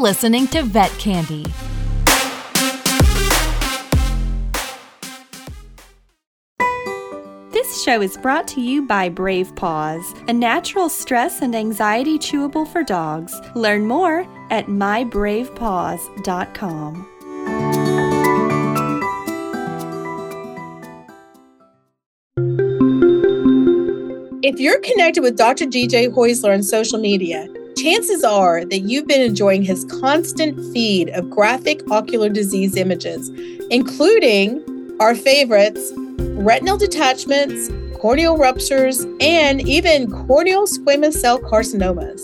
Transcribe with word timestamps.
listening 0.00 0.48
to 0.48 0.62
Vet 0.62 0.90
Candy. 0.92 1.44
This 7.52 7.82
show 7.82 8.00
is 8.00 8.16
brought 8.16 8.48
to 8.48 8.62
you 8.62 8.86
by 8.86 9.10
Brave 9.10 9.54
Paws, 9.56 10.14
a 10.26 10.32
natural 10.32 10.88
stress 10.88 11.42
and 11.42 11.54
anxiety 11.54 12.18
chewable 12.18 12.66
for 12.66 12.82
dogs. 12.82 13.38
Learn 13.54 13.86
more 13.86 14.26
at 14.50 14.68
mybravepaws.com. 14.68 17.06
If 24.42 24.58
you're 24.58 24.80
connected 24.80 25.20
with 25.20 25.36
Dr. 25.36 25.66
DJ 25.66 26.08
Haeussler 26.08 26.54
on 26.54 26.62
social 26.62 26.98
media, 26.98 27.46
chances 27.80 28.22
are 28.22 28.64
that 28.66 28.80
you've 28.80 29.06
been 29.06 29.22
enjoying 29.22 29.62
his 29.62 29.84
constant 29.86 30.56
feed 30.72 31.08
of 31.10 31.30
graphic 31.30 31.80
ocular 31.90 32.28
disease 32.28 32.76
images, 32.76 33.30
including 33.70 34.62
our 35.00 35.14
favorites 35.14 35.92
retinal 36.42 36.76
detachments, 36.76 37.70
corneal 37.98 38.36
ruptures, 38.36 39.06
and 39.20 39.66
even 39.66 40.10
corneal 40.26 40.66
squamous 40.66 41.14
cell 41.14 41.38
carcinomas. 41.38 42.20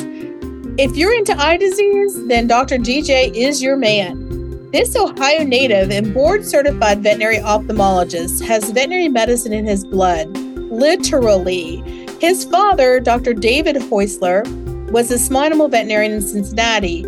If 0.79 0.97
you're 0.97 1.15
into 1.15 1.37
eye 1.39 1.57
disease, 1.57 2.27
then 2.27 2.47
Dr. 2.47 2.77
DJ 2.77 3.35
is 3.35 3.63
your 3.63 3.77
man. 3.77 4.71
This 4.73 4.95
Ohio 4.95 5.43
native 5.43 5.91
and 5.91 6.13
board 6.13 6.45
certified 6.45 7.03
veterinary 7.03 7.39
ophthalmologist 7.39 8.45
has 8.47 8.71
veterinary 8.71 9.09
medicine 9.09 9.55
in 9.55 9.65
his 9.65 9.87
blood, 9.87 10.29
literally. 10.37 11.83
His 12.21 12.45
father, 12.45 13.01
Dr. 13.01 13.33
David 13.33 13.77
Haeussler, 13.77 14.45
was 14.91 15.11
a 15.11 15.19
small 15.19 15.43
animal 15.43 15.69
veterinarian 15.69 16.13
in 16.13 16.23
Cincinnati. 16.23 17.03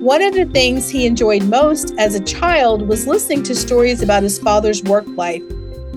One 0.00 0.22
of 0.22 0.34
the 0.34 0.46
things 0.46 0.88
he 0.88 1.06
enjoyed 1.06 1.44
most 1.44 1.94
as 1.98 2.14
a 2.14 2.24
child 2.24 2.88
was 2.88 3.06
listening 3.06 3.42
to 3.44 3.54
stories 3.54 4.02
about 4.02 4.22
his 4.22 4.38
father's 4.38 4.82
work 4.84 5.06
life. 5.08 5.42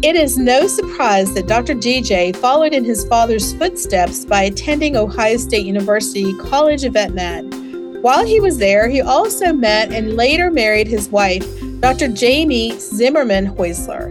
It 0.02 0.16
is 0.16 0.38
no 0.38 0.68
surprise 0.68 1.34
that 1.36 1.48
Dr. 1.48 1.76
DJ 1.76 2.36
followed 2.36 2.74
in 2.74 2.84
his 2.84 3.06
father's 3.06 3.54
footsteps 3.54 4.26
by 4.26 4.44
attending 4.44 4.98
Ohio 4.98 5.38
State 5.38 5.66
University 5.66 6.34
College 6.40 6.84
of 6.84 6.94
Vet 6.94 7.14
Med. 7.14 7.54
While 8.02 8.26
he 8.26 8.40
was 8.40 8.58
there, 8.58 8.90
he 8.90 9.00
also 9.00 9.54
met 9.54 9.94
and 9.94 10.16
later 10.16 10.50
married 10.50 10.88
his 10.88 11.10
wife, 11.10 11.46
Dr. 11.80 12.08
Jamie 12.08 12.72
Zimmerman 12.80 13.46
Haeussler. 13.56 14.10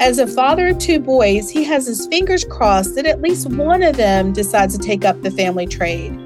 As 0.00 0.18
a 0.18 0.26
father 0.28 0.68
of 0.68 0.78
two 0.78 1.00
boys, 1.00 1.50
he 1.50 1.64
has 1.64 1.86
his 1.86 2.06
fingers 2.06 2.44
crossed 2.44 2.94
that 2.94 3.06
at 3.06 3.20
least 3.20 3.50
one 3.50 3.82
of 3.82 3.96
them 3.96 4.32
decides 4.32 4.78
to 4.78 4.82
take 4.82 5.04
up 5.04 5.20
the 5.22 5.30
family 5.32 5.66
trade. 5.66 6.21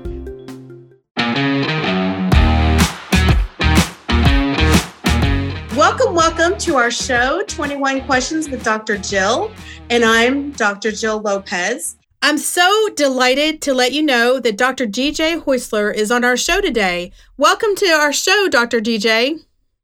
To 6.66 6.74
our 6.74 6.90
show, 6.90 7.44
21 7.46 8.00
Questions 8.06 8.48
with 8.48 8.64
Dr. 8.64 8.98
Jill. 8.98 9.52
And 9.88 10.04
I'm 10.04 10.50
Dr. 10.50 10.90
Jill 10.90 11.20
Lopez. 11.20 11.94
I'm 12.22 12.38
so 12.38 12.88
delighted 12.96 13.62
to 13.62 13.72
let 13.72 13.92
you 13.92 14.02
know 14.02 14.40
that 14.40 14.58
Dr. 14.58 14.84
DJ 14.84 15.40
Haeussler 15.40 15.94
is 15.94 16.10
on 16.10 16.24
our 16.24 16.36
show 16.36 16.60
today. 16.60 17.12
Welcome 17.36 17.76
to 17.76 17.86
our 17.90 18.12
show, 18.12 18.48
Dr. 18.48 18.80
DJ. 18.80 19.38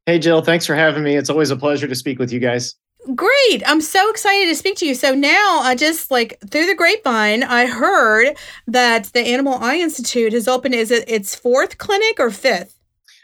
Hey, 0.05 0.19
Jill. 0.19 0.41
Thanks 0.41 0.65
for 0.65 0.75
having 0.75 1.03
me. 1.03 1.15
It's 1.15 1.29
always 1.29 1.51
a 1.51 1.55
pleasure 1.55 1.87
to 1.87 1.95
speak 1.95 2.19
with 2.19 2.33
you 2.33 2.41
guys. 2.41 2.75
Great. 3.15 3.63
I'm 3.65 3.79
so 3.79 4.09
excited 4.09 4.49
to 4.49 4.55
speak 4.55 4.75
to 4.79 4.85
you. 4.85 4.93
So 4.93 5.15
now 5.15 5.61
I 5.63 5.75
just 5.75 6.11
like 6.11 6.37
through 6.51 6.65
the 6.65 6.75
grapevine, 6.75 7.43
I 7.43 7.65
heard 7.65 8.35
that 8.67 9.05
the 9.13 9.21
Animal 9.21 9.53
Eye 9.53 9.77
Institute 9.77 10.33
has 10.33 10.49
opened 10.49 10.75
is 10.75 10.91
it 10.91 11.07
its 11.07 11.33
fourth 11.33 11.77
clinic 11.77 12.19
or 12.19 12.29
fifth? 12.29 12.77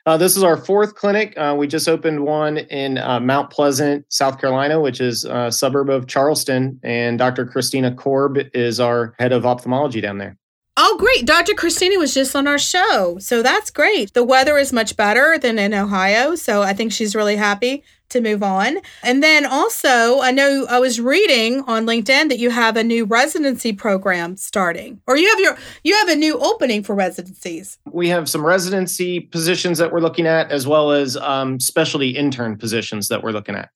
Uh, 0.05 0.17
this 0.17 0.36
is 0.36 0.44
our 0.44 0.58
fourth 0.58 0.95
clinic. 0.95 1.33
Uh, 1.38 1.55
we 1.58 1.67
just 1.67 1.88
opened 1.88 2.23
one 2.26 2.58
in 2.58 2.98
uh, 2.98 3.20
Mount 3.20 3.49
Pleasant, 3.49 4.05
South 4.10 4.39
Carolina, 4.39 4.80
which 4.80 5.02
is 5.02 5.26
a 5.26 5.52
suburb 5.52 5.89
of 5.89 6.08
Charleston. 6.08 6.80
And 6.83 7.17
Dr. 7.17 7.45
Christina 7.45 7.93
Korb 7.93 8.37
is 8.54 8.80
our 8.80 9.14
head 9.20 9.32
of 9.32 9.45
ophthalmology 9.45 10.02
down 10.02 10.17
there. 10.17 10.37
Oh, 10.82 10.95
great. 10.98 11.26
Dr. 11.26 11.55
Christina 11.55 11.98
was 11.99 12.14
just 12.14 12.36
on 12.37 12.48
our 12.48 12.58
show. 12.58 13.17
So 13.20 13.43
that's 13.43 13.70
great. 13.70 14.14
The 14.14 14.23
weather 14.23 14.58
is 14.58 14.71
much 14.71 14.95
better 14.95 15.37
than 15.37 15.60
in 15.60 15.73
Ohio. 15.73 16.36
So 16.36 16.61
I 16.61 16.73
think 16.73 16.93
she's 16.93 17.16
really 17.16 17.36
happy 17.36 17.83
to 18.09 18.21
move 18.21 18.43
on. 18.43 18.77
And 19.03 19.23
then 19.23 19.45
also, 19.45 20.20
I 20.20 20.31
know 20.31 20.65
I 20.70 20.80
was 20.80 20.99
reading 20.99 21.61
on 21.61 21.86
LinkedIn 21.86 22.30
that 22.30 22.39
you 22.39 22.49
have 22.49 22.77
a 22.77 22.83
new 22.83 23.05
residency 23.05 23.73
program 23.73 24.37
starting, 24.37 25.02
or 25.08 25.17
you 25.17 25.30
have 25.30 25.39
your 25.39 25.58
you 25.83 25.95
have 25.95 26.09
a 26.09 26.15
new 26.15 26.37
opening 26.39 26.83
for 26.83 26.95
residencies. 26.95 27.77
We 27.92 28.09
have 28.09 28.30
some 28.30 28.45
residency 28.45 29.19
positions 29.19 29.77
that 29.77 29.92
we're 29.92 30.02
looking 30.02 30.27
at, 30.27 30.52
as 30.52 30.67
well 30.67 30.92
as 30.92 31.17
um, 31.17 31.59
specialty 31.59 32.09
intern 32.09 32.58
positions 32.58 33.08
that 33.08 33.23
we're 33.23 33.31
looking 33.31 33.55
at. 33.55 33.69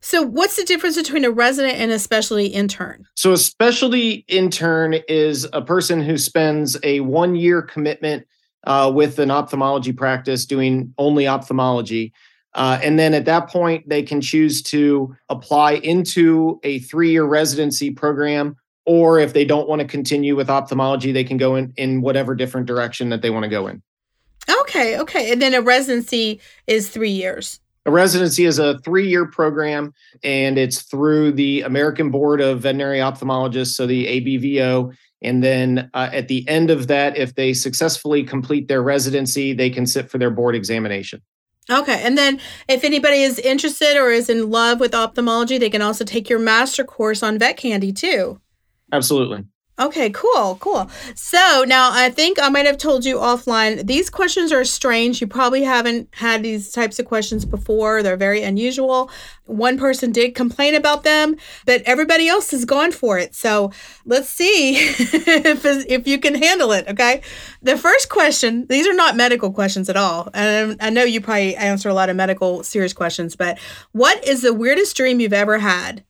So, 0.00 0.22
what's 0.22 0.56
the 0.56 0.64
difference 0.64 0.96
between 0.96 1.24
a 1.24 1.30
resident 1.30 1.74
and 1.78 1.90
a 1.90 1.98
specialty 1.98 2.46
intern? 2.46 3.06
So, 3.14 3.32
a 3.32 3.36
specialty 3.36 4.24
intern 4.28 4.94
is 5.08 5.46
a 5.52 5.60
person 5.60 6.00
who 6.00 6.16
spends 6.16 6.76
a 6.84 7.00
one 7.00 7.34
year 7.34 7.62
commitment 7.62 8.26
uh, 8.64 8.90
with 8.94 9.18
an 9.18 9.30
ophthalmology 9.30 9.92
practice 9.92 10.46
doing 10.46 10.94
only 10.98 11.26
ophthalmology. 11.26 12.12
Uh, 12.54 12.78
and 12.82 12.98
then 12.98 13.14
at 13.14 13.24
that 13.26 13.48
point, 13.48 13.88
they 13.88 14.02
can 14.02 14.20
choose 14.20 14.62
to 14.62 15.14
apply 15.28 15.72
into 15.72 16.58
a 16.62 16.78
three 16.80 17.10
year 17.10 17.24
residency 17.24 17.90
program. 17.90 18.56
Or 18.86 19.18
if 19.18 19.34
they 19.34 19.44
don't 19.44 19.68
want 19.68 19.80
to 19.80 19.86
continue 19.86 20.34
with 20.34 20.48
ophthalmology, 20.48 21.12
they 21.12 21.24
can 21.24 21.36
go 21.36 21.56
in, 21.56 21.74
in 21.76 22.00
whatever 22.00 22.34
different 22.34 22.66
direction 22.66 23.10
that 23.10 23.20
they 23.20 23.28
want 23.28 23.42
to 23.44 23.48
go 23.48 23.66
in. 23.66 23.82
Okay, 24.62 24.98
okay. 24.98 25.30
And 25.30 25.42
then 25.42 25.52
a 25.52 25.60
residency 25.60 26.40
is 26.66 26.88
three 26.88 27.10
years. 27.10 27.60
A 27.84 27.90
residency 27.90 28.44
is 28.44 28.58
a 28.58 28.78
three 28.80 29.08
year 29.08 29.26
program 29.26 29.94
and 30.22 30.58
it's 30.58 30.82
through 30.82 31.32
the 31.32 31.62
American 31.62 32.10
Board 32.10 32.40
of 32.40 32.60
Veterinary 32.60 32.98
Ophthalmologists, 32.98 33.74
so 33.74 33.86
the 33.86 34.06
ABVO. 34.06 34.94
And 35.22 35.42
then 35.42 35.90
uh, 35.94 36.10
at 36.12 36.28
the 36.28 36.46
end 36.48 36.70
of 36.70 36.86
that, 36.88 37.16
if 37.16 37.34
they 37.34 37.52
successfully 37.52 38.22
complete 38.22 38.68
their 38.68 38.82
residency, 38.82 39.52
they 39.52 39.70
can 39.70 39.86
sit 39.86 40.10
for 40.10 40.18
their 40.18 40.30
board 40.30 40.54
examination. 40.54 41.22
Okay. 41.70 42.02
And 42.02 42.16
then 42.16 42.40
if 42.68 42.84
anybody 42.84 43.22
is 43.22 43.38
interested 43.38 43.96
or 43.96 44.10
is 44.10 44.30
in 44.30 44.50
love 44.50 44.80
with 44.80 44.94
ophthalmology, 44.94 45.58
they 45.58 45.70
can 45.70 45.82
also 45.82 46.04
take 46.04 46.28
your 46.30 46.38
master 46.38 46.84
course 46.84 47.22
on 47.22 47.38
vet 47.38 47.56
candy 47.56 47.92
too. 47.92 48.40
Absolutely. 48.92 49.44
Okay, 49.80 50.10
cool, 50.10 50.56
cool. 50.56 50.90
So 51.14 51.64
now 51.66 51.90
I 51.92 52.10
think 52.10 52.42
I 52.42 52.48
might 52.48 52.66
have 52.66 52.78
told 52.78 53.04
you 53.04 53.18
offline. 53.18 53.86
These 53.86 54.10
questions 54.10 54.50
are 54.50 54.64
strange. 54.64 55.20
You 55.20 55.28
probably 55.28 55.62
haven't 55.62 56.08
had 56.16 56.42
these 56.42 56.72
types 56.72 56.98
of 56.98 57.06
questions 57.06 57.44
before. 57.44 58.02
They're 58.02 58.16
very 58.16 58.42
unusual. 58.42 59.08
One 59.46 59.78
person 59.78 60.10
did 60.10 60.34
complain 60.34 60.74
about 60.74 61.04
them, 61.04 61.36
but 61.64 61.82
everybody 61.82 62.26
else 62.26 62.50
has 62.50 62.64
gone 62.64 62.90
for 62.90 63.20
it. 63.20 63.36
So 63.36 63.70
let's 64.04 64.28
see 64.28 64.74
if, 64.78 65.64
if 65.64 66.08
you 66.08 66.18
can 66.18 66.34
handle 66.34 66.72
it. 66.72 66.88
Okay. 66.88 67.22
The 67.62 67.78
first 67.78 68.08
question, 68.08 68.66
these 68.68 68.86
are 68.88 68.94
not 68.94 69.14
medical 69.14 69.52
questions 69.52 69.88
at 69.88 69.96
all. 69.96 70.28
And 70.34 70.76
I 70.80 70.90
know 70.90 71.04
you 71.04 71.20
probably 71.20 71.54
answer 71.54 71.88
a 71.88 71.94
lot 71.94 72.10
of 72.10 72.16
medical 72.16 72.64
serious 72.64 72.92
questions, 72.92 73.36
but 73.36 73.60
what 73.92 74.26
is 74.26 74.42
the 74.42 74.52
weirdest 74.52 74.96
dream 74.96 75.20
you've 75.20 75.32
ever 75.32 75.58
had? 75.58 76.02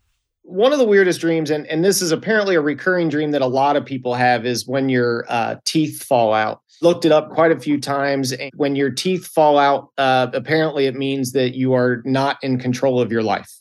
One 0.49 0.73
of 0.73 0.79
the 0.79 0.85
weirdest 0.87 1.21
dreams, 1.21 1.51
and, 1.51 1.67
and 1.67 1.85
this 1.85 2.01
is 2.01 2.11
apparently 2.11 2.55
a 2.55 2.61
recurring 2.61 3.11
dream 3.11 3.33
that 3.33 3.43
a 3.43 3.47
lot 3.47 3.77
of 3.77 3.85
people 3.85 4.15
have, 4.15 4.47
is 4.47 4.67
when 4.67 4.89
your 4.89 5.27
uh, 5.29 5.57
teeth 5.67 6.03
fall 6.03 6.33
out. 6.33 6.63
Looked 6.81 7.05
it 7.05 7.13
up 7.13 7.31
quite 7.31 7.53
a 7.53 7.61
few 7.61 7.79
times. 7.79 8.33
When 8.57 8.75
your 8.75 8.91
teeth 8.91 9.27
fall 9.27 9.59
out, 9.59 9.91
uh, 9.99 10.29
apparently 10.33 10.87
it 10.87 10.95
means 10.95 11.33
that 11.33 11.55
you 11.55 11.75
are 11.75 12.03
not 12.07 12.39
in 12.43 12.59
control 12.59 12.99
of 13.01 13.13
your 13.13 13.23
life. 13.23 13.53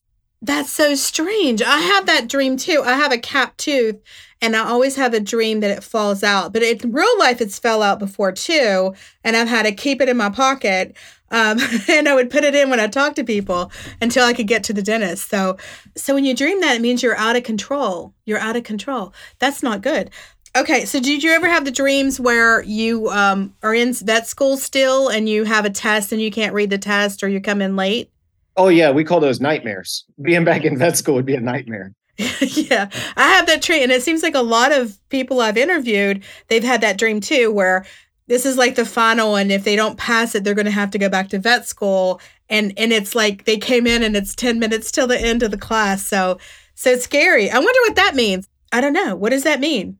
That's 0.41 0.71
so 0.71 0.93
strange. 0.93 1.61
I 1.63 1.79
have 1.79 2.05
that 2.05 2.27
dream 2.27 2.57
too. 2.57 2.83
I 2.85 2.93
have 2.93 3.11
a 3.11 3.17
cap 3.17 3.57
tooth 3.57 3.99
and 4.41 4.55
I 4.55 4.67
always 4.67 4.95
have 4.95 5.13
a 5.13 5.19
dream 5.19 5.61
that 5.61 5.71
it 5.71 5.83
falls 5.83 6.23
out. 6.23 6.53
But 6.53 6.61
in 6.61 6.91
real 6.91 7.19
life, 7.19 7.41
it's 7.41 7.57
fell 7.57 7.81
out 7.81 7.97
before 7.97 8.31
too. 8.31 8.93
And 9.23 9.35
I've 9.35 9.47
had 9.47 9.65
to 9.65 9.71
keep 9.71 9.99
it 9.99 10.09
in 10.09 10.17
my 10.17 10.29
pocket. 10.29 10.95
Um, 11.31 11.57
and 11.89 12.07
I 12.07 12.13
would 12.13 12.29
put 12.29 12.43
it 12.43 12.53
in 12.53 12.69
when 12.69 12.79
I 12.79 12.87
talk 12.87 13.15
to 13.15 13.23
people 13.23 13.71
until 13.99 14.25
I 14.25 14.33
could 14.33 14.47
get 14.47 14.63
to 14.65 14.73
the 14.73 14.83
dentist. 14.83 15.29
So, 15.29 15.57
so 15.95 16.13
when 16.13 16.23
you 16.23 16.35
dream 16.35 16.61
that, 16.61 16.75
it 16.75 16.81
means 16.81 17.01
you're 17.01 17.17
out 17.17 17.35
of 17.35 17.43
control. 17.43 18.13
You're 18.25 18.39
out 18.39 18.55
of 18.55 18.63
control. 18.63 19.13
That's 19.39 19.63
not 19.63 19.81
good. 19.81 20.11
Okay, 20.55 20.85
so 20.85 20.99
did 20.99 21.23
you 21.23 21.31
ever 21.31 21.47
have 21.47 21.65
the 21.65 21.71
dreams 21.71 22.19
where 22.19 22.63
you 22.63 23.09
um, 23.09 23.55
are 23.61 23.75
in 23.75 23.93
vet 23.93 24.27
school 24.27 24.57
still 24.57 25.07
and 25.07 25.27
you 25.27 25.43
have 25.43 25.65
a 25.65 25.69
test 25.69 26.11
and 26.11 26.21
you 26.21 26.31
can't 26.31 26.53
read 26.53 26.69
the 26.69 26.77
test 26.77 27.23
or 27.23 27.27
you 27.27 27.41
come 27.41 27.61
in 27.61 27.75
late? 27.75 28.11
Oh 28.57 28.69
yeah, 28.69 28.91
we 28.91 29.03
call 29.03 29.19
those 29.19 29.39
nightmares. 29.39 30.03
Being 30.21 30.43
back 30.43 30.63
in 30.65 30.77
vet 30.77 30.97
school 30.97 31.15
would 31.15 31.25
be 31.25 31.35
a 31.35 31.39
nightmare. 31.41 31.93
yeah, 32.17 32.89
I 33.15 33.27
have 33.29 33.45
that 33.45 33.61
dream, 33.61 33.83
and 33.83 33.91
it 33.91 34.01
seems 34.01 34.23
like 34.23 34.35
a 34.35 34.41
lot 34.41 34.71
of 34.71 34.97
people 35.09 35.39
I've 35.39 35.57
interviewed 35.57 36.23
they've 36.47 36.63
had 36.63 36.81
that 36.81 36.97
dream 36.97 37.21
too, 37.21 37.51
where 37.51 37.85
this 38.27 38.45
is 38.45 38.57
like 38.57 38.75
the 38.75 38.85
final 38.85 39.31
one. 39.31 39.51
if 39.51 39.63
they 39.63 39.75
don't 39.75 39.97
pass 39.97 40.35
it 40.35 40.43
they're 40.43 40.53
going 40.53 40.65
to 40.65 40.71
have 40.71 40.91
to 40.91 40.99
go 40.99 41.09
back 41.09 41.29
to 41.29 41.39
vet 41.39 41.67
school 41.67 42.21
and 42.49 42.73
and 42.77 42.93
it's 42.93 43.15
like 43.15 43.45
they 43.45 43.57
came 43.57 43.87
in 43.87 44.03
and 44.03 44.15
it's 44.15 44.35
10 44.35 44.59
minutes 44.59 44.91
till 44.91 45.07
the 45.07 45.19
end 45.19 45.43
of 45.43 45.51
the 45.51 45.57
class 45.57 46.05
so 46.05 46.37
so 46.75 46.95
scary 46.97 47.49
i 47.49 47.57
wonder 47.57 47.79
what 47.87 47.95
that 47.95 48.15
means 48.15 48.47
i 48.71 48.81
don't 48.81 48.93
know 48.93 49.15
what 49.15 49.31
does 49.31 49.43
that 49.43 49.59
mean 49.59 49.97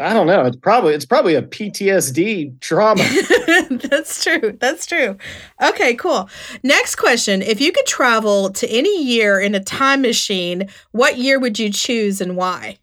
I 0.00 0.12
don't 0.12 0.26
know. 0.26 0.44
It's 0.44 0.56
probably 0.56 0.94
it's 0.94 1.04
probably 1.04 1.34
a 1.34 1.42
PTSD 1.42 2.60
trauma. 2.60 3.02
That's 3.88 4.22
true. 4.24 4.56
That's 4.60 4.86
true. 4.86 5.16
Okay, 5.62 5.94
cool. 5.94 6.28
Next 6.62 6.96
question. 6.96 7.42
If 7.42 7.60
you 7.60 7.72
could 7.72 7.86
travel 7.86 8.50
to 8.50 8.68
any 8.68 9.04
year 9.04 9.38
in 9.38 9.54
a 9.54 9.60
time 9.60 10.02
machine, 10.02 10.68
what 10.92 11.18
year 11.18 11.38
would 11.38 11.58
you 11.58 11.70
choose 11.70 12.20
and 12.20 12.36
why? 12.36 12.78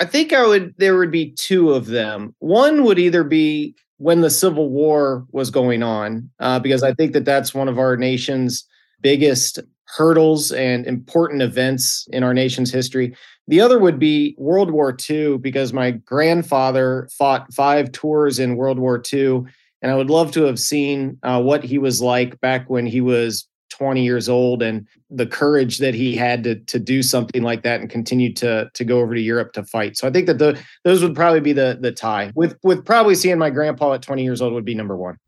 I 0.00 0.04
think 0.06 0.32
I 0.32 0.46
would 0.46 0.74
there 0.78 0.96
would 0.96 1.10
be 1.10 1.32
two 1.32 1.70
of 1.70 1.86
them. 1.86 2.34
One 2.38 2.84
would 2.84 2.98
either 2.98 3.24
be 3.24 3.74
when 3.98 4.20
the 4.20 4.30
Civil 4.30 4.70
War 4.70 5.26
was 5.32 5.50
going 5.50 5.82
on, 5.82 6.30
uh, 6.40 6.58
because 6.58 6.82
I 6.82 6.92
think 6.94 7.12
that 7.12 7.24
that's 7.24 7.54
one 7.54 7.68
of 7.68 7.78
our 7.78 7.96
nation's 7.96 8.64
biggest 9.00 9.60
hurdles 9.86 10.52
and 10.52 10.86
important 10.86 11.42
events 11.42 12.06
in 12.10 12.22
our 12.22 12.34
nation's 12.34 12.72
history. 12.72 13.14
The 13.46 13.60
other 13.60 13.78
would 13.78 13.98
be 13.98 14.34
World 14.38 14.70
War 14.70 14.96
II, 15.08 15.38
because 15.38 15.72
my 15.72 15.92
grandfather 15.92 17.08
fought 17.12 17.52
five 17.52 17.92
tours 17.92 18.38
in 18.38 18.56
World 18.56 18.78
War 18.78 19.02
II. 19.12 19.42
And 19.82 19.92
I 19.92 19.96
would 19.96 20.08
love 20.08 20.32
to 20.32 20.44
have 20.44 20.58
seen 20.58 21.18
uh, 21.22 21.42
what 21.42 21.62
he 21.62 21.76
was 21.76 22.00
like 22.00 22.40
back 22.40 22.70
when 22.70 22.86
he 22.86 23.02
was 23.02 23.46
20 23.76 24.02
years 24.02 24.28
old 24.28 24.62
and 24.62 24.86
the 25.10 25.26
courage 25.26 25.78
that 25.78 25.94
he 25.94 26.14
had 26.14 26.44
to, 26.44 26.56
to 26.56 26.78
do 26.78 27.02
something 27.02 27.42
like 27.42 27.62
that 27.62 27.80
and 27.80 27.90
continue 27.90 28.32
to, 28.34 28.70
to 28.72 28.84
go 28.84 29.00
over 29.00 29.14
to 29.14 29.20
Europe 29.20 29.52
to 29.52 29.64
fight. 29.64 29.96
So 29.96 30.06
I 30.06 30.10
think 30.10 30.26
that 30.26 30.38
the, 30.38 30.60
those 30.84 31.02
would 31.02 31.14
probably 31.14 31.40
be 31.40 31.52
the, 31.52 31.78
the 31.80 31.92
tie 31.92 32.32
with, 32.34 32.56
with 32.62 32.84
probably 32.84 33.14
seeing 33.14 33.38
my 33.38 33.50
grandpa 33.50 33.94
at 33.94 34.02
20 34.02 34.22
years 34.22 34.40
old 34.40 34.52
would 34.52 34.64
be 34.64 34.74
number 34.74 34.96
one. 34.96 35.18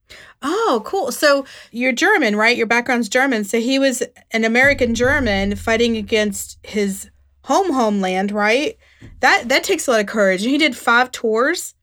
Oh, 0.43 0.83
cool. 0.85 1.11
So 1.11 1.45
you're 1.73 1.93
German, 1.93 2.37
right? 2.37 2.57
Your 2.57 2.67
background's 2.67 3.09
German. 3.09 3.45
So 3.45 3.59
he 3.59 3.79
was 3.79 4.03
an 4.31 4.45
American 4.45 4.95
German 4.95 5.57
fighting 5.57 5.97
against 5.97 6.59
his 6.63 7.11
home 7.43 7.73
homeland, 7.73 8.33
right? 8.33 8.77
That 9.21 9.49
that 9.49 9.65
takes 9.65 9.87
a 9.87 9.93
lot 9.93 10.01
of 10.01 10.07
courage. 10.07 10.43
He 10.43 10.59
did 10.59 10.77
five 10.77 11.11
tours. 11.11 11.75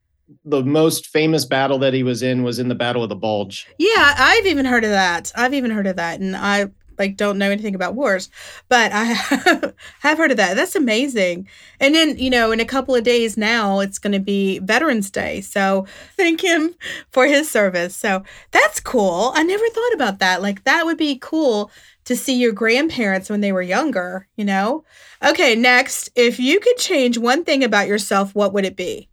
The 0.46 0.64
most 0.64 1.08
famous 1.08 1.46
battle 1.46 1.78
that 1.80 1.94
he 1.94 2.04
was 2.04 2.24
in 2.24 2.44
was 2.44 2.60
in 2.60 2.70
the 2.70 2.76
Battle 2.76 3.04
of 3.04 3.10
the 3.10 3.16
Bulge. 3.16 3.68
Yeah, 3.78 4.16
I've 4.18 4.46
even 4.46 4.66
heard 4.66 4.84
of 4.84 4.92
that. 4.92 5.32
I've 5.36 5.54
even 5.54 5.72
heard 5.72 5.88
of 5.88 5.98
that, 5.98 6.20
and 6.20 6.36
I 6.36 6.68
like 6.98 7.18
don't 7.18 7.38
know 7.38 7.50
anything 7.50 7.76
about 7.76 7.96
wars, 7.96 8.30
but 8.70 8.92
I 8.94 9.04
have 10.00 10.18
heard 10.18 10.32
of 10.32 10.38
that. 10.38 10.56
That's 10.56 10.76
amazing. 10.76 11.48
And 11.80 11.94
then 11.94 12.18
you 12.18 12.30
know, 12.30 12.52
in 12.52 12.60
a 12.60 12.66
couple 12.66 12.96
of 12.96 13.04
days 13.04 13.38
now, 13.38 13.80
it's 13.80 14.00
going 14.00 14.14
to 14.14 14.20
be 14.20 14.60
Veterans 14.60 15.10
Day, 15.12 15.42
so 15.42 15.86
thank 16.16 16.42
him 16.42 16.76
for 17.12 17.26
his 17.26 17.50
service. 17.50 17.96
So 17.96 18.24
that's 18.52 18.80
cool. 18.80 19.32
I 19.36 19.44
never 19.44 19.68
thought 19.70 19.94
about 19.94 20.20
that. 20.20 20.42
Like 20.42 20.64
that 20.64 20.86
would 20.86 20.98
be 20.98 21.18
cool 21.20 21.72
to 22.06 22.16
see 22.16 22.40
your 22.40 22.52
grandparents 22.52 23.30
when 23.30 23.42
they 23.42 23.52
were 23.52 23.62
younger, 23.62 24.28
you 24.36 24.46
know? 24.46 24.84
Okay, 25.24 25.56
next, 25.56 26.10
if 26.16 26.40
you 26.40 26.60
could 26.60 26.78
change 26.78 27.18
one 27.18 27.46
thing 27.46 27.64
about 27.64 27.88
yourself, 27.88 28.36
what 28.36 28.54
would 28.54 28.66
it 28.66 28.76
be? 28.76 29.08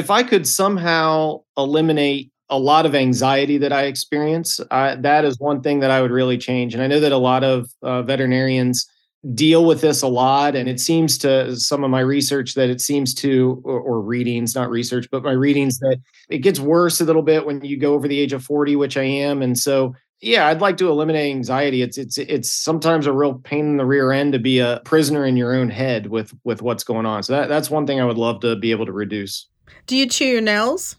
If 0.00 0.10
I 0.10 0.22
could 0.22 0.46
somehow 0.46 1.42
eliminate 1.58 2.32
a 2.48 2.58
lot 2.58 2.86
of 2.86 2.94
anxiety 2.94 3.58
that 3.58 3.70
I 3.70 3.82
experience, 3.82 4.58
I, 4.70 4.94
that 4.94 5.26
is 5.26 5.38
one 5.38 5.60
thing 5.60 5.80
that 5.80 5.90
I 5.90 6.00
would 6.00 6.10
really 6.10 6.38
change. 6.38 6.72
And 6.72 6.82
I 6.82 6.86
know 6.86 7.00
that 7.00 7.12
a 7.12 7.18
lot 7.18 7.44
of 7.44 7.68
uh, 7.82 8.00
veterinarians 8.00 8.88
deal 9.34 9.66
with 9.66 9.82
this 9.82 10.00
a 10.00 10.08
lot. 10.08 10.56
And 10.56 10.70
it 10.70 10.80
seems 10.80 11.18
to 11.18 11.54
some 11.54 11.84
of 11.84 11.90
my 11.90 12.00
research 12.00 12.54
that 12.54 12.70
it 12.70 12.80
seems 12.80 13.12
to, 13.16 13.60
or, 13.62 13.78
or 13.78 14.00
readings, 14.00 14.54
not 14.54 14.70
research, 14.70 15.06
but 15.12 15.22
my 15.22 15.32
readings 15.32 15.80
that 15.80 16.00
it 16.30 16.38
gets 16.38 16.58
worse 16.58 16.98
a 17.02 17.04
little 17.04 17.20
bit 17.20 17.44
when 17.44 17.62
you 17.62 17.76
go 17.76 17.92
over 17.92 18.08
the 18.08 18.18
age 18.18 18.32
of 18.32 18.42
40, 18.42 18.76
which 18.76 18.96
I 18.96 19.02
am. 19.02 19.42
And 19.42 19.58
so 19.58 19.94
yeah, 20.22 20.46
I'd 20.46 20.62
like 20.62 20.78
to 20.78 20.88
eliminate 20.88 21.34
anxiety. 21.34 21.82
It's 21.82 21.96
it's 21.96 22.18
it's 22.18 22.52
sometimes 22.52 23.06
a 23.06 23.12
real 23.12 23.34
pain 23.34 23.66
in 23.66 23.76
the 23.78 23.86
rear 23.86 24.12
end 24.12 24.34
to 24.34 24.38
be 24.38 24.58
a 24.58 24.80
prisoner 24.84 25.24
in 25.24 25.36
your 25.36 25.54
own 25.54 25.70
head 25.70 26.08
with 26.08 26.34
with 26.44 26.60
what's 26.62 26.84
going 26.84 27.06
on. 27.06 27.22
So 27.22 27.32
that, 27.34 27.48
that's 27.48 27.70
one 27.70 27.86
thing 27.86 28.00
I 28.00 28.04
would 28.04 28.18
love 28.18 28.40
to 28.40 28.56
be 28.56 28.70
able 28.70 28.86
to 28.86 28.92
reduce. 28.92 29.46
Do 29.86 29.96
you 29.96 30.08
chew 30.08 30.26
your 30.26 30.40
nails? 30.40 30.96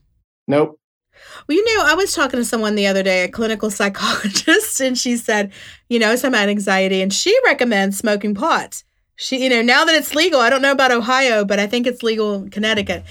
Nope. 0.47 0.79
Well, 1.47 1.57
you 1.57 1.65
know, 1.65 1.83
I 1.85 1.93
was 1.93 2.13
talking 2.13 2.39
to 2.39 2.45
someone 2.45 2.75
the 2.75 2.87
other 2.87 3.03
day, 3.03 3.23
a 3.23 3.29
clinical 3.29 3.69
psychologist, 3.71 4.79
and 4.79 4.97
she 4.97 5.17
said, 5.17 5.51
you 5.89 5.99
know, 5.99 6.15
some 6.15 6.33
about 6.33 6.49
anxiety, 6.49 7.01
and 7.01 7.13
she 7.13 7.35
recommends 7.45 7.97
smoking 7.97 8.35
pot. 8.35 8.83
She, 9.15 9.43
you 9.43 9.49
know, 9.49 9.61
now 9.61 9.85
that 9.85 9.95
it's 9.95 10.15
legal, 10.15 10.39
I 10.39 10.49
don't 10.49 10.61
know 10.61 10.71
about 10.71 10.91
Ohio, 10.91 11.45
but 11.45 11.59
I 11.59 11.67
think 11.67 11.85
it's 11.85 12.01
legal 12.01 12.35
in 12.35 12.49
Connecticut. 12.49 13.03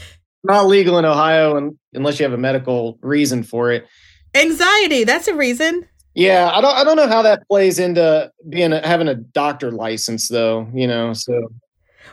Not 0.43 0.67
legal 0.67 0.99
in 0.99 1.05
Ohio, 1.05 1.57
and 1.57 1.79
unless 1.95 2.19
you 2.19 2.25
have 2.25 2.33
a 2.33 2.39
medical 2.39 2.99
reason 3.03 3.43
for 3.43 3.71
it. 3.71 3.87
Anxiety, 4.35 5.05
that's 5.05 5.29
a 5.29 5.35
reason. 5.35 5.87
Yeah, 6.15 6.51
I 6.53 6.61
don't 6.61 6.77
I 6.77 6.85
don't 6.85 6.97
know 6.97 7.09
how 7.09 7.23
that 7.23 7.47
plays 7.49 7.79
into 7.79 8.31
being 8.49 8.73
a, 8.73 8.87
having 8.87 9.07
a 9.07 9.15
doctor 9.15 9.71
license 9.71 10.29
though, 10.29 10.69
you 10.75 10.87
know. 10.87 11.12
So 11.12 11.53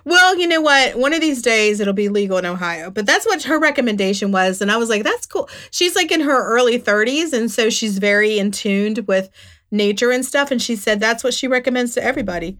well, 0.06 0.38
you 0.38 0.48
know 0.48 0.62
what? 0.62 0.98
One 0.98 1.14
of 1.14 1.22
these 1.22 1.42
days 1.42 1.80
it'll 1.80 1.94
be 1.94 2.10
legal 2.10 2.38
in 2.38 2.46
Ohio. 2.46 2.90
But 2.90 3.06
that's 3.06 3.26
what 3.26 3.44
her 3.44 3.60
recommendation 3.60 4.32
was 4.32 4.62
and 4.62 4.72
I 4.72 4.78
was 4.78 4.90
like, 4.90 5.04
that's 5.04 5.26
cool. 5.26 5.50
She's 5.72 5.96
like 5.96 6.12
in 6.12 6.22
her 6.22 6.46
early 6.46 6.80
30s 6.80 7.34
and 7.34 7.52
so 7.52 7.70
she's 7.70 7.98
very 7.98 8.40
in 8.40 8.52
tuned 8.52 9.00
with 9.08 9.30
nature 9.72 10.12
and 10.12 10.26
stuff 10.26 10.50
and 10.52 10.62
she 10.62 10.76
said 10.76 11.00
that's 11.00 11.24
what 11.24 11.34
she 11.34 11.48
recommends 11.48 11.94
to 11.94 12.04
everybody 12.04 12.58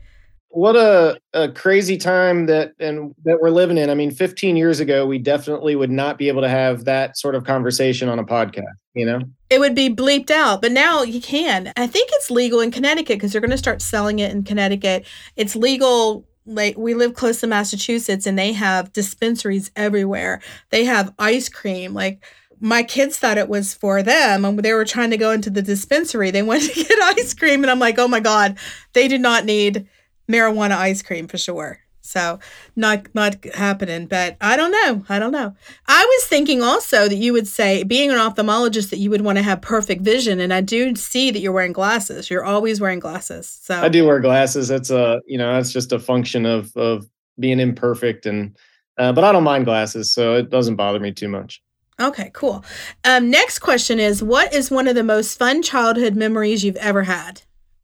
what 0.50 0.76
a, 0.76 1.20
a 1.34 1.50
crazy 1.52 1.98
time 1.98 2.46
that 2.46 2.74
and 2.80 3.14
that 3.26 3.40
we're 3.42 3.50
living 3.50 3.78
in. 3.78 3.90
I 3.90 3.94
mean, 3.94 4.12
15 4.12 4.56
years 4.56 4.80
ago, 4.80 5.06
we 5.06 5.20
definitely 5.20 5.76
would 5.76 5.92
not 5.92 6.18
be 6.18 6.30
able 6.30 6.42
to 6.42 6.50
have 6.50 6.86
that 6.86 7.18
sort 7.18 7.36
of 7.36 7.44
conversation 7.44 8.10
on 8.10 8.18
a 8.18 8.24
podcast, 8.24 8.64
you 8.94 9.06
know? 9.06 9.20
It 9.50 9.60
would 9.60 9.76
be 9.76 9.94
bleeped 9.94 10.32
out, 10.32 10.62
but 10.62 10.72
now 10.72 11.04
you 11.04 11.22
can. 11.22 11.72
I 11.78 11.86
think 11.86 12.10
it's 12.14 12.32
legal 12.32 12.60
in 12.60 12.72
Connecticut 12.72 13.18
because 13.18 13.32
they're 13.32 13.42
going 13.42 13.52
to 13.52 13.58
start 13.58 13.82
selling 13.82 14.20
it 14.20 14.32
in 14.32 14.44
Connecticut. 14.44 15.06
It's 15.36 15.56
legal 15.56 16.26
like 16.48 16.78
we 16.78 16.94
live 16.94 17.14
close 17.14 17.42
to 17.42 17.48
Massachusetts 17.48 18.26
and 18.26 18.40
they 18.40 18.54
have 18.54 18.94
dispensaries 18.94 19.70
everywhere. 19.76 20.42
They 20.70 20.86
have 20.86 21.14
ice 21.20 21.50
cream 21.50 21.94
like 21.94 22.24
my 22.60 22.82
kids 22.82 23.20
thought 23.20 23.38
it 23.38 23.50
was 23.50 23.74
for 23.76 24.02
them 24.02 24.44
and 24.44 24.58
they 24.60 24.74
were 24.74 24.86
trying 24.86 25.12
to 25.12 25.18
go 25.18 25.32
into 25.32 25.50
the 25.50 25.62
dispensary. 25.62 26.32
They 26.32 26.42
wanted 26.44 26.72
to 26.74 26.84
get 26.84 27.00
ice 27.18 27.34
cream 27.34 27.64
and 27.64 27.70
I'm 27.70 27.80
like, 27.80 28.00
"Oh 28.00 28.08
my 28.08 28.20
god, 28.20 28.58
they 28.94 29.08
did 29.08 29.22
not 29.22 29.46
need 29.46 29.88
marijuana 30.30 30.76
ice 30.78 31.02
cream 31.02 31.28
for 31.28 31.38
sure. 31.38 31.80
So 32.08 32.40
not 32.76 33.08
not 33.14 33.44
happening, 33.54 34.08
but 34.08 34.38
I 34.42 34.56
don't 34.56 34.72
know. 34.72 35.06
I 35.10 35.20
don't 35.20 35.32
know. 35.32 35.56
I 35.88 36.04
was 36.04 36.26
thinking 36.30 36.64
also 36.64 37.08
that 37.08 37.16
you 37.16 37.34
would 37.34 37.48
say, 37.48 37.84
being 37.84 38.10
an 38.10 38.18
ophthalmologist, 38.18 38.90
that 38.90 39.00
you 39.00 39.10
would 39.10 39.22
want 39.22 39.38
to 39.38 39.44
have 39.44 39.62
perfect 39.62 40.02
vision, 40.02 40.40
and 40.40 40.54
I 40.54 40.62
do 40.62 40.96
see 40.96 41.32
that 41.32 41.40
you're 41.40 41.52
wearing 41.52 41.74
glasses. 41.74 42.30
You're 42.30 42.46
always 42.46 42.80
wearing 42.80 43.00
glasses. 43.00 43.48
So 43.62 43.76
I 43.76 43.90
do 43.90 44.06
wear 44.06 44.20
glasses. 44.20 44.68
That's 44.68 44.90
a 44.90 45.22
you 45.28 45.38
know 45.38 45.54
that's 45.54 45.72
just 45.72 45.92
a 45.92 46.00
function 46.00 46.46
of 46.46 46.76
of 46.76 47.08
being 47.40 47.60
imperfect, 47.60 48.26
and 48.26 48.58
uh, 48.98 49.12
but 49.12 49.24
I 49.24 49.32
don't 49.32 49.44
mind 49.44 49.66
glasses, 49.66 50.12
so 50.12 50.36
it 50.36 50.50
doesn't 50.50 50.76
bother 50.76 51.00
me 51.00 51.12
too 51.12 51.28
much. 51.28 51.62
Okay, 52.00 52.30
cool. 52.34 52.64
Um, 53.04 53.32
next 53.32 53.60
question 53.60 54.00
is, 54.00 54.22
what 54.22 54.54
is 54.54 54.70
one 54.70 54.88
of 54.88 54.96
the 54.96 55.04
most 55.04 55.38
fun 55.38 55.64
childhood 55.64 56.16
memories 56.16 56.64
you've 56.64 56.76
ever 56.76 57.04
had? 57.04 57.42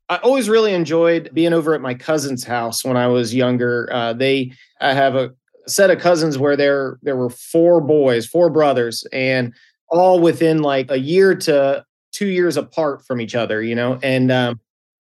I 0.10 0.18
always 0.18 0.50
really 0.50 0.74
enjoyed 0.74 1.30
being 1.34 1.54
over 1.54 1.74
at 1.74 1.82
my 1.82 1.94
cousin's 1.94 2.44
house 2.44 2.84
when 2.84 2.98
I 2.98 3.08
was 3.08 3.34
younger. 3.34 3.90
Uh, 3.92 4.14
they, 4.14 4.52
I 4.82 4.94
have 4.94 5.16
a 5.16 5.32
set 5.68 5.90
of 5.90 6.00
cousins 6.00 6.38
where 6.38 6.58
there 6.58 7.00
there 7.04 7.16
were 7.16 7.30
four 7.30 7.82
boys, 7.82 8.26
four 8.26 8.50
brothers, 8.50 9.06
and 9.14 9.54
all 9.90 10.20
within 10.20 10.62
like 10.62 10.92
a 10.92 11.00
year 11.00 11.36
to 11.36 11.86
two 12.12 12.28
years 12.28 12.58
apart 12.58 13.06
from 13.06 13.22
each 13.22 13.36
other. 13.36 13.62
You 13.62 13.76
know, 13.76 14.00
and 14.04 14.32
um, 14.32 14.60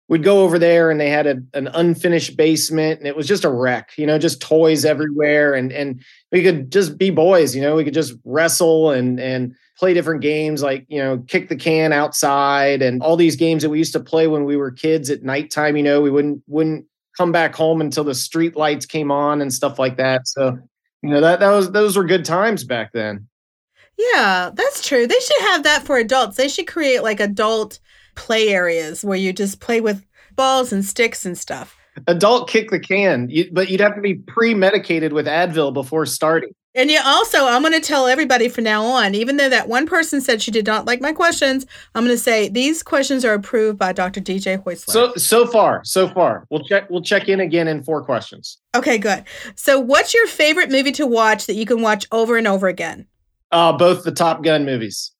we'd 0.08 0.22
go 0.22 0.42
over 0.42 0.58
there, 0.58 0.90
and 0.90 1.00
they 1.00 1.10
had 1.10 1.26
a, 1.26 1.42
an 1.54 1.68
unfinished 1.68 2.36
basement, 2.36 2.98
and 2.98 3.08
it 3.08 3.16
was 3.16 3.26
just 3.26 3.44
a 3.44 3.50
wreck. 3.50 3.92
You 3.96 4.06
know, 4.06 4.18
just 4.18 4.40
toys 4.40 4.84
everywhere, 4.84 5.54
and 5.54 5.72
and 5.72 6.02
we 6.30 6.42
could 6.42 6.70
just 6.70 6.98
be 6.98 7.10
boys. 7.10 7.54
You 7.54 7.62
know, 7.62 7.76
we 7.76 7.84
could 7.84 7.94
just 7.94 8.14
wrestle 8.24 8.90
and 8.90 9.18
and 9.18 9.54
play 9.82 9.94
different 9.94 10.20
games 10.20 10.62
like 10.62 10.86
you 10.88 10.98
know 10.98 11.18
kick 11.26 11.48
the 11.48 11.56
can 11.56 11.92
outside 11.92 12.82
and 12.82 13.02
all 13.02 13.16
these 13.16 13.34
games 13.34 13.64
that 13.64 13.70
we 13.70 13.78
used 13.78 13.92
to 13.92 13.98
play 13.98 14.28
when 14.28 14.44
we 14.44 14.56
were 14.56 14.70
kids 14.70 15.10
at 15.10 15.24
nighttime 15.24 15.76
you 15.76 15.82
know 15.82 16.00
we 16.00 16.08
wouldn't 16.08 16.40
wouldn't 16.46 16.86
come 17.16 17.32
back 17.32 17.52
home 17.52 17.80
until 17.80 18.04
the 18.04 18.14
street 18.14 18.54
lights 18.54 18.86
came 18.86 19.10
on 19.10 19.40
and 19.40 19.52
stuff 19.52 19.80
like 19.80 19.96
that 19.96 20.28
so 20.28 20.56
you 21.02 21.10
know 21.10 21.20
that 21.20 21.40
that 21.40 21.50
was 21.50 21.72
those 21.72 21.96
were 21.96 22.04
good 22.04 22.24
times 22.24 22.62
back 22.62 22.92
then 22.92 23.26
yeah 23.98 24.50
that's 24.54 24.86
true 24.86 25.04
they 25.04 25.18
should 25.18 25.42
have 25.42 25.64
that 25.64 25.82
for 25.82 25.96
adults 25.96 26.36
they 26.36 26.48
should 26.48 26.68
create 26.68 27.02
like 27.02 27.18
adult 27.18 27.80
play 28.14 28.48
areas 28.48 29.04
where 29.04 29.18
you 29.18 29.32
just 29.32 29.60
play 29.60 29.80
with 29.80 30.04
balls 30.36 30.72
and 30.72 30.84
sticks 30.84 31.24
and 31.24 31.36
stuff 31.36 31.76
adult 32.06 32.48
kick 32.48 32.70
the 32.70 32.80
can 32.80 33.28
you, 33.28 33.48
but 33.52 33.68
you'd 33.68 33.80
have 33.80 33.94
to 33.94 34.00
be 34.00 34.14
pre-medicated 34.14 35.12
with 35.12 35.26
advil 35.26 35.72
before 35.72 36.06
starting 36.06 36.54
and 36.74 36.90
you 36.90 37.00
also, 37.04 37.44
I'm 37.44 37.60
going 37.60 37.74
to 37.74 37.80
tell 37.80 38.06
everybody 38.06 38.48
from 38.48 38.64
now 38.64 38.82
on, 38.84 39.14
even 39.14 39.36
though 39.36 39.50
that 39.50 39.68
one 39.68 39.86
person 39.86 40.22
said 40.22 40.40
she 40.40 40.50
did 40.50 40.66
not 40.66 40.86
like 40.86 41.02
my 41.02 41.12
questions, 41.12 41.66
I'm 41.94 42.04
going 42.04 42.16
to 42.16 42.22
say 42.22 42.48
these 42.48 42.82
questions 42.82 43.26
are 43.26 43.34
approved 43.34 43.78
by 43.78 43.92
Dr. 43.92 44.22
DJ 44.22 44.62
Haeussler. 44.62 44.90
So 44.90 45.14
so 45.16 45.46
far, 45.46 45.82
so 45.84 46.08
far, 46.08 46.46
we'll 46.50 46.64
check 46.64 46.88
we'll 46.88 47.02
check 47.02 47.28
in 47.28 47.40
again 47.40 47.68
in 47.68 47.82
four 47.82 48.02
questions. 48.02 48.58
Okay, 48.74 48.96
good. 48.96 49.24
So, 49.54 49.78
what's 49.78 50.14
your 50.14 50.26
favorite 50.26 50.70
movie 50.70 50.92
to 50.92 51.06
watch 51.06 51.46
that 51.46 51.54
you 51.54 51.66
can 51.66 51.82
watch 51.82 52.06
over 52.10 52.38
and 52.38 52.48
over 52.48 52.68
again? 52.68 53.06
Uh, 53.50 53.76
both 53.76 54.04
the 54.04 54.12
Top 54.12 54.42
Gun 54.42 54.64
movies. 54.64 55.11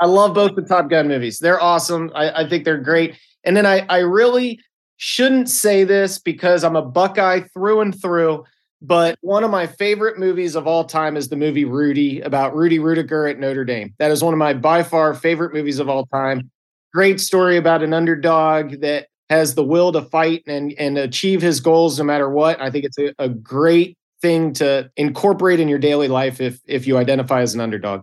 I 0.00 0.06
love 0.06 0.34
both 0.34 0.56
the 0.56 0.62
Top 0.62 0.88
Gun 0.90 1.08
movies. 1.08 1.38
They're 1.38 1.60
awesome. 1.60 2.10
I, 2.14 2.42
I 2.42 2.48
think 2.48 2.64
they're 2.64 2.78
great. 2.78 3.18
And 3.44 3.56
then 3.56 3.66
I 3.66 3.86
I 3.88 3.98
really 3.98 4.58
shouldn't 4.96 5.48
say 5.48 5.84
this 5.84 6.18
because 6.18 6.64
I'm 6.64 6.76
a 6.76 6.82
Buckeye 6.82 7.40
through 7.54 7.80
and 7.80 8.00
through 8.00 8.44
But 8.82 9.18
one 9.20 9.44
of 9.44 9.50
my 9.50 9.66
favorite 9.66 10.18
movies 10.18 10.54
of 10.54 10.66
all 10.66 10.84
time 10.84 11.16
is 11.16 11.28
the 11.28 11.36
movie 11.36 11.64
Rudy 11.64 12.20
about 12.20 12.54
Rudy 12.54 12.78
Ruettiger 12.78 13.30
at 13.30 13.38
Notre 13.38 13.64
Dame. 13.64 13.94
That 13.98 14.10
is 14.10 14.24
one 14.24 14.32
of 14.32 14.38
my 14.38 14.54
by 14.54 14.82
far 14.82 15.14
favorite 15.14 15.52
movies 15.52 15.78
of 15.78 15.88
all 15.88 16.06
time. 16.06 16.50
Great 16.94 17.20
story 17.20 17.56
about 17.56 17.82
an 17.82 17.92
underdog 17.92 18.80
that 18.80 19.08
has 19.28 19.54
the 19.54 19.62
will 19.62 19.92
to 19.92 20.02
fight 20.02 20.42
and, 20.46 20.72
and 20.78 20.98
achieve 20.98 21.42
his 21.42 21.60
goals 21.60 21.98
no 21.98 22.04
matter 22.04 22.28
what. 22.30 22.60
I 22.60 22.70
think 22.70 22.84
it's 22.86 22.98
a, 22.98 23.14
a 23.18 23.28
great 23.28 23.96
thing 24.22 24.52
to 24.54 24.90
incorporate 24.96 25.60
in 25.60 25.68
your 25.68 25.78
daily 25.78 26.08
life 26.08 26.40
if 26.40 26.60
if 26.66 26.86
you 26.86 26.96
identify 26.96 27.42
as 27.42 27.54
an 27.54 27.60
underdog. 27.60 28.02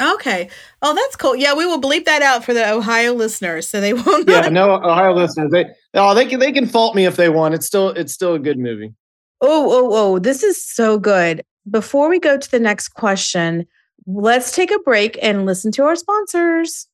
Okay. 0.00 0.50
Oh, 0.82 0.94
that's 0.94 1.14
cool. 1.16 1.36
Yeah, 1.36 1.54
we 1.54 1.66
will 1.66 1.80
bleep 1.80 2.04
that 2.06 2.20
out 2.20 2.44
for 2.44 2.52
the 2.52 2.68
Ohio 2.68 3.12
listeners, 3.12 3.68
so 3.68 3.80
they 3.80 3.92
won't. 3.92 4.28
Yeah, 4.28 4.48
no 4.48 4.74
Ohio 4.74 5.14
listeners. 5.14 5.52
They 5.52 5.66
oh 5.94 6.14
they 6.14 6.26
can 6.26 6.40
they 6.40 6.52
can 6.52 6.66
fault 6.66 6.94
me 6.94 7.06
if 7.06 7.16
they 7.16 7.28
want. 7.28 7.54
It's 7.54 7.66
still 7.66 7.90
it's 7.90 8.12
still 8.12 8.34
a 8.34 8.38
good 8.38 8.58
movie. 8.58 8.92
Oh 9.40 9.68
oh 9.70 9.90
oh! 9.92 10.18
This 10.18 10.42
is 10.42 10.62
so 10.62 10.98
good. 10.98 11.44
Before 11.70 12.08
we 12.08 12.18
go 12.18 12.36
to 12.36 12.50
the 12.50 12.60
next 12.60 12.88
question, 12.88 13.66
let's 14.06 14.54
take 14.54 14.70
a 14.70 14.78
break 14.80 15.18
and 15.22 15.46
listen 15.46 15.70
to 15.72 15.84
our 15.84 15.96
sponsors. 15.96 16.88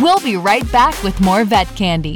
We'll 0.00 0.20
be 0.20 0.36
right 0.36 0.70
back 0.70 1.02
with 1.02 1.20
more 1.20 1.44
vet 1.44 1.68
candy. 1.76 2.14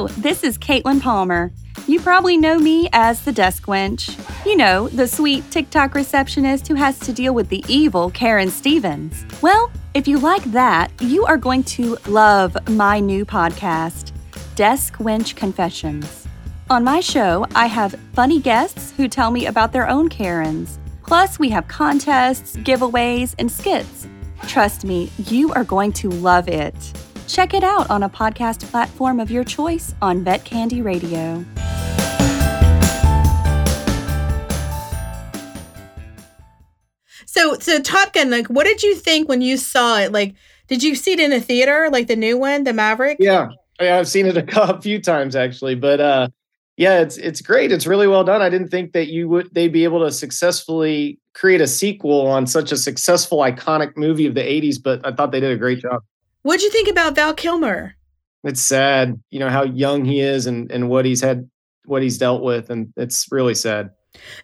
Hello, 0.00 0.08
this 0.16 0.44
is 0.44 0.56
Caitlin 0.56 1.02
Palmer. 1.02 1.52
You 1.86 2.00
probably 2.00 2.38
know 2.38 2.58
me 2.58 2.88
as 2.94 3.22
the 3.22 3.32
desk 3.32 3.66
wench. 3.66 4.16
You 4.46 4.56
know, 4.56 4.88
the 4.88 5.06
sweet 5.06 5.44
TikTok 5.50 5.94
receptionist 5.94 6.66
who 6.68 6.74
has 6.74 6.98
to 7.00 7.12
deal 7.12 7.34
with 7.34 7.50
the 7.50 7.62
evil 7.68 8.10
Karen 8.10 8.50
Stevens. 8.50 9.26
Well, 9.42 9.70
if 9.92 10.08
you 10.08 10.18
like 10.18 10.42
that, 10.52 10.90
you 11.02 11.26
are 11.26 11.36
going 11.36 11.64
to 11.64 11.98
love 12.06 12.56
my 12.70 12.98
new 12.98 13.26
podcast, 13.26 14.12
Desk 14.54 14.94
Wench 14.94 15.36
Confessions. 15.36 16.26
On 16.70 16.82
my 16.82 17.00
show, 17.00 17.44
I 17.54 17.66
have 17.66 17.94
funny 18.14 18.40
guests 18.40 18.92
who 18.92 19.06
tell 19.06 19.30
me 19.30 19.44
about 19.44 19.70
their 19.70 19.86
own 19.86 20.08
Karens. 20.08 20.78
Plus, 21.06 21.38
we 21.38 21.50
have 21.50 21.68
contests, 21.68 22.56
giveaways, 22.56 23.34
and 23.38 23.52
skits. 23.52 24.06
Trust 24.48 24.82
me, 24.86 25.10
you 25.26 25.52
are 25.52 25.64
going 25.64 25.92
to 25.92 26.08
love 26.08 26.48
it. 26.48 26.74
Check 27.30 27.54
it 27.54 27.62
out 27.62 27.88
on 27.90 28.02
a 28.02 28.08
podcast 28.08 28.68
platform 28.72 29.20
of 29.20 29.30
your 29.30 29.44
choice 29.44 29.94
on 30.02 30.24
Vet 30.24 30.44
Candy 30.44 30.82
Radio. 30.82 31.44
So, 37.26 37.56
so 37.60 37.80
Top 37.80 38.12
Gun, 38.14 38.30
like, 38.32 38.48
what 38.48 38.64
did 38.64 38.82
you 38.82 38.96
think 38.96 39.28
when 39.28 39.42
you 39.42 39.56
saw 39.58 40.00
it? 40.00 40.10
Like, 40.10 40.34
did 40.66 40.82
you 40.82 40.96
see 40.96 41.12
it 41.12 41.20
in 41.20 41.32
a 41.32 41.40
theater, 41.40 41.88
like 41.92 42.08
the 42.08 42.16
new 42.16 42.36
one, 42.36 42.64
the 42.64 42.72
Maverick? 42.72 43.18
Yeah, 43.20 43.50
yeah 43.80 44.00
I've 44.00 44.08
seen 44.08 44.26
it 44.26 44.36
a, 44.36 44.62
a 44.76 44.80
few 44.80 45.00
times 45.00 45.36
actually, 45.36 45.76
but 45.76 46.00
uh, 46.00 46.28
yeah, 46.76 46.98
it's 46.98 47.16
it's 47.16 47.40
great. 47.40 47.70
It's 47.70 47.86
really 47.86 48.08
well 48.08 48.24
done. 48.24 48.42
I 48.42 48.48
didn't 48.48 48.70
think 48.70 48.92
that 48.94 49.06
you 49.06 49.28
would 49.28 49.54
they'd 49.54 49.72
be 49.72 49.84
able 49.84 50.00
to 50.00 50.10
successfully 50.10 51.20
create 51.34 51.60
a 51.60 51.68
sequel 51.68 52.26
on 52.26 52.48
such 52.48 52.72
a 52.72 52.76
successful, 52.76 53.38
iconic 53.38 53.96
movie 53.96 54.26
of 54.26 54.34
the 54.34 54.42
'80s, 54.42 54.82
but 54.82 55.00
I 55.06 55.12
thought 55.12 55.30
they 55.30 55.38
did 55.38 55.52
a 55.52 55.56
great 55.56 55.78
job. 55.78 56.02
What'd 56.42 56.62
you 56.62 56.70
think 56.70 56.88
about 56.88 57.14
Val 57.14 57.34
Kilmer? 57.34 57.94
It's 58.44 58.62
sad, 58.62 59.20
you 59.30 59.38
know, 59.38 59.50
how 59.50 59.64
young 59.64 60.04
he 60.04 60.20
is 60.20 60.46
and 60.46 60.70
and 60.72 60.88
what 60.88 61.04
he's 61.04 61.20
had, 61.20 61.48
what 61.84 62.02
he's 62.02 62.18
dealt 62.18 62.42
with, 62.42 62.70
and 62.70 62.92
it's 62.96 63.26
really 63.30 63.54
sad. 63.54 63.90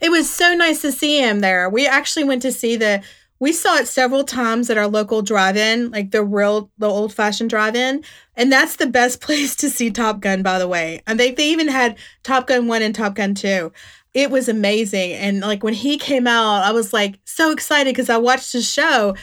It 0.00 0.10
was 0.10 0.28
so 0.28 0.54
nice 0.54 0.82
to 0.82 0.92
see 0.92 1.20
him 1.20 1.40
there. 1.40 1.70
We 1.70 1.86
actually 1.86 2.24
went 2.24 2.42
to 2.42 2.52
see 2.52 2.76
the 2.76 3.02
we 3.38 3.52
saw 3.52 3.76
it 3.76 3.86
several 3.86 4.24
times 4.24 4.70
at 4.70 4.78
our 4.78 4.86
local 4.86 5.20
drive-in, 5.20 5.90
like 5.90 6.10
the 6.10 6.24
real 6.24 6.70
the 6.78 6.88
old-fashioned 6.88 7.50
drive-in, 7.50 8.04
and 8.34 8.52
that's 8.52 8.76
the 8.76 8.86
best 8.86 9.20
place 9.22 9.56
to 9.56 9.70
see 9.70 9.90
Top 9.90 10.20
Gun 10.20 10.42
by 10.42 10.58
the 10.58 10.68
way. 10.68 11.00
And 11.06 11.18
they 11.18 11.32
they 11.32 11.48
even 11.48 11.68
had 11.68 11.96
Top 12.22 12.46
Gun 12.46 12.66
1 12.66 12.82
and 12.82 12.94
Top 12.94 13.14
Gun 13.14 13.34
2. 13.34 13.72
It 14.12 14.30
was 14.30 14.48
amazing 14.48 15.12
and 15.12 15.40
like 15.40 15.62
when 15.62 15.74
he 15.74 15.96
came 15.98 16.26
out, 16.26 16.62
I 16.62 16.72
was 16.72 16.92
like 16.92 17.18
so 17.24 17.50
excited 17.52 17.94
cuz 17.96 18.10
I 18.10 18.16
watched 18.18 18.52
his 18.52 18.70
show 18.70 19.14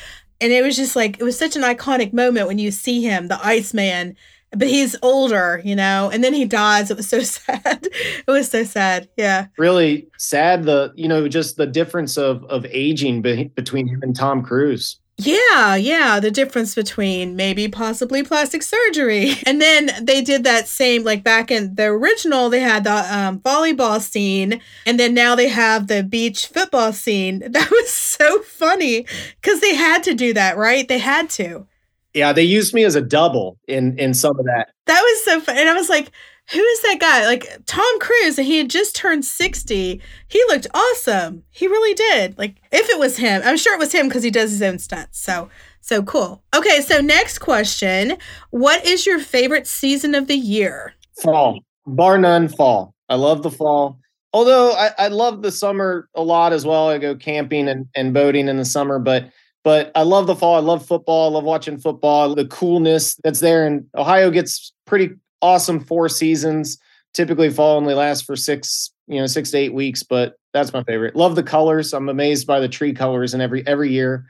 and 0.42 0.52
it 0.52 0.64
was 0.64 0.76
just 0.76 0.96
like 0.96 1.20
it 1.20 1.24
was 1.24 1.38
such 1.38 1.56
an 1.56 1.62
iconic 1.62 2.14
moment 2.14 2.48
when 2.48 2.60
you 2.60 2.72
see 2.72 3.02
him, 3.02 3.28
the 3.28 3.46
Iceman, 3.46 4.16
but 4.56 4.68
he's 4.68 4.96
older, 5.02 5.62
you 5.64 5.76
know, 5.76 6.10
and 6.14 6.24
then 6.24 6.34
he 6.34 6.46
dies. 6.46 6.92
It 6.92 6.98
was 6.98 7.10
so 7.10 7.20
sad. 7.24 7.88
it 7.92 8.28
was 8.28 8.50
so 8.50 8.64
sad. 8.64 9.10
Yeah. 9.18 9.48
Really 9.58 10.08
sad. 10.18 10.64
The, 10.64 10.92
you 10.96 11.08
know, 11.08 11.28
just 11.28 11.58
the 11.58 11.68
difference 11.68 12.18
of, 12.18 12.44
of 12.46 12.66
aging 12.70 13.22
be- 13.22 13.46
between 13.56 13.88
him 13.88 14.02
and 14.04 14.16
Tom 14.16 14.44
Cruise. 14.44 15.00
Yeah, 15.18 15.76
yeah, 15.76 16.20
the 16.20 16.32
difference 16.32 16.74
between 16.74 17.36
maybe 17.36 17.68
possibly 17.68 18.24
plastic 18.24 18.64
surgery. 18.64 19.34
And 19.46 19.62
then 19.62 19.92
they 20.02 20.22
did 20.22 20.44
that 20.46 20.68
same 20.68 21.04
like 21.04 21.24
back 21.24 21.52
in 21.52 21.76
the 21.76 21.86
original 21.86 22.50
they 22.50 22.60
had 22.60 22.84
the 22.84 23.16
um, 23.16 23.40
volleyball 23.40 24.02
scene 24.02 24.62
and 24.86 25.00
then 25.00 25.14
now 25.14 25.36
they 25.36 25.50
have 25.50 25.88
the 25.88 26.02
beach 26.02 26.48
football 26.48 26.94
scene. 26.94 27.44
That 27.54 27.70
was 27.70 27.90
so 27.90 28.42
funny 28.42 29.06
cuz 29.42 29.60
they 29.60 29.76
had 29.76 30.04
to 30.04 30.16
do 30.16 30.34
that, 30.34 30.58
right? 30.58 30.88
They 30.88 30.98
had 30.98 31.30
to. 31.32 31.68
Yeah, 32.14 32.34
they 32.34 32.44
used 32.44 32.74
me 32.74 32.84
as 32.84 32.96
a 32.96 33.02
double 33.02 33.58
in 33.68 33.98
in 34.00 34.14
some 34.14 34.40
of 34.40 34.46
that. 34.46 34.70
That 34.86 35.02
was 35.02 35.24
so 35.24 35.40
fun. 35.42 35.58
And 35.58 35.70
I 35.70 35.74
was 35.74 35.90
like, 35.90 36.12
who 36.52 36.60
is 36.60 36.82
that 36.82 36.98
guy? 37.00 37.26
Like 37.26 37.48
Tom 37.66 38.00
Cruise, 38.00 38.38
and 38.38 38.46
he 38.46 38.58
had 38.58 38.70
just 38.70 38.96
turned 38.96 39.26
60. 39.26 40.02
He 40.28 40.44
looked 40.48 40.68
awesome. 40.74 41.44
He 41.50 41.68
really 41.68 41.94
did. 41.94 42.38
Like, 42.38 42.58
if 42.72 42.90
it 42.90 43.00
was 43.00 43.18
him, 43.18 43.42
I'm 43.46 43.58
sure 43.58 43.74
it 43.74 43.80
was 43.80 43.94
him 43.94 44.08
because 44.08 44.24
he 44.24 44.32
does 44.32 44.52
his 44.52 44.62
own 44.62 44.78
stunts. 44.80 45.20
So, 45.20 45.50
so 45.80 46.04
cool. 46.04 46.44
Okay, 46.56 46.82
so 46.82 47.00
next 47.00 47.40
question. 47.40 48.18
What 48.50 48.86
is 48.86 49.06
your 49.06 49.20
favorite 49.20 49.68
season 49.68 50.16
of 50.16 50.28
the 50.28 50.36
year? 50.36 50.94
Fall. 51.22 51.60
Bar 51.86 52.18
none, 52.18 52.48
fall. 52.50 52.94
I 53.10 53.16
love 53.16 53.44
the 53.44 53.52
fall. 53.52 54.00
Although 54.34 54.72
I, 54.72 54.92
I 54.98 55.08
love 55.10 55.44
the 55.44 55.52
summer 55.52 56.10
a 56.16 56.24
lot 56.24 56.54
as 56.54 56.66
well. 56.66 56.90
I 56.90 56.98
go 56.98 57.16
camping 57.16 57.68
and, 57.68 57.88
and 57.96 58.14
boating 58.14 58.48
in 58.48 58.58
the 58.58 58.66
summer, 58.66 59.00
but 59.00 59.30
but 59.64 59.92
I 59.96 60.04
love 60.04 60.28
the 60.28 60.36
fall. 60.36 60.56
I 60.56 60.60
love 60.60 60.86
football. 60.86 61.30
I 61.30 61.34
love 61.34 61.46
watching 61.46 61.78
football. 61.78 62.36
The 62.36 62.46
coolness 62.46 63.16
that's 63.24 63.40
there. 63.40 63.66
And 63.66 63.86
Ohio 63.96 64.30
gets 64.30 64.74
pretty 64.86 65.12
awesome 65.44 65.80
four 65.80 66.10
seasons. 66.10 66.80
Typically, 67.14 67.52
fall 67.52 67.78
only 67.78 67.94
lasts 67.94 68.26
for 68.26 68.36
six, 68.36 68.92
you 69.08 69.20
know, 69.20 69.28
six 69.28 69.52
to 69.52 69.58
eight 69.58 69.74
weeks. 69.74 70.02
But 70.02 70.40
that's 70.54 70.74
my 70.74 70.84
favorite. 70.84 71.16
Love 71.16 71.36
the 71.36 71.44
colors. 71.44 71.94
I'm 71.94 72.10
amazed 72.10 72.48
by 72.48 72.60
the 72.60 72.70
tree 72.70 72.94
colors 72.94 73.34
and 73.34 73.44
every 73.44 73.66
every 73.68 73.92
year. 73.92 74.26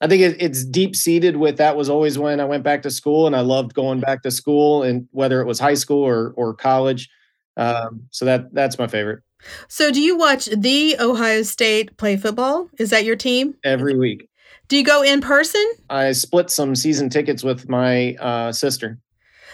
I 0.00 0.06
think 0.06 0.22
it, 0.22 0.36
it's 0.40 0.64
deep 0.64 0.94
seated 0.94 1.36
with 1.36 1.56
that 1.56 1.76
was 1.76 1.88
always 1.88 2.16
when 2.18 2.38
I 2.38 2.44
went 2.44 2.62
back 2.62 2.82
to 2.82 2.90
school, 2.90 3.26
and 3.26 3.34
I 3.34 3.40
loved 3.40 3.74
going 3.74 3.98
back 3.98 4.22
to 4.22 4.30
school, 4.30 4.84
and 4.84 5.08
whether 5.10 5.40
it 5.40 5.46
was 5.46 5.58
high 5.58 5.74
school 5.74 6.04
or 6.04 6.32
or 6.36 6.54
college. 6.54 7.08
Um, 7.56 8.04
so 8.10 8.24
that 8.24 8.54
that's 8.54 8.78
my 8.78 8.86
favorite. 8.86 9.22
So, 9.68 9.90
do 9.90 10.00
you 10.00 10.16
watch 10.16 10.46
the 10.46 10.96
Ohio 11.00 11.42
State 11.42 11.96
play 11.96 12.16
football? 12.16 12.68
Is 12.78 12.90
that 12.90 13.04
your 13.04 13.16
team? 13.16 13.54
Every 13.64 13.96
week. 13.96 14.28
Do 14.68 14.76
you 14.76 14.84
go 14.84 15.02
in 15.02 15.20
person? 15.20 15.64
I 15.88 16.12
split 16.12 16.50
some 16.50 16.76
season 16.76 17.08
tickets 17.08 17.42
with 17.42 17.68
my 17.68 18.14
uh, 18.16 18.52
sister. 18.52 18.98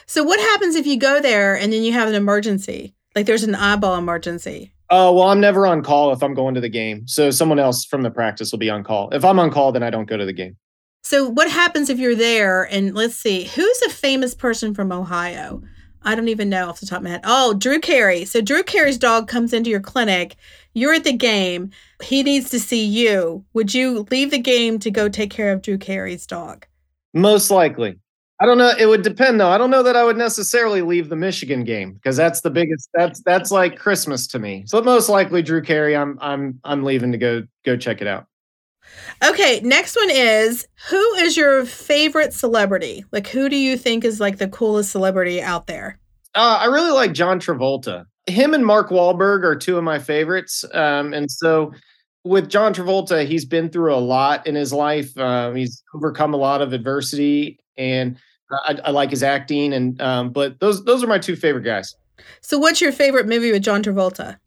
So 0.07 0.23
what 0.23 0.41
happens 0.41 0.75
if 0.75 0.87
you 0.87 0.99
go 0.99 1.21
there 1.21 1.57
and 1.57 1.73
then 1.73 1.83
you 1.83 1.93
have 1.93 2.09
an 2.09 2.15
emergency? 2.15 2.95
Like 3.15 3.27
there's 3.27 3.45
an 3.45 3.55
eyeball 3.55 3.97
emergency. 3.97 4.73
Oh, 4.91 5.13
well, 5.13 5.29
I'm 5.29 5.41
never 5.41 5.67
on 5.67 5.83
call 5.83 6.13
if 6.13 6.23
I'm 6.23 6.35
going 6.35 6.55
to 6.55 6.61
the 6.61 6.69
game. 6.69 7.07
So 7.09 7.31
someone 7.31 7.59
else 7.59 7.85
from 7.85 8.03
the 8.03 8.11
practice 8.11 8.53
will 8.53 8.59
be 8.59 8.71
on 8.71 8.85
call. 8.85 9.11
If 9.11 9.25
I'm 9.25 9.39
on 9.39 9.51
call, 9.51 9.73
then 9.73 9.83
I 9.83 9.91
don't 9.91 10.09
go 10.09 10.17
to 10.17 10.27
the 10.27 10.33
game. 10.33 10.57
So 11.03 11.29
what 11.29 11.51
happens 11.51 11.91
if 11.91 11.99
you're 11.99 12.15
there 12.15 12.65
and 12.65 12.95
let's 12.95 13.15
see, 13.15 13.45
who's 13.45 13.83
a 13.83 13.91
famous 13.91 14.35
person 14.35 14.75
from 14.75 14.93
Ohio? 14.93 15.63
I 16.03 16.15
don't 16.15 16.29
even 16.29 16.51
know 16.51 16.69
off 16.69 16.81
the 16.81 16.87
top 16.87 16.99
of 16.99 17.05
my 17.05 17.11
head. 17.11 17.23
Oh, 17.25 17.55
Drew 17.55 17.81
Carey. 17.81 18.27
So 18.27 18.43
Drew 18.43 18.63
Carey's 18.63 18.99
dog 18.99 19.27
comes 19.27 19.53
into 19.55 19.71
your 19.71 19.81
clinic. 19.81 20.37
You're 20.75 20.95
at 20.95 21.05
the 21.05 21.13
game. 21.13 21.71
He 22.03 22.23
needs 22.23 22.51
to 22.51 22.61
see 22.61 22.85
you. 22.85 23.45
Would 23.55 23.73
you 23.73 24.07
leave 24.11 24.31
the 24.31 24.39
game 24.39 24.79
to 24.81 24.91
go 24.91 25.09
take 25.09 25.31
care 25.31 25.53
of 25.53 25.63
Drew 25.63 25.79
Carey's 25.79 26.27
dog? 26.27 26.67
Most 27.15 27.51
likely. 27.51 27.99
I 28.45 28.47
don't 28.47 28.59
know. 28.59 28.75
It 28.79 28.85
would 28.85 29.01
depend 29.01 29.41
though. 29.41 29.49
I 29.49 29.57
don't 29.57 29.71
know 29.71 29.83
that 29.83 29.97
I 29.97 30.05
would 30.05 30.19
necessarily 30.19 30.83
leave 30.83 31.09
the 31.09 31.17
Michigan 31.17 31.65
game 31.65 31.95
because 31.95 32.15
that's 32.15 32.43
the 32.43 32.51
biggest. 32.51 32.91
That's 32.93 33.23
that's 33.23 33.51
like 33.51 33.79
Christmas 33.79 34.27
to 34.27 34.39
me. 34.39 34.65
So 34.67 34.83
most 34.83 35.09
likely 35.09 35.41
Drew 35.41 35.63
Carey. 35.63 35.97
I'm 35.97 36.19
I'm 36.21 36.61
I'm 36.63 36.85
leaving 36.85 37.11
to 37.13 37.17
go 37.17 37.45
go 37.65 37.75
check 37.79 38.03
it 38.03 38.07
out. 38.07 38.27
Okay, 39.25 39.61
next 39.65 39.97
one 39.97 40.11
is 40.11 40.69
who 40.91 41.15
is 41.15 41.39
your 41.39 41.65
favorite 41.65 42.35
celebrity? 42.35 43.03
Like 43.13 43.29
who 43.29 43.49
do 43.49 43.57
you 43.57 43.79
think 43.79 44.05
is 44.05 44.21
like 44.21 44.37
the 44.37 44.49
coolest 44.49 44.91
celebrity 44.91 45.41
out 45.41 45.67
there? 45.67 45.99
Uh, 46.35 46.59
I 46.61 46.67
really 46.67 46.93
like 46.93 47.15
John 47.15 47.41
Travolta. 47.41 48.05
Him 48.27 48.53
and 48.53 48.67
Mark 48.67 48.91
Wahlberg 48.91 49.43
are 49.45 49.57
two 49.57 49.79
of 49.79 49.85
my 49.85 49.99
favorites. 49.99 50.67
Um, 50.75 51.15
and 51.15 51.31
so 51.31 51.73
with 52.25 52.51
John 52.51 52.75
Travolta, 52.75 53.27
he's 53.27 53.47
been 53.47 53.71
through 53.71 53.95
a 53.95 53.97
lot 53.97 54.47
in 54.47 54.55
his 54.55 54.71
life. 54.71 55.17
Um, 55.17 55.57
he's 55.57 55.83
overcome 55.95 56.35
a 56.35 56.39
lot 56.39 56.61
of 56.61 56.75
adversity, 56.75 57.59
and 57.79 58.19
I, 58.51 58.79
I 58.85 58.91
like 58.91 59.11
his 59.11 59.23
acting. 59.23 59.73
And 59.73 60.01
um, 60.01 60.31
but 60.31 60.61
those 60.61 60.85
those 60.85 61.03
are 61.03 61.07
my 61.07 61.19
two 61.19 61.37
favorite 61.37 61.63
guys. 61.63 61.95
So, 62.41 62.59
what's 62.59 62.81
your 62.81 62.93
favorite 62.93 63.27
movie 63.27 63.53
with 63.53 63.63
John 63.63 63.83
Travolta? 63.83 64.39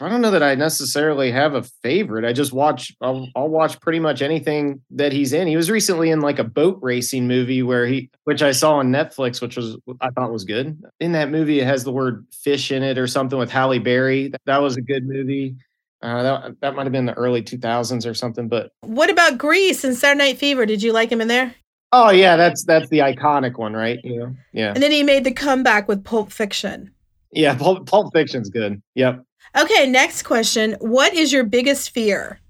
I 0.00 0.08
don't 0.08 0.20
know 0.20 0.30
that 0.30 0.42
I 0.42 0.54
necessarily 0.54 1.32
have 1.32 1.54
a 1.54 1.62
favorite. 1.62 2.24
I 2.24 2.32
just 2.32 2.52
watch. 2.52 2.94
I'll, 3.00 3.28
I'll, 3.34 3.48
watch 3.48 3.80
pretty 3.80 3.98
much 3.98 4.22
anything 4.22 4.80
that 4.90 5.12
he's 5.12 5.32
in. 5.32 5.48
He 5.48 5.56
was 5.56 5.70
recently 5.70 6.10
in 6.10 6.20
like 6.20 6.38
a 6.38 6.44
boat 6.44 6.78
racing 6.80 7.26
movie 7.26 7.62
where 7.62 7.84
he, 7.84 8.10
which 8.24 8.40
I 8.40 8.52
saw 8.52 8.74
on 8.74 8.92
Netflix, 8.92 9.42
which 9.42 9.56
was 9.56 9.76
I 10.00 10.10
thought 10.10 10.30
was 10.30 10.44
good. 10.44 10.80
In 11.00 11.12
that 11.12 11.30
movie, 11.30 11.60
it 11.60 11.66
has 11.66 11.82
the 11.82 11.92
word 11.92 12.26
fish 12.30 12.70
in 12.70 12.84
it 12.84 12.96
or 12.96 13.08
something 13.08 13.38
with 13.38 13.50
Halle 13.50 13.80
Berry. 13.80 14.32
That 14.46 14.58
was 14.58 14.76
a 14.76 14.82
good 14.82 15.04
movie. 15.04 15.56
Uh, 16.00 16.22
that 16.22 16.60
that 16.60 16.76
might 16.76 16.84
have 16.84 16.92
been 16.92 17.06
the 17.06 17.14
early 17.14 17.42
2000s 17.42 18.08
or 18.08 18.14
something. 18.14 18.46
But 18.46 18.70
what 18.82 19.10
about 19.10 19.36
Grease 19.36 19.82
and 19.82 19.96
Saturday 19.96 20.18
Night 20.18 20.38
Fever? 20.38 20.64
Did 20.64 20.82
you 20.82 20.92
like 20.92 21.10
him 21.10 21.20
in 21.20 21.28
there? 21.28 21.54
Oh 21.92 22.10
yeah, 22.10 22.36
that's 22.36 22.64
that's 22.64 22.88
the 22.90 22.98
iconic 22.98 23.58
one, 23.58 23.72
right? 23.72 23.98
Yeah, 24.04 24.26
yeah. 24.52 24.72
And 24.74 24.82
then 24.82 24.92
he 24.92 25.02
made 25.02 25.24
the 25.24 25.32
comeback 25.32 25.88
with 25.88 26.04
Pulp 26.04 26.30
Fiction. 26.30 26.92
Yeah, 27.32 27.56
Pulp, 27.56 27.86
Pulp 27.86 28.12
Fiction's 28.12 28.50
good. 28.50 28.82
Yep. 28.94 29.24
Okay, 29.56 29.86
next 29.86 30.22
question. 30.22 30.76
What 30.80 31.14
is 31.14 31.32
your 31.32 31.44
biggest 31.44 31.90
fear? 31.90 32.40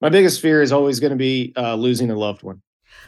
My 0.00 0.08
biggest 0.08 0.40
fear 0.40 0.62
is 0.62 0.72
always 0.72 1.00
going 1.00 1.12
to 1.12 1.16
be 1.16 1.52
uh, 1.56 1.74
losing 1.74 2.10
a 2.10 2.16
loved 2.16 2.42
one. 2.42 2.60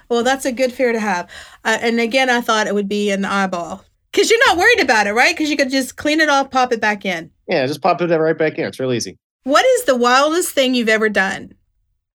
Well, 0.09 0.23
that's 0.23 0.45
a 0.45 0.53
good 0.53 0.73
fear 0.73 0.93
to 0.93 1.01
have. 1.01 1.29
Uh, 1.65 1.79
and 1.81 2.01
again, 2.01 2.31
I 2.31 2.41
thought 2.41 2.67
it 2.67 2.75
would 2.75 2.89
be 2.89 3.11
an 3.11 3.25
eyeball 3.25 3.85
because 4.13 4.31
you're 4.31 4.47
not 4.47 4.57
worried 4.57 4.81
about 4.81 5.07
it, 5.07 5.13
right? 5.13 5.37
Because 5.37 5.51
you 5.51 5.57
could 5.57 5.71
just 5.71 5.97
clean 5.97 6.21
it 6.21 6.29
off, 6.29 6.51
pop 6.51 6.73
it 6.73 6.81
back 6.81 7.05
in. 7.05 7.31
Yeah, 7.49 7.67
just 7.67 7.83
pop 7.83 8.01
it 8.01 8.09
right 8.09 8.39
back 8.39 8.59
in. 8.59 8.67
It's 8.67 8.81
real 8.81 8.93
easy. 8.93 9.19
What 9.45 9.65
is 9.65 9.85
the 9.85 9.97
wildest 9.97 10.51
thing 10.51 10.75
you've 10.75 10.89
ever 10.89 11.09
done? 11.09 11.55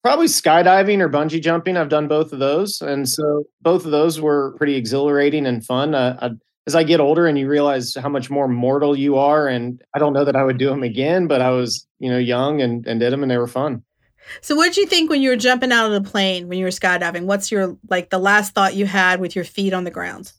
Probably 0.04 0.26
skydiving 0.26 1.00
or 1.00 1.10
bungee 1.10 1.42
jumping. 1.42 1.78
I've 1.78 1.90
done 1.90 2.08
both 2.08 2.34
of 2.34 2.40
those. 2.40 2.82
And 2.82 3.08
so 3.08 3.44
both 3.62 3.86
of 3.86 3.92
those 3.92 4.20
were 4.20 4.56
pretty 4.58 4.76
exhilarating 4.76 5.46
and 5.46 5.64
fun. 5.64 5.94
Uh, 5.94 6.18
I, 6.22 6.30
as 6.68 6.76
I 6.76 6.84
get 6.84 7.00
older 7.00 7.28
and 7.28 7.38
you 7.38 7.48
realize 7.48 7.96
how 7.96 8.10
much 8.10 8.30
more 8.30 8.48
mortal 8.48 8.98
you 8.98 9.18
are, 9.18 9.48
and 9.48 9.82
I 9.96 10.00
don't 10.00 10.14
know 10.14 10.26
that 10.26 10.36
I 10.36 10.44
would 10.44 10.58
do 10.58 10.70
them 10.70 10.84
again, 10.84 11.28
but 11.28 11.42
I 11.42 11.52
was, 11.52 11.88
you 12.00 12.10
know, 12.10 12.18
young 12.18 12.62
and, 12.62 12.86
and 12.88 13.00
did 13.00 13.12
them 13.12 13.24
and 13.24 13.32
they 13.32 13.38
were 13.38 13.48
fun. 13.48 13.84
So 14.42 14.56
what 14.56 14.68
did 14.68 14.78
you 14.78 14.86
think 14.86 15.10
when 15.10 15.22
you 15.22 15.30
were 15.30 15.36
jumping 15.36 15.72
out 15.72 15.92
of 15.92 16.04
the 16.04 16.10
plane 16.10 16.48
when 16.48 16.58
you 16.58 16.66
were 16.66 16.72
skydiving? 16.72 17.26
What's 17.26 17.52
your 17.52 17.78
like 17.90 18.10
the 18.10 18.20
last 18.20 18.54
thought 18.54 18.76
you 18.76 18.86
had 18.86 19.20
with 19.20 19.36
your 19.36 19.46
feet 19.46 19.74
on 19.74 19.84
the 19.84 19.92
ground? 19.92 20.32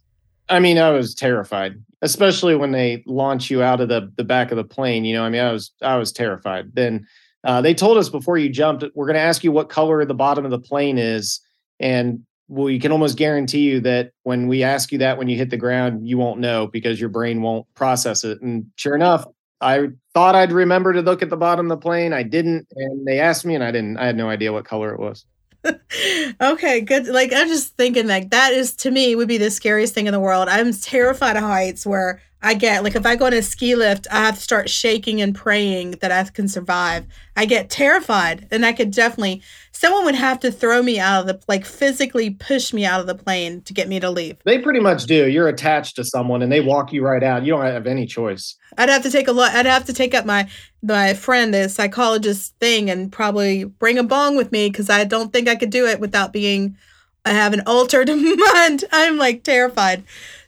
I 0.49 0.61
mean, 0.61 0.78
I 0.78 0.90
was 0.90 1.14
terrified, 1.14 1.83
especially 2.00 2.54
when 2.54 2.73
they 2.73 3.02
launch 3.07 3.50
you 3.50 3.62
out 3.62 3.81
of 3.81 3.88
the 3.88 4.12
the 4.16 4.25
back 4.25 4.50
of 4.50 4.57
the 4.57 4.64
plane. 4.64 5.04
You 5.04 5.14
know, 5.14 5.25
I 5.25 5.28
mean, 5.28 5.40
I 5.40 5.52
was 5.52 5.73
I 5.83 5.97
was 5.97 6.12
terrified. 6.12 6.75
Then 6.75 7.07
uh, 7.44 7.61
they 7.61 7.75
told 7.75 7.99
us 7.99 8.08
before 8.08 8.38
you 8.38 8.49
jumped, 8.49 8.84
we're 8.94 9.06
going 9.06 9.14
to 9.14 9.20
ask 9.20 9.42
you 9.42 9.52
what 9.52 9.68
color 9.68 10.04
the 10.04 10.14
bottom 10.14 10.44
of 10.44 10.50
the 10.50 10.58
plane 10.58 10.99
is, 10.99 11.40
and 11.80 12.20
we 12.49 12.78
can 12.78 12.92
almost 12.92 13.16
guarantee 13.16 13.62
you 13.62 13.80
that 13.80 14.12
when 14.25 14.46
we 14.46 14.62
ask 14.62 14.92
you 14.92 14.99
that 14.99 15.18
when 15.18 15.28
you 15.28 15.37
hit 15.37 15.50
the 15.50 15.56
ground, 15.56 16.06
you 16.06 16.18
won't 16.18 16.38
know 16.38 16.66
because 16.66 17.00
your 17.00 17.08
brain 17.08 17.40
won't 17.40 17.66
process 17.75 18.25
it. 18.25 18.40
And 18.42 18.66
sure 18.76 18.94
enough, 18.94 19.26
I 19.61 19.88
thought 20.12 20.34
I'd 20.34 20.52
remember 20.52 20.92
to 20.92 21.00
look 21.00 21.22
at 21.22 21.30
the 21.30 21.37
bottom 21.37 21.70
of 21.70 21.78
the 21.78 21.82
plane. 21.82 22.12
I 22.12 22.25
didn't, 22.25 22.66
and 22.76 23.06
they 23.06 23.20
asked 23.20 23.46
me, 23.46 23.54
and 23.54 23.64
I 23.64 23.70
didn't. 23.70 23.96
I 23.96 24.06
had 24.06 24.16
no 24.16 24.28
idea 24.28 24.52
what 24.52 24.64
color 24.64 24.92
it 24.92 25.00
was. 25.00 25.25
okay, 26.40 26.80
good. 26.80 27.06
Like 27.06 27.32
I'm 27.32 27.49
just 27.49 27.76
thinking, 27.76 28.06
like 28.06 28.30
that 28.30 28.52
is 28.52 28.75
to 28.76 28.90
me 28.90 29.14
would 29.14 29.28
be 29.28 29.38
the 29.38 29.50
scariest 29.50 29.94
thing 29.94 30.06
in 30.06 30.12
the 30.12 30.20
world. 30.20 30.49
I'm 30.49 30.72
terrified 30.72 31.37
of 31.37 31.44
heights. 31.44 31.87
Where 31.87 32.20
I 32.42 32.54
get 32.54 32.82
like 32.82 32.96
if 32.96 33.06
I 33.06 33.14
go 33.14 33.26
on 33.26 33.32
a 33.32 33.42
ski 33.42 33.76
lift, 33.76 34.08
I 34.11 34.16
have 34.16 34.34
to 34.34 34.40
start 34.40 34.68
shaking 34.68 35.20
and 35.20 35.34
praying 35.34 35.92
that 36.00 36.11
I 36.11 36.25
can 36.25 36.49
survive. 36.49 37.06
I 37.37 37.44
get 37.44 37.70
terrified, 37.70 38.49
and 38.50 38.66
I 38.66 38.72
could 38.72 38.90
definitely 38.90 39.42
someone 39.70 40.04
would 40.04 40.14
have 40.16 40.40
to 40.40 40.50
throw 40.50 40.82
me 40.82 40.99
out 40.99 41.20
of 41.20 41.26
the 41.26 41.40
like 41.46 41.64
physically 41.64 42.30
push 42.30 42.72
me 42.72 42.84
out 42.84 43.00
of 43.00 43.06
the 43.06 43.14
plane 43.14 43.62
to 43.62 43.72
get 43.72 43.88
me 43.88 44.00
to 44.00 44.11
leave. 44.11 44.38
They 44.44 44.58
pretty 44.58 44.80
much 44.80 45.04
do. 45.04 45.28
You're 45.28 45.49
attached 45.49 45.96
to 45.96 46.04
someone, 46.04 46.42
and 46.42 46.50
they 46.50 46.61
walk 46.61 46.92
you 46.92 47.04
right 47.04 47.22
out. 47.22 47.44
You 47.44 47.52
don't 47.52 47.64
have 47.64 47.87
any 47.87 48.06
choice. 48.06 48.56
I'd 48.76 48.88
have 48.88 49.02
to 49.04 49.11
take 49.11 49.28
a 49.28 49.32
look. 49.32 49.52
I'd 49.52 49.66
have 49.66 49.84
to 49.84 49.92
take 49.92 50.14
up 50.14 50.26
my 50.26 50.49
my 50.82 51.14
friend, 51.14 51.54
the 51.54 51.68
psychologist 51.68 52.54
thing, 52.58 52.90
and 52.90 53.12
probably 53.12 53.64
bring 53.64 53.99
a 53.99 54.04
bong 54.04 54.37
with 54.37 54.50
me 54.50 54.68
because 54.68 54.90
I 54.90 55.04
don't 55.04 55.32
think 55.32 55.49
I 55.49 55.54
could 55.54 55.70
do 55.70 55.87
it 55.87 56.00
without 56.00 56.32
being. 56.32 56.76
I 57.25 57.30
have 57.30 57.52
an 57.52 57.62
altered 57.66 58.08
mind. 58.52 58.84
I'm 58.90 59.16
like 59.16 59.44
terrified. 59.44 60.02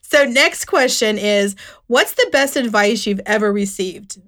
So, 0.07 0.25
next 0.25 0.67
question 0.67 1.19
is 1.19 1.57
What's 1.87 2.15
the 2.15 2.29
best 2.31 2.57
advice 2.57 3.07
you've 3.07 3.23
ever 3.27 3.53
received? 3.53 4.19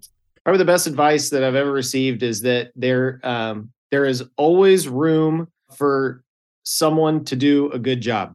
Probably 0.42 0.59
the 0.59 0.64
best 0.64 0.87
advice 0.87 1.31
that 1.31 1.44
I've 1.44 1.55
ever 1.55 1.70
received 1.70 2.22
is 2.22 2.40
that 2.42 2.72
there, 2.74 3.20
um, 3.22 3.70
there 3.90 4.05
is 4.05 4.24
always 4.37 4.88
room 4.88 5.48
for 5.77 6.22
someone 6.62 7.24
to 7.24 7.37
do 7.37 7.70
a 7.72 7.79
good 7.79 8.00
job. 8.00 8.35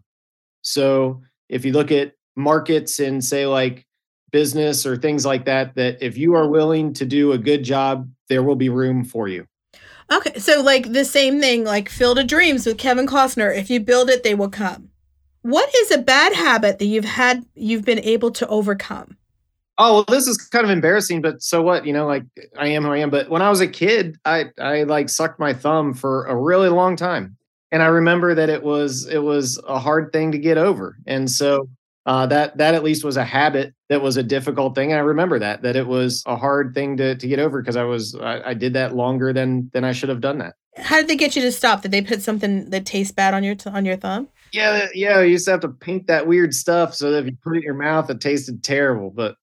So, 0.62 1.22
if 1.50 1.66
you 1.66 1.74
look 1.74 1.92
at 1.92 2.14
markets 2.36 3.00
and 3.00 3.24
say, 3.24 3.48
like, 3.48 3.86
business 4.32 4.86
or 4.86 4.96
things 4.96 5.26
like 5.26 5.46
that, 5.46 5.76
that 5.76 5.98
if 6.02 6.18
you 6.18 6.36
are 6.36 6.48
willing 6.48 6.94
to 6.94 7.06
do 7.06 7.32
a 7.32 7.38
good 7.38 7.64
job, 7.64 8.10
there 8.30 8.44
will 8.44 8.56
be 8.56 8.70
room 8.70 9.04
for 9.04 9.28
you. 9.28 9.46
Okay. 10.12 10.38
So, 10.40 10.62
like 10.62 10.94
the 10.94 11.06
same 11.06 11.42
thing, 11.42 11.64
like 11.64 11.90
Field 11.90 12.20
of 12.20 12.28
Dreams 12.28 12.66
with 12.68 12.78
Kevin 12.78 13.08
Costner. 13.08 13.56
If 13.56 13.70
you 13.70 13.80
build 13.80 14.10
it, 14.10 14.24
they 14.24 14.36
will 14.36 14.50
come. 14.50 14.91
What 15.42 15.70
is 15.76 15.92
a 15.92 15.98
bad 15.98 16.34
habit 16.34 16.80
that 16.80 16.86
you've 16.86 17.06
had 17.06 17.46
you've 17.56 17.86
been 17.86 18.00
able 18.00 18.32
to 18.32 18.48
overcome? 18.48 19.18
Oh, 19.78 19.94
well, 19.94 20.06
this 20.08 20.28
is 20.28 20.38
kind 20.38 20.64
of 20.64 20.70
embarrassing, 20.70 21.22
but 21.22 21.42
so 21.42 21.62
what? 21.62 21.86
You 21.86 21.94
know, 21.94 22.06
like 22.06 22.24
I 22.58 22.68
am 22.68 22.84
who 22.84 22.92
I 22.92 22.98
am. 22.98 23.10
But 23.10 23.30
when 23.30 23.42
I 23.42 23.50
was 23.50 23.62
a 23.62 23.68
kid, 23.68 24.18
I 24.26 24.46
I 24.60 24.84
like 24.84 25.10
sucked 25.10 25.40
my 25.40 25.54
thumb 25.54 25.94
for 25.94 26.26
a 26.26 26.36
really 26.36 26.70
long 26.70 26.96
time, 26.96 27.38
and 27.72 27.82
I 27.82 27.88
remember 27.88 28.36
that 28.36 28.50
it 28.50 28.64
was 28.64 29.08
it 29.08 29.24
was 29.24 29.60
a 29.68 29.80
hard 29.80 30.12
thing 30.14 30.32
to 30.34 30.38
get 30.38 30.58
over, 30.58 30.98
and 31.08 31.30
so 31.30 31.68
uh, 32.06 32.26
that 32.28 32.58
that 32.58 32.76
at 32.76 32.84
least 32.84 33.04
was 33.04 33.18
a 33.18 33.24
habit 33.24 33.74
that 33.90 34.02
was 34.02 34.18
a 34.18 34.24
difficult 34.24 34.76
thing. 34.76 34.92
And 34.92 35.00
I 35.00 35.04
remember 35.04 35.40
that 35.40 35.62
that 35.62 35.76
it 35.76 35.88
was 35.88 36.24
a 36.26 36.36
hard 36.36 36.74
thing 36.74 36.98
to 36.98 37.16
to 37.16 37.28
get 37.28 37.40
over 37.40 37.62
because 37.62 37.76
I 37.76 37.84
was 37.84 38.16
I, 38.16 38.50
I, 38.50 38.54
did 38.54 38.74
that 38.74 38.96
longer 38.96 39.34
than 39.34 39.70
than 39.74 39.84
I 39.84 39.92
should 39.92 40.10
have 40.10 40.22
done 40.22 40.40
that. 40.40 40.56
How 40.78 40.98
did 40.98 41.08
they 41.08 41.16
get 41.16 41.36
you 41.36 41.42
to 41.44 41.52
stop? 41.52 41.82
Did 41.82 41.92
they 41.92 42.02
put 42.02 42.22
something 42.22 42.70
that 42.72 42.86
tastes 42.86 43.12
bad 43.12 43.34
on 43.34 43.44
your 43.44 43.56
t- 43.56 43.70
on 43.70 43.86
your 43.86 43.98
thumb? 43.98 44.30
Yeah, 44.52 44.88
yeah. 44.94 45.22
You 45.22 45.32
used 45.32 45.46
to 45.46 45.52
have 45.52 45.62
to 45.62 45.70
paint 45.70 46.08
that 46.08 46.28
weird 46.28 46.54
stuff 46.54 46.94
so 46.94 47.12
that 47.12 47.20
if 47.20 47.26
you 47.26 47.38
put 47.42 47.56
it 47.56 47.60
in 47.60 47.64
your 47.64 47.74
mouth, 47.74 48.10
it 48.10 48.20
tasted 48.22 48.64
terrible. 48.64 49.10
But 49.10 49.36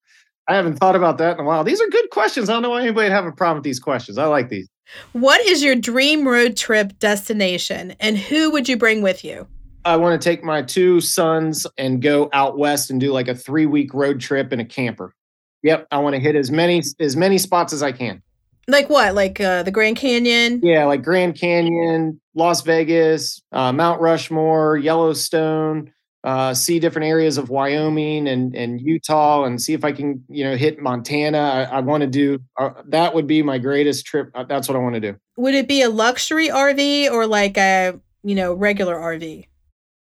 I 0.47 0.55
haven't 0.55 0.77
thought 0.77 0.97
about 0.97 1.19
that 1.19 1.39
in 1.39 1.45
a 1.45 1.47
while. 1.47 1.65
These 1.65 1.81
are 1.81 1.89
good 1.89 2.11
questions. 2.11 2.49
I 2.49 2.55
don't 2.55 2.63
know 2.63 2.71
why 2.71 2.83
anybody 2.83 3.07
would 3.07 3.13
have 3.13 3.27
a 3.27 3.33
problem 3.33 3.59
with 3.59 3.65
these 3.65 3.81
questions. 3.81 4.19
I 4.19 4.27
like 4.27 4.49
these. 4.49 4.69
What 5.13 5.41
is 5.43 5.63
your 5.63 5.75
dream 5.75 6.27
road 6.27 6.57
trip 6.57 6.99
destination, 6.99 7.95
and 8.01 8.17
who 8.17 8.51
would 8.51 8.69
you 8.69 8.77
bring 8.77 9.03
with 9.03 9.23
you? 9.25 9.47
I 9.85 9.97
want 9.97 10.21
to 10.21 10.29
take 10.29 10.43
my 10.43 10.63
two 10.63 11.01
sons 11.01 11.67
and 11.77 12.03
go 12.03 12.29
out 12.33 12.59
west 12.59 12.91
and 12.91 13.01
do 13.01 13.13
like 13.13 13.29
a 13.29 13.35
three 13.35 13.67
week 13.67 13.93
road 13.95 14.21
trip 14.21 14.53
in 14.53 14.61
a 14.61 14.65
camper. 14.65 15.15
Yep, 15.63 15.89
I 15.91 15.99
want 15.99 16.15
to 16.15 16.21
hit 16.21 16.37
as 16.37 16.51
many 16.51 16.83
as 17.01 17.17
many 17.17 17.39
spots 17.39 17.73
as 17.73 17.83
I 17.83 17.93
can. 17.93 18.23
Like 18.67 18.91
what? 18.91 19.15
Like 19.15 19.41
uh, 19.41 19.63
the 19.63 19.71
Grand 19.71 19.97
Canyon? 19.97 20.61
Yeah, 20.63 20.85
like 20.85 21.03
Grand 21.03 21.35
Canyon, 21.35 22.21
Las 22.39 22.63
Vegas, 22.63 23.43
uh, 23.51 23.73
Mount 23.73 24.01
Rushmore, 24.01 24.77
Yellowstone. 24.77 25.93
Uh, 26.25 26.53
see 26.53 26.81
different 26.81 27.07
areas 27.07 27.39
of 27.39 27.49
Wyoming 27.49 28.29
and 28.29 28.55
and 28.55 28.81
Utah, 28.81 29.45
and 29.45 29.61
see 29.61 29.73
if 29.73 29.85
I 29.85 29.93
can 29.93 30.25
you 30.29 30.45
know 30.45 30.57
hit 30.57 30.81
Montana. 30.81 31.39
I, 31.39 31.63
I 31.79 31.81
want 31.81 32.03
to 32.03 32.07
do 32.07 32.39
uh, 32.59 32.71
that. 32.87 33.15
Would 33.15 33.27
be 33.27 33.43
my 33.43 33.59
greatest 33.59 34.07
trip. 34.07 34.31
Uh, 34.35 34.45
that's 34.45 34.69
what 34.69 34.77
I 34.77 34.79
want 34.79 34.95
to 34.95 35.01
do. 35.01 35.17
Would 35.37 35.55
it 35.55 35.69
be 35.69 35.83
a 35.83 35.89
luxury 35.89 36.49
RV 36.49 37.11
or 37.11 37.27
like 37.27 37.57
a 37.57 37.99
you 38.25 38.35
know 38.35 38.55
regular 38.55 38.97
RV? 38.97 39.47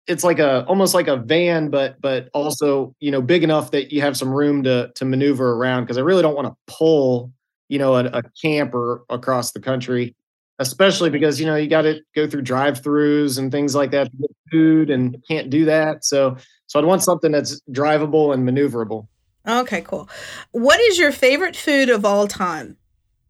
It's 0.06 0.22
like 0.22 0.38
a 0.38 0.64
almost 0.66 0.94
like 0.94 1.08
a 1.08 1.16
van, 1.16 1.68
but 1.68 2.00
but 2.00 2.28
also 2.32 2.94
you 3.00 3.10
know 3.10 3.22
big 3.22 3.42
enough 3.42 3.70
that 3.72 3.92
you 3.92 4.00
have 4.00 4.16
some 4.16 4.30
room 4.30 4.62
to 4.64 4.92
to 4.94 5.04
maneuver 5.04 5.52
around. 5.52 5.84
Because 5.84 5.98
I 5.98 6.02
really 6.02 6.22
don't 6.22 6.36
want 6.36 6.48
to 6.48 6.56
pull 6.72 7.32
you 7.68 7.78
know, 7.78 7.96
a, 7.96 8.04
a 8.04 8.22
camper 8.42 9.04
across 9.08 9.52
the 9.52 9.60
country, 9.60 10.14
especially 10.58 11.10
because, 11.10 11.40
you 11.40 11.46
know, 11.46 11.56
you 11.56 11.68
got 11.68 11.82
to 11.82 12.00
go 12.14 12.26
through 12.26 12.42
drive 12.42 12.80
throughs 12.80 13.38
and 13.38 13.50
things 13.50 13.74
like 13.74 13.90
that 13.90 14.10
to 14.10 14.16
get 14.16 14.30
food 14.50 14.90
and 14.90 15.22
can't 15.26 15.50
do 15.50 15.64
that. 15.64 16.04
So, 16.04 16.36
so 16.66 16.78
I'd 16.78 16.84
want 16.84 17.02
something 17.02 17.32
that's 17.32 17.60
drivable 17.70 18.32
and 18.32 18.48
maneuverable. 18.48 19.06
Okay, 19.46 19.82
cool. 19.82 20.08
What 20.52 20.80
is 20.80 20.98
your 20.98 21.12
favorite 21.12 21.56
food 21.56 21.90
of 21.90 22.04
all 22.04 22.26
time? 22.26 22.76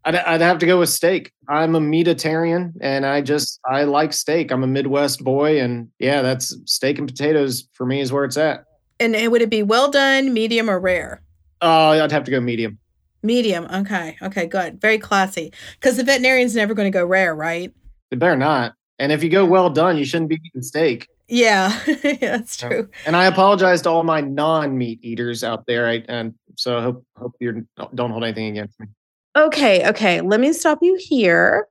I'd, 0.05 0.15
I'd 0.15 0.41
have 0.41 0.59
to 0.59 0.65
go 0.65 0.79
with 0.79 0.89
steak. 0.89 1.31
I'm 1.49 1.75
a 1.75 1.79
meatitarian 1.79 2.73
and 2.79 3.05
I 3.05 3.21
just, 3.21 3.59
I 3.65 3.83
like 3.83 4.13
steak. 4.13 4.51
I'm 4.51 4.63
a 4.63 4.67
Midwest 4.67 5.23
boy. 5.23 5.59
And 5.59 5.89
yeah, 5.99 6.21
that's 6.21 6.55
steak 6.65 6.99
and 6.99 7.07
potatoes 7.07 7.67
for 7.73 7.85
me 7.85 8.01
is 8.01 8.11
where 8.11 8.23
it's 8.23 8.37
at. 8.37 8.65
And 8.99 9.13
would 9.31 9.41
it 9.41 9.49
be 9.49 9.63
well 9.63 9.91
done, 9.91 10.33
medium, 10.33 10.69
or 10.69 10.79
rare? 10.79 11.21
Uh, 11.61 11.99
I'd 12.01 12.11
have 12.11 12.23
to 12.25 12.31
go 12.31 12.39
medium. 12.39 12.79
Medium. 13.25 13.67
Okay. 13.73 14.17
Okay. 14.21 14.45
Good. 14.45 14.79
Very 14.79 14.97
classy. 14.97 15.51
Because 15.79 15.97
the 15.97 16.03
veterinarian's 16.03 16.55
never 16.55 16.73
going 16.73 16.91
to 16.91 16.97
go 16.97 17.05
rare, 17.05 17.35
right? 17.35 17.73
They 18.09 18.17
better 18.17 18.35
not. 18.35 18.73
And 18.99 19.11
if 19.11 19.23
you 19.23 19.29
go 19.29 19.45
well 19.45 19.69
done, 19.69 19.97
you 19.97 20.05
shouldn't 20.05 20.29
be 20.29 20.39
eating 20.45 20.61
steak. 20.61 21.07
Yeah, 21.27 21.77
that's 22.21 22.55
true. 22.55 22.87
And 23.05 23.15
I 23.15 23.25
apologize 23.25 23.81
to 23.83 23.89
all 23.89 24.03
my 24.03 24.21
non-meat 24.21 24.99
eaters 25.01 25.43
out 25.43 25.65
there. 25.65 25.87
I, 25.87 26.03
and 26.07 26.35
so 26.55 26.77
I 26.77 26.81
hope 26.83 27.05
hope 27.17 27.35
you 27.39 27.67
don't 27.75 28.11
hold 28.11 28.23
anything 28.23 28.47
against 28.47 28.79
me. 28.79 28.87
Okay. 29.35 29.87
Okay. 29.89 30.21
Let 30.21 30.39
me 30.39 30.53
stop 30.53 30.79
you 30.81 30.97
here. 30.99 31.67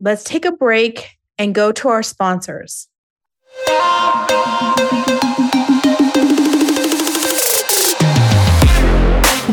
Let's 0.00 0.24
take 0.24 0.44
a 0.44 0.52
break 0.52 1.18
and 1.38 1.54
go 1.54 1.72
to 1.72 1.88
our 1.88 2.02
sponsors. 2.02 2.88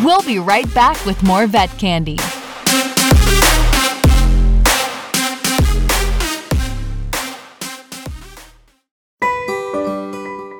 We'll 0.03 0.21
be 0.23 0.39
right 0.39 0.71
back 0.73 1.05
with 1.05 1.23
more 1.23 1.47
vet 1.47 1.69
candy. 1.77 2.17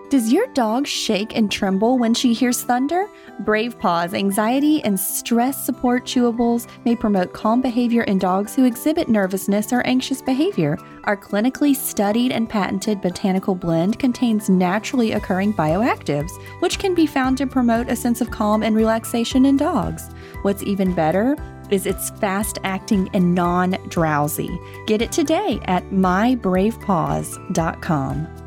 Does 0.08 0.32
your 0.32 0.46
dog 0.48 0.86
shake 0.86 1.36
and 1.36 1.52
tremble 1.52 1.98
when 1.98 2.14
she 2.14 2.32
hears 2.32 2.62
thunder? 2.62 3.08
Brave 3.40 3.80
Paws 3.80 4.14
anxiety 4.14 4.84
and 4.84 5.00
stress 5.00 5.66
support 5.66 6.06
chewables 6.06 6.68
may 6.86 6.96
promote 6.96 7.34
calm 7.34 7.60
behavior 7.60 8.04
in 8.04 8.20
dogs 8.20 8.56
who 8.56 8.66
exhibit 8.66 9.10
nervousness 9.10 9.74
or 9.74 9.82
anxious 9.88 10.22
behavior. 10.22 10.78
Our 11.06 11.18
clinically 11.18 11.76
studied 11.76 12.32
and 12.32 12.48
patented 12.48 13.02
botanical 13.02 13.56
blend 13.56 13.98
contains 13.98 14.48
naturally 14.48 15.14
occurring 15.14 15.56
bioactives, 15.56 16.30
which 16.60 16.78
can 16.78 16.94
be 16.94 17.08
found 17.08 17.40
to 17.40 17.48
promote 17.48 17.90
a 17.90 17.96
sense 17.96 18.22
of 18.22 18.30
calm 18.30 18.62
and 18.62 18.76
relaxation 18.76 19.44
in 19.44 19.58
dogs. 19.58 20.12
What's 20.44 20.62
even 20.62 20.94
better, 20.94 21.36
is 21.72 21.88
it's 21.88 22.12
fast 22.12 22.60
acting 22.64 23.10
and 23.14 23.34
non 23.34 23.72
drowsy. 23.88 24.56
Get 24.86 25.02
it 25.02 25.12
today 25.12 25.60
at 25.66 25.90
mybravepaws.com. 25.90 28.45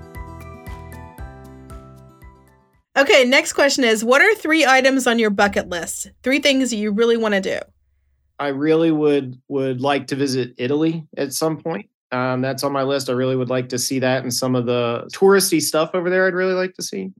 Okay, 2.99 3.25
next 3.25 3.53
question 3.53 3.85
is 3.85 4.05
What 4.05 4.21
are 4.21 4.35
three 4.35 4.67
items 4.67 5.07
on 5.07 5.21
your 5.21 5.31
bucket 5.31 5.69
list? 5.69 6.11
Three 6.25 6.41
things 6.41 6.75
you 6.75 6.91
really 6.91 7.17
want 7.17 7.35
to 7.35 7.41
do. 7.41 7.59
I 8.41 8.49
really 8.49 8.91
would 8.91 9.41
would 9.47 9.81
like 9.81 10.09
to 10.09 10.17
visit 10.17 10.55
Italy 10.59 11.07
at 11.17 11.33
some 11.33 11.59
point. 11.59 11.89
Um, 12.11 12.41
that's 12.41 12.65
on 12.65 12.73
my 12.73 12.83
list. 12.83 13.09
I 13.09 13.13
really 13.13 13.37
would 13.37 13.51
like 13.51 13.69
to 13.69 13.79
see 13.79 14.01
that 14.01 14.23
and 14.23 14.35
some 14.35 14.57
of 14.57 14.67
the 14.67 15.09
touristy 15.13 15.61
stuff 15.61 15.91
over 15.95 16.11
there. 16.11 16.27
I'd 16.27 16.35
really 16.35 16.55
like 16.55 16.75
to 16.75 16.83
see. 16.83 17.13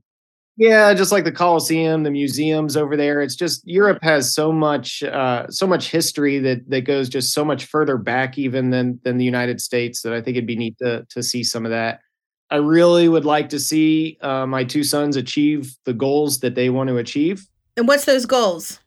Yeah, 0.57 0.93
just 0.93 1.13
like 1.13 1.23
the 1.23 1.31
Colosseum, 1.31 2.03
the 2.03 2.11
museums 2.11 2.75
over 2.75 2.97
there. 2.97 3.21
It's 3.21 3.35
just 3.35 3.65
Europe 3.65 3.99
has 4.01 4.33
so 4.33 4.51
much, 4.51 5.01
uh, 5.03 5.47
so 5.47 5.65
much 5.65 5.89
history 5.89 6.39
that 6.39 6.69
that 6.69 6.81
goes 6.81 7.07
just 7.07 7.33
so 7.33 7.45
much 7.45 7.63
further 7.63 7.97
back 7.97 8.37
even 8.37 8.69
than 8.69 8.99
than 9.05 9.17
the 9.17 9.23
United 9.23 9.61
States. 9.61 10.01
That 10.01 10.11
I 10.11 10.21
think 10.21 10.35
it'd 10.35 10.45
be 10.45 10.57
neat 10.57 10.77
to 10.79 11.05
to 11.09 11.23
see 11.23 11.41
some 11.45 11.65
of 11.65 11.71
that. 11.71 12.01
I 12.51 12.57
really 12.57 13.07
would 13.07 13.25
like 13.25 13.49
to 13.49 13.59
see 13.59 14.17
uh, 14.21 14.45
my 14.45 14.63
two 14.63 14.83
sons 14.83 15.15
achieve 15.15 15.75
the 15.85 15.93
goals 15.93 16.39
that 16.39 16.55
they 16.55 16.69
want 16.69 16.89
to 16.89 16.97
achieve. 16.97 17.47
And 17.77 17.87
what's 17.87 18.05
those 18.05 18.25
goals? 18.25 18.79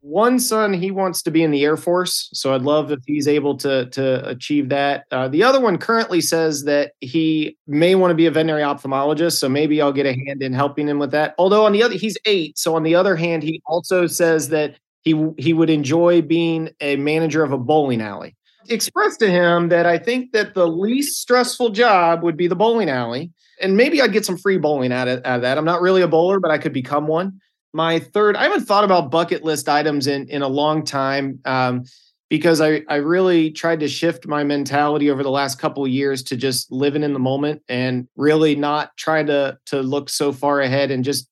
One 0.00 0.38
son, 0.38 0.72
he 0.72 0.92
wants 0.92 1.20
to 1.22 1.32
be 1.32 1.42
in 1.42 1.50
the 1.50 1.64
Air 1.64 1.76
Force, 1.76 2.28
so 2.32 2.54
I'd 2.54 2.62
love 2.62 2.92
if 2.92 3.00
he's 3.06 3.26
able 3.26 3.56
to 3.56 3.86
to 3.86 4.28
achieve 4.28 4.68
that. 4.68 5.04
Uh, 5.10 5.26
the 5.26 5.42
other 5.42 5.58
one 5.58 5.78
currently 5.78 6.20
says 6.20 6.62
that 6.62 6.92
he 7.00 7.56
may 7.66 7.96
want 7.96 8.12
to 8.12 8.14
be 8.14 8.26
a 8.26 8.30
veterinary 8.30 8.62
ophthalmologist, 8.62 9.38
so 9.38 9.48
maybe 9.48 9.82
I'll 9.82 9.92
get 9.92 10.06
a 10.06 10.12
hand 10.12 10.42
in 10.42 10.52
helping 10.52 10.86
him 10.86 11.00
with 11.00 11.10
that. 11.10 11.34
Although 11.38 11.66
on 11.66 11.72
the 11.72 11.82
other, 11.82 11.96
he's 11.96 12.16
eight, 12.24 12.56
so 12.56 12.76
on 12.76 12.84
the 12.84 12.94
other 12.94 13.16
hand, 13.16 13.42
he 13.42 13.60
also 13.66 14.06
says 14.06 14.50
that 14.50 14.76
he 15.02 15.32
he 15.38 15.52
would 15.52 15.70
enjoy 15.70 16.22
being 16.22 16.70
a 16.80 16.94
manager 16.96 17.42
of 17.42 17.50
a 17.50 17.58
bowling 17.58 18.00
alley 18.00 18.36
expressed 18.70 19.20
to 19.20 19.30
him 19.30 19.68
that 19.68 19.86
I 19.86 19.98
think 19.98 20.32
that 20.32 20.54
the 20.54 20.66
least 20.66 21.20
stressful 21.20 21.70
job 21.70 22.22
would 22.22 22.36
be 22.36 22.46
the 22.46 22.56
bowling 22.56 22.90
alley. 22.90 23.30
And 23.60 23.76
maybe 23.76 24.02
I'd 24.02 24.12
get 24.12 24.26
some 24.26 24.36
free 24.36 24.58
bowling 24.58 24.92
out 24.92 25.08
of, 25.08 25.20
out 25.24 25.36
of 25.36 25.42
that. 25.42 25.58
I'm 25.58 25.64
not 25.64 25.80
really 25.80 26.02
a 26.02 26.08
bowler, 26.08 26.40
but 26.40 26.50
I 26.50 26.58
could 26.58 26.72
become 26.72 27.06
one. 27.06 27.40
My 27.72 27.98
third, 27.98 28.36
I 28.36 28.44
haven't 28.44 28.66
thought 28.66 28.84
about 28.84 29.10
bucket 29.10 29.44
list 29.44 29.68
items 29.68 30.06
in, 30.06 30.28
in 30.28 30.42
a 30.42 30.48
long 30.48 30.84
time 30.84 31.40
um, 31.44 31.84
because 32.28 32.60
I, 32.60 32.82
I 32.88 32.96
really 32.96 33.50
tried 33.50 33.80
to 33.80 33.88
shift 33.88 34.26
my 34.26 34.44
mentality 34.44 35.10
over 35.10 35.22
the 35.22 35.30
last 35.30 35.58
couple 35.58 35.86
years 35.86 36.22
to 36.24 36.36
just 36.36 36.70
living 36.72 37.02
in 37.02 37.12
the 37.12 37.18
moment 37.18 37.62
and 37.68 38.08
really 38.16 38.56
not 38.56 38.96
try 38.96 39.22
to, 39.22 39.58
to 39.66 39.82
look 39.82 40.08
so 40.08 40.32
far 40.32 40.60
ahead 40.60 40.90
and 40.90 41.04
just 41.04 41.28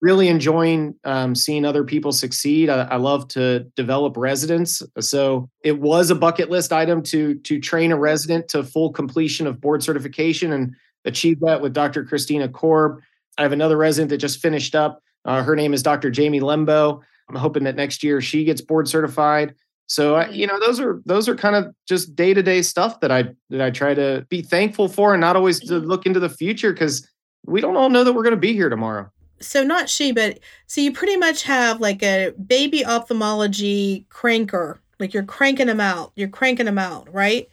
really 0.00 0.28
enjoying 0.28 0.94
um, 1.04 1.34
seeing 1.34 1.64
other 1.64 1.84
people 1.84 2.12
succeed. 2.12 2.70
I, 2.70 2.82
I, 2.82 2.96
love 2.96 3.28
to 3.28 3.60
develop 3.76 4.16
residents, 4.16 4.82
so 4.98 5.48
it 5.62 5.78
was 5.78 6.10
a 6.10 6.14
bucket 6.14 6.50
list 6.50 6.72
item 6.72 7.02
to 7.04 7.34
to 7.34 7.60
train 7.60 7.92
a 7.92 7.96
resident 7.96 8.48
to 8.48 8.64
full 8.64 8.92
completion 8.92 9.46
of 9.46 9.60
board 9.60 9.82
certification 9.82 10.52
and 10.52 10.74
achieve 11.04 11.40
that 11.40 11.60
with 11.60 11.72
Dr. 11.72 12.04
Christina 12.04 12.48
Korb. 12.48 13.00
I 13.38 13.42
have 13.42 13.52
another 13.52 13.76
resident 13.76 14.10
that 14.10 14.18
just 14.18 14.40
finished 14.40 14.74
up. 14.74 15.02
Uh, 15.24 15.42
her 15.42 15.54
name 15.54 15.74
is 15.74 15.82
Dr. 15.82 16.10
Jamie 16.10 16.40
Lembo. 16.40 17.00
I'm 17.28 17.36
hoping 17.36 17.64
that 17.64 17.76
next 17.76 18.02
year 18.02 18.20
she 18.20 18.44
gets 18.44 18.60
board 18.60 18.88
certified. 18.88 19.54
So 19.86 20.16
I, 20.16 20.28
you 20.28 20.46
know, 20.46 20.58
those 20.60 20.80
are 20.80 21.02
those 21.04 21.28
are 21.28 21.34
kind 21.34 21.56
of 21.56 21.74
just 21.86 22.14
day 22.16 22.32
to 22.32 22.42
day 22.42 22.62
stuff 22.62 23.00
that 23.00 23.10
I 23.10 23.24
that 23.50 23.60
I 23.60 23.70
try 23.70 23.92
to 23.94 24.26
be 24.30 24.40
thankful 24.40 24.88
for, 24.88 25.12
and 25.12 25.20
not 25.20 25.36
always 25.36 25.60
to 25.60 25.78
look 25.78 26.06
into 26.06 26.20
the 26.20 26.28
future 26.28 26.72
because 26.72 27.06
we 27.44 27.60
don't 27.60 27.76
all 27.76 27.90
know 27.90 28.04
that 28.04 28.12
we're 28.12 28.22
going 28.22 28.34
to 28.34 28.40
be 28.40 28.52
here 28.52 28.68
tomorrow 28.68 29.10
so 29.40 29.62
not 29.62 29.88
she, 29.88 30.12
but 30.12 30.38
so 30.66 30.80
you 30.80 30.92
pretty 30.92 31.16
much 31.16 31.42
have 31.42 31.80
like 31.80 32.02
a 32.02 32.32
baby 32.46 32.84
ophthalmology 32.84 34.06
cranker. 34.10 34.78
Like 34.98 35.14
you're 35.14 35.24
cranking 35.24 35.66
them 35.66 35.80
out. 35.80 36.12
You're 36.14 36.28
cranking 36.28 36.66
them 36.66 36.78
out, 36.78 37.12
right? 37.12 37.48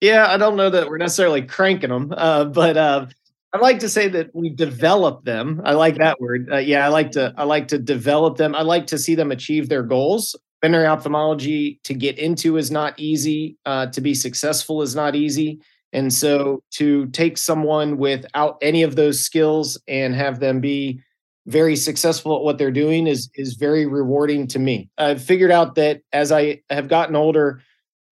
Yeah, 0.00 0.26
I 0.28 0.36
don't 0.36 0.56
know 0.56 0.70
that 0.70 0.88
we're 0.88 0.98
necessarily 0.98 1.42
cranking 1.42 1.90
them, 1.90 2.12
uh, 2.16 2.46
but 2.46 2.76
uh, 2.76 3.06
I 3.52 3.58
like 3.58 3.78
to 3.80 3.88
say 3.88 4.08
that 4.08 4.34
we 4.34 4.48
develop 4.48 5.24
them. 5.24 5.60
I 5.64 5.74
like 5.74 5.96
that 5.98 6.20
word. 6.20 6.48
Uh, 6.50 6.56
yeah, 6.56 6.84
I 6.84 6.88
like 6.88 7.12
to. 7.12 7.34
I 7.36 7.44
like 7.44 7.68
to 7.68 7.78
develop 7.78 8.36
them. 8.36 8.54
I 8.54 8.62
like 8.62 8.86
to 8.88 8.98
see 8.98 9.14
them 9.14 9.30
achieve 9.30 9.68
their 9.68 9.82
goals. 9.82 10.34
Veterinary 10.62 10.86
ophthalmology 10.86 11.80
to 11.84 11.92
get 11.92 12.18
into 12.18 12.56
is 12.56 12.70
not 12.70 12.98
easy. 12.98 13.56
Uh, 13.66 13.86
to 13.86 14.00
be 14.00 14.14
successful 14.14 14.80
is 14.80 14.94
not 14.94 15.14
easy. 15.14 15.60
And 15.92 16.12
so 16.12 16.62
to 16.72 17.06
take 17.08 17.36
someone 17.36 17.98
without 17.98 18.58
any 18.62 18.82
of 18.82 18.96
those 18.96 19.20
skills 19.20 19.78
and 19.86 20.14
have 20.14 20.40
them 20.40 20.60
be 20.60 21.02
very 21.46 21.76
successful 21.76 22.36
at 22.36 22.42
what 22.42 22.56
they're 22.56 22.70
doing 22.70 23.06
is 23.06 23.28
is 23.34 23.54
very 23.54 23.84
rewarding 23.84 24.46
to 24.48 24.58
me. 24.58 24.88
I've 24.96 25.22
figured 25.22 25.50
out 25.50 25.74
that 25.74 26.00
as 26.12 26.30
I 26.30 26.62
have 26.70 26.88
gotten 26.88 27.16
older, 27.16 27.60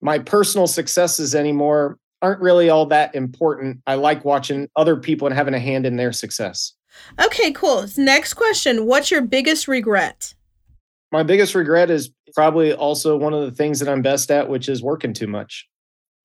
my 0.01 0.19
personal 0.19 0.67
successes 0.67 1.33
anymore 1.33 1.97
aren't 2.21 2.41
really 2.41 2.69
all 2.69 2.85
that 2.87 3.15
important. 3.15 3.79
I 3.87 3.95
like 3.95 4.25
watching 4.25 4.67
other 4.75 4.95
people 4.95 5.27
and 5.27 5.35
having 5.35 5.53
a 5.53 5.59
hand 5.59 5.85
in 5.85 5.95
their 5.95 6.11
success. 6.11 6.73
Okay, 7.23 7.51
cool. 7.53 7.87
Next 7.97 8.33
question, 8.33 8.85
what's 8.85 9.09
your 9.09 9.21
biggest 9.21 9.67
regret? 9.67 10.35
My 11.11 11.23
biggest 11.23 11.55
regret 11.55 11.89
is 11.89 12.11
probably 12.35 12.73
also 12.73 13.17
one 13.17 13.33
of 13.33 13.41
the 13.41 13.51
things 13.51 13.79
that 13.79 13.89
I'm 13.89 14.01
best 14.01 14.29
at, 14.29 14.49
which 14.49 14.69
is 14.69 14.83
working 14.83 15.13
too 15.13 15.27
much 15.27 15.67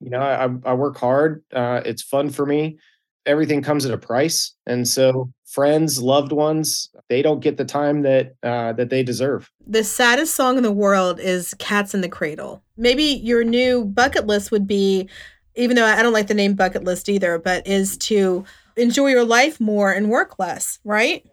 you 0.01 0.11
know 0.11 0.21
i, 0.21 0.71
I 0.71 0.75
work 0.75 0.97
hard 0.99 1.43
uh, 1.53 1.81
it's 1.85 2.03
fun 2.03 2.31
for 2.31 2.47
me. 2.47 2.79
Everything 3.25 3.61
comes 3.61 3.85
at 3.85 3.93
a 3.93 3.99
price 3.99 4.55
and 4.67 4.87
so 4.87 5.33
friends 5.47 6.01
loved 6.01 6.31
ones 6.31 6.91
they 7.09 7.23
don't 7.23 7.41
get 7.41 7.57
the 7.57 7.65
time 7.65 8.03
that 8.03 8.35
uh, 8.43 8.73
that 8.75 8.91
they 8.91 9.03
deserve. 9.03 9.51
The 9.67 9.83
saddest 9.83 10.35
song 10.35 10.57
in 10.57 10.63
the 10.63 10.73
world 10.73 11.19
is 11.19 11.55
cats 11.59 11.93
in 11.93 12.03
the 12.03 12.09
cradle. 12.09 12.63
Maybe 12.77 13.03
your 13.03 13.43
new 13.43 13.85
bucket 13.85 14.27
list 14.27 14.53
would 14.53 14.67
be 14.67 15.09
even 15.57 15.75
though 15.75 15.85
i 15.85 16.03
don't 16.03 16.13
like 16.13 16.27
the 16.27 16.35
name 16.35 16.55
bucket 16.55 16.85
list 16.85 17.09
either 17.09 17.39
but 17.39 17.67
is 17.67 17.97
to 17.97 18.45
enjoy 18.77 19.09
your 19.09 19.25
life 19.25 19.59
more 19.61 19.91
and 19.91 20.11
work 20.11 20.39
less 20.39 20.79
right? 20.85 21.27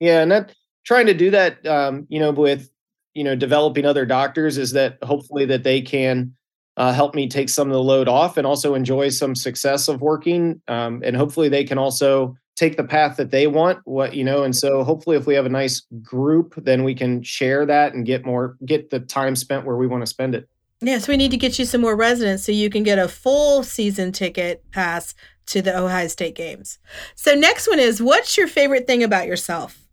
Yeah 0.00 0.20
and 0.20 0.30
that 0.32 0.54
trying 0.84 1.06
to 1.06 1.14
do 1.14 1.30
that 1.30 1.64
um, 1.66 2.06
you 2.08 2.18
know 2.20 2.32
with 2.32 2.70
you 3.14 3.24
know 3.24 3.34
developing 3.34 3.84
other 3.84 4.04
doctors 4.04 4.58
is 4.58 4.72
that 4.72 4.98
hopefully 5.02 5.44
that 5.46 5.62
they 5.62 5.80
can 5.80 6.34
uh, 6.78 6.92
help 6.92 7.14
me 7.14 7.28
take 7.28 7.48
some 7.48 7.68
of 7.68 7.74
the 7.74 7.82
load 7.82 8.06
off 8.06 8.36
and 8.36 8.46
also 8.46 8.74
enjoy 8.74 9.08
some 9.08 9.34
success 9.34 9.88
of 9.88 10.00
working. 10.00 10.62
Um, 10.68 11.02
and 11.04 11.16
hopefully 11.16 11.48
they 11.48 11.64
can 11.64 11.76
also 11.76 12.36
take 12.54 12.76
the 12.76 12.84
path 12.84 13.16
that 13.16 13.30
they 13.30 13.46
want 13.46 13.78
what 13.84 14.14
you 14.14 14.24
know 14.24 14.42
and 14.42 14.56
so 14.56 14.82
hopefully 14.82 15.16
if 15.16 15.28
we 15.28 15.34
have 15.36 15.46
a 15.46 15.48
nice 15.48 15.86
group 16.02 16.54
then 16.56 16.82
we 16.82 16.92
can 16.92 17.22
share 17.22 17.64
that 17.64 17.94
and 17.94 18.04
get 18.04 18.26
more 18.26 18.56
get 18.66 18.90
the 18.90 18.98
time 18.98 19.36
spent 19.36 19.64
where 19.64 19.76
we 19.76 19.86
want 19.86 20.02
to 20.02 20.08
spend 20.08 20.34
it. 20.34 20.48
Yes 20.80 21.06
we 21.06 21.16
need 21.16 21.30
to 21.30 21.36
get 21.36 21.56
you 21.56 21.64
some 21.64 21.80
more 21.80 21.94
residents 21.94 22.42
so 22.42 22.50
you 22.50 22.68
can 22.68 22.82
get 22.82 22.98
a 22.98 23.06
full 23.06 23.62
season 23.62 24.10
ticket 24.10 24.68
pass 24.72 25.14
to 25.46 25.62
the 25.62 25.76
ohio 25.78 26.08
state 26.08 26.34
games. 26.34 26.80
So 27.14 27.34
next 27.34 27.68
one 27.68 27.78
is 27.78 28.02
what's 28.02 28.36
your 28.36 28.48
favorite 28.48 28.88
thing 28.88 29.04
about 29.04 29.28
yourself? 29.28 29.86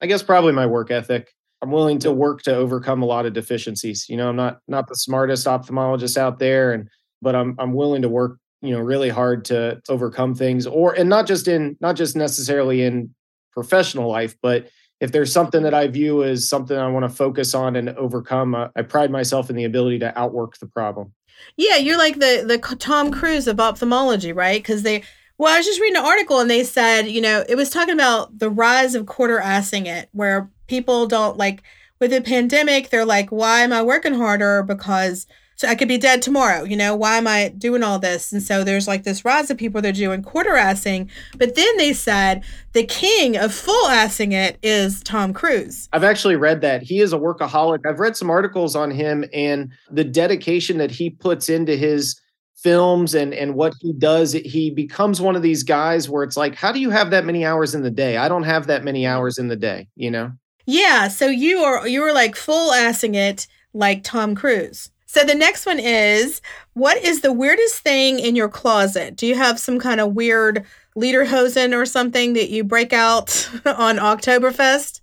I 0.00 0.06
guess 0.06 0.22
probably 0.22 0.52
my 0.52 0.66
work 0.66 0.92
ethic 0.92 1.34
I'm 1.60 1.70
willing 1.70 1.98
to 2.00 2.12
work 2.12 2.42
to 2.42 2.54
overcome 2.54 3.02
a 3.02 3.06
lot 3.06 3.26
of 3.26 3.32
deficiencies. 3.32 4.08
You 4.08 4.16
know, 4.16 4.28
I'm 4.28 4.36
not 4.36 4.60
not 4.68 4.88
the 4.88 4.94
smartest 4.94 5.46
ophthalmologist 5.46 6.16
out 6.16 6.38
there, 6.38 6.72
and 6.72 6.88
but 7.20 7.34
I'm 7.34 7.56
I'm 7.58 7.74
willing 7.74 8.02
to 8.02 8.08
work 8.08 8.38
you 8.62 8.70
know 8.70 8.80
really 8.80 9.08
hard 9.08 9.44
to 9.46 9.80
overcome 9.88 10.34
things, 10.34 10.66
or 10.66 10.94
and 10.94 11.08
not 11.08 11.26
just 11.26 11.48
in 11.48 11.76
not 11.80 11.96
just 11.96 12.16
necessarily 12.16 12.82
in 12.82 13.14
professional 13.52 14.08
life, 14.08 14.36
but 14.40 14.68
if 15.00 15.12
there's 15.12 15.32
something 15.32 15.62
that 15.62 15.74
I 15.74 15.86
view 15.86 16.24
as 16.24 16.48
something 16.48 16.76
I 16.76 16.88
want 16.88 17.04
to 17.04 17.14
focus 17.14 17.54
on 17.54 17.76
and 17.76 17.90
overcome, 17.90 18.54
uh, 18.54 18.68
I 18.74 18.82
pride 18.82 19.10
myself 19.10 19.48
in 19.48 19.56
the 19.56 19.64
ability 19.64 20.00
to 20.00 20.18
outwork 20.18 20.58
the 20.58 20.66
problem. 20.66 21.12
Yeah, 21.56 21.76
you're 21.76 21.98
like 21.98 22.18
the 22.18 22.44
the 22.46 22.58
Tom 22.76 23.12
Cruise 23.12 23.46
of 23.46 23.60
ophthalmology, 23.60 24.32
right? 24.32 24.60
Because 24.60 24.82
they 24.82 25.04
well, 25.38 25.54
I 25.54 25.58
was 25.58 25.66
just 25.66 25.80
reading 25.80 25.96
an 25.96 26.04
article 26.04 26.40
and 26.40 26.50
they 26.50 26.64
said, 26.64 27.02
you 27.02 27.20
know, 27.20 27.44
it 27.48 27.54
was 27.54 27.70
talking 27.70 27.94
about 27.94 28.38
the 28.38 28.50
rise 28.50 28.94
of 28.94 29.06
quarter 29.06 29.38
assing 29.38 29.86
it, 29.86 30.08
where 30.12 30.50
people 30.66 31.06
don't 31.06 31.36
like 31.36 31.62
with 32.00 32.10
the 32.10 32.20
pandemic, 32.20 32.90
they're 32.90 33.04
like, 33.04 33.30
why 33.30 33.60
am 33.60 33.72
I 33.72 33.82
working 33.82 34.14
harder? 34.14 34.62
Because 34.62 35.26
so 35.58 35.66
I 35.66 35.74
could 35.74 35.88
be 35.88 35.98
dead 35.98 36.22
tomorrow. 36.22 36.62
You 36.62 36.76
know, 36.76 36.94
why 36.94 37.16
am 37.16 37.26
I 37.26 37.48
doing 37.48 37.82
all 37.82 37.98
this? 37.98 38.32
And 38.32 38.40
so 38.40 38.62
there's 38.62 38.86
like 38.86 39.02
this 39.02 39.24
rise 39.24 39.50
of 39.50 39.58
people 39.58 39.82
that 39.82 39.88
are 39.88 39.92
doing 39.92 40.22
quarter 40.22 40.52
assing. 40.52 41.10
But 41.36 41.56
then 41.56 41.76
they 41.78 41.92
said 41.92 42.44
the 42.74 42.84
king 42.84 43.36
of 43.36 43.52
full 43.52 43.88
assing 43.88 44.32
it 44.32 44.56
is 44.62 45.02
Tom 45.02 45.32
Cruise. 45.32 45.88
I've 45.92 46.04
actually 46.04 46.36
read 46.36 46.60
that. 46.60 46.82
He 46.82 47.00
is 47.00 47.12
a 47.12 47.18
workaholic. 47.18 47.84
I've 47.84 47.98
read 47.98 48.16
some 48.16 48.30
articles 48.30 48.76
on 48.76 48.92
him 48.92 49.24
and 49.34 49.72
the 49.90 50.04
dedication 50.04 50.78
that 50.78 50.92
he 50.92 51.10
puts 51.10 51.48
into 51.48 51.74
his 51.74 52.20
films 52.58 53.14
and 53.14 53.32
and 53.32 53.54
what 53.54 53.74
he 53.80 53.92
does 53.92 54.32
he 54.32 54.70
becomes 54.70 55.20
one 55.20 55.36
of 55.36 55.42
these 55.42 55.62
guys 55.62 56.08
where 56.08 56.24
it's 56.24 56.36
like 56.36 56.54
how 56.54 56.72
do 56.72 56.80
you 56.80 56.90
have 56.90 57.10
that 57.10 57.24
many 57.24 57.44
hours 57.44 57.74
in 57.74 57.82
the 57.82 57.90
day? 57.90 58.16
I 58.16 58.28
don't 58.28 58.42
have 58.42 58.66
that 58.66 58.84
many 58.84 59.06
hours 59.06 59.38
in 59.38 59.48
the 59.48 59.56
day 59.56 59.88
you 59.96 60.10
know? 60.10 60.32
Yeah 60.66 61.08
so 61.08 61.26
you 61.26 61.60
are 61.60 61.86
you 61.86 62.00
were 62.00 62.12
like 62.12 62.36
full 62.36 62.72
assing 62.72 63.14
it 63.14 63.46
like 63.72 64.02
tom 64.02 64.34
cruise. 64.34 64.90
So 65.06 65.24
the 65.24 65.34
next 65.34 65.64
one 65.64 65.78
is 65.78 66.42
what 66.74 66.98
is 66.98 67.20
the 67.20 67.32
weirdest 67.32 67.80
thing 67.80 68.18
in 68.18 68.36
your 68.36 68.48
closet? 68.48 69.16
Do 69.16 69.26
you 69.26 69.36
have 69.36 69.58
some 69.58 69.78
kind 69.78 70.00
of 70.00 70.14
weird 70.14 70.66
lederhosen 70.96 71.74
or 71.74 71.86
something 71.86 72.34
that 72.34 72.50
you 72.50 72.64
break 72.64 72.92
out 72.92 73.48
on 73.66 73.96
oktoberfest? 73.96 75.00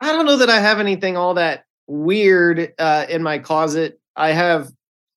I 0.00 0.12
don't 0.12 0.26
know 0.26 0.38
that 0.38 0.50
i 0.50 0.58
have 0.58 0.80
anything 0.80 1.16
all 1.16 1.34
that 1.34 1.64
weird 1.86 2.72
uh, 2.78 3.06
in 3.08 3.22
my 3.22 3.38
closet. 3.38 4.00
I 4.16 4.32
have 4.32 4.70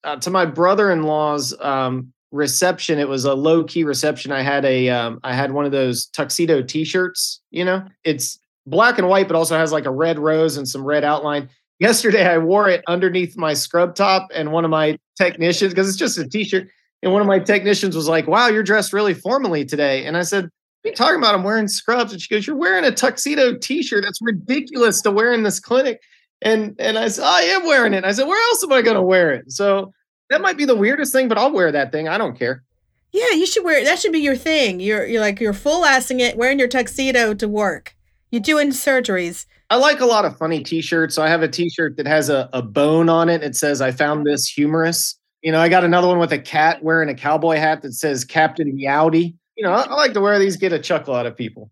uh, 0.06 0.16
to 0.18 0.30
my 0.30 0.46
brother-in-law's 0.46 1.60
um, 1.60 2.14
reception. 2.32 3.00
It 3.00 3.10
was 3.10 3.26
a 3.26 3.34
low 3.34 3.64
key 3.64 3.84
reception. 3.84 4.32
I 4.32 4.42
had 4.42 4.64
a 4.64 4.90
um, 4.90 5.20
I 5.24 5.34
had 5.34 5.52
one 5.52 5.66
of 5.66 5.72
those 5.72 6.06
tuxedo 6.08 6.62
T-shirts. 6.62 7.42
You 7.52 7.66
know, 7.66 7.84
it's 8.04 8.40
black 8.66 8.98
and 8.98 9.10
white, 9.10 9.28
but 9.28 9.36
also 9.36 9.58
has 9.58 9.72
like 9.72 9.86
a 9.86 9.92
red 9.92 10.20
rose 10.20 10.58
and 10.58 10.68
some 10.68 10.84
red 10.84 11.04
outline. 11.04 11.50
Yesterday, 11.80 12.26
I 12.26 12.38
wore 12.38 12.70
it 12.70 12.84
underneath 12.88 13.36
my 13.36 13.54
scrub 13.54 13.96
top, 13.96 14.30
and 14.34 14.52
one 14.52 14.64
of 14.64 14.72
my 14.72 14.98
technicians, 15.18 15.74
because 15.74 15.90
it's 15.90 15.98
just 15.98 16.18
a 16.18 16.28
T-shirt, 16.28 16.70
and 17.04 17.12
one 17.12 17.22
of 17.22 17.28
my 17.28 17.40
technicians 17.40 17.96
was 17.96 18.08
like, 18.08 18.28
"Wow, 18.28 18.48
you're 18.48 18.64
dressed 18.64 18.94
really 18.94 19.14
formally 19.14 19.66
today." 19.66 20.06
And 20.06 20.16
I 20.16 20.22
said, 20.22 20.44
"What 20.44 20.52
are 20.86 20.90
you 20.90 20.96
talking 20.96 21.18
about? 21.18 21.36
I'm 21.36 21.44
wearing 21.44 21.68
scrubs." 21.68 22.14
And 22.14 22.22
she 22.22 22.34
goes, 22.34 22.48
"You're 22.48 22.56
wearing 22.56 22.86
a 22.86 22.92
tuxedo 22.92 23.58
T-shirt. 23.58 24.04
That's 24.04 24.22
ridiculous 24.22 25.02
to 25.02 25.12
wear 25.12 25.34
in 25.34 25.44
this 25.44 25.60
clinic." 25.60 26.00
And 26.42 26.76
and 26.80 26.98
I 26.98 27.08
said, 27.08 27.26
I 27.26 27.42
am 27.42 27.66
wearing 27.66 27.94
it. 27.94 27.98
And 27.98 28.06
I 28.06 28.12
said, 28.12 28.28
where 28.28 28.50
else 28.50 28.64
am 28.64 28.72
I 28.72 28.82
going 28.82 28.96
to 28.96 29.02
wear 29.02 29.32
it? 29.32 29.52
So 29.52 29.94
that 30.30 30.42
might 30.42 30.58
be 30.58 30.66
the 30.66 30.76
weirdest 30.76 31.14
thing, 31.14 31.28
but 31.28 31.38
I'll 31.38 31.52
wear 31.52 31.72
that 31.72 31.92
thing. 31.92 32.08
I 32.08 32.18
don't 32.18 32.38
care. 32.38 32.64
Yeah, 33.12 33.32
you 33.32 33.46
should 33.46 33.64
wear 33.64 33.80
it. 33.80 33.86
That 33.86 34.00
should 34.00 34.12
be 34.12 34.20
your 34.20 34.36
thing. 34.36 34.80
You're 34.80 35.06
you're 35.06 35.22
like 35.22 35.40
you're 35.40 35.54
full 35.54 35.84
assing 35.84 36.20
it, 36.20 36.38
wearing 36.38 36.60
your 36.60 36.68
tuxedo 36.68 37.34
to 37.34 37.48
work. 37.48 37.96
You're 38.30 38.42
doing 38.42 38.70
surgeries. 38.70 39.46
I 39.70 39.78
like 39.78 40.00
a 40.02 40.06
lot 40.06 40.26
of 40.26 40.38
funny 40.38 40.64
t-shirts. 40.64 41.16
So 41.16 41.24
I 41.24 41.30
have 41.30 41.42
a 41.42 41.48
t-shirt 41.48 41.98
that 41.98 42.06
has 42.06 42.30
a, 42.30 42.50
a 42.54 42.62
bone 42.62 43.10
on 43.10 43.30
it. 43.30 43.42
It 43.42 43.56
says, 43.56 43.82
I 43.82 43.92
found 43.92 44.26
this 44.26 44.48
humorous. 44.48 45.18
You 45.42 45.52
know, 45.52 45.60
I 45.60 45.70
got 45.70 45.84
another 45.84 46.08
one 46.08 46.20
with 46.20 46.34
a 46.34 46.40
cat 46.40 46.84
wearing 46.84 47.10
a 47.10 47.16
cowboy 47.16 47.58
hat 47.58 47.82
that 47.82 47.94
says 47.94 48.26
Captain 48.26 48.76
Meowdy. 48.78 49.36
You 49.56 49.64
know, 49.64 49.72
I, 49.72 49.84
I 49.84 49.94
like 49.94 50.14
to 50.14 50.22
wear 50.22 50.38
these, 50.38 50.58
get 50.58 50.74
a 50.74 50.80
chuckle 50.80 51.16
out 51.16 51.26
of 51.26 51.38
people. 51.38 51.72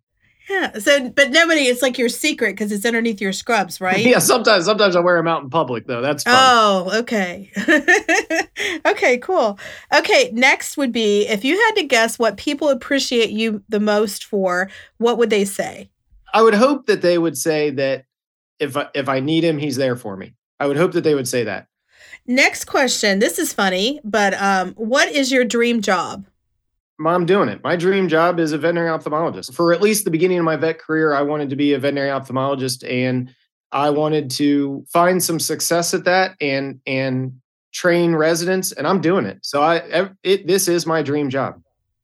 Yeah. 0.50 0.78
So, 0.80 1.10
but 1.10 1.32
nobody, 1.32 1.62
it's 1.62 1.82
like 1.82 1.98
your 1.98 2.10
secret 2.10 2.52
because 2.52 2.72
it's 2.72 2.86
underneath 2.86 3.22
your 3.22 3.34
scrubs, 3.34 3.80
right? 3.82 4.00
Yeah. 4.00 4.20
Sometimes, 4.20 4.66
sometimes 4.66 4.96
I 4.96 5.00
wear 5.00 5.18
them 5.18 5.28
out 5.28 5.44
in 5.44 5.50
public 5.50 5.88
though. 5.88 6.02
That's 6.02 6.24
fun. 6.24 6.36
Oh, 6.36 7.00
okay. 7.00 7.52
okay, 8.86 9.18
cool. 9.20 9.60
Okay. 9.94 10.30
Next 10.34 10.78
would 10.78 10.92
be 10.92 11.28
if 11.28 11.44
you 11.46 11.58
had 11.58 11.76
to 11.76 11.84
guess 11.84 12.20
what 12.20 12.38
people 12.38 12.70
appreciate 12.70 13.30
you 13.30 13.64
the 13.70 13.80
most 13.80 14.26
for, 14.26 14.70
what 14.98 15.18
would 15.18 15.30
they 15.30 15.46
say? 15.46 15.90
I 16.34 16.42
would 16.42 16.56
hope 16.56 16.88
that 16.88 17.02
they 17.02 17.18
would 17.18 17.38
say 17.38 17.70
that 17.72 18.06
if 18.60 18.76
I, 18.76 18.88
if 18.94 19.08
I 19.08 19.20
need 19.20 19.44
him, 19.44 19.58
he's 19.58 19.76
there 19.76 19.96
for 19.96 20.18
me. 20.18 20.34
I 20.60 20.68
would 20.68 20.78
hope 20.78 20.94
that 20.94 21.04
they 21.04 21.16
would 21.16 21.28
say 21.28 21.44
that. 21.44 21.68
Next 22.26 22.66
question. 22.66 23.20
This 23.20 23.38
is 23.38 23.54
funny, 23.54 24.00
but 24.04 24.34
um, 24.36 24.74
what 24.76 25.10
is 25.10 25.32
your 25.32 25.44
dream 25.44 25.82
job? 25.82 26.26
I'm 27.08 27.26
doing 27.26 27.50
it. 27.50 27.64
My 27.64 27.76
dream 27.76 28.08
job 28.08 28.40
is 28.40 28.52
a 28.52 28.58
veterinary 28.58 28.90
ophthalmologist. 28.90 29.54
For 29.54 29.74
at 29.74 29.82
least 29.82 30.06
the 30.06 30.12
beginning 30.12 30.40
of 30.40 30.46
my 30.46 30.56
vet 30.56 30.80
career, 30.80 31.14
I 31.14 31.22
wanted 31.22 31.50
to 31.50 31.56
be 31.56 31.74
a 31.74 31.80
veterinary 31.80 32.10
ophthalmologist 32.10 32.90
and 32.90 33.34
I 33.72 33.90
wanted 33.90 34.30
to 34.32 34.86
find 34.92 35.22
some 35.22 35.40
success 35.40 35.94
at 35.94 36.06
that 36.06 36.36
and 36.40 36.80
and 36.86 37.40
train 37.74 38.16
residents 38.16 38.72
and 38.72 38.88
I'm 38.88 39.02
doing 39.02 39.26
it. 39.26 39.40
So 39.42 39.62
I 39.62 40.10
it 40.24 40.48
this 40.48 40.68
is 40.68 40.86
my 40.86 41.02
dream 41.02 41.30
job. 41.30 41.62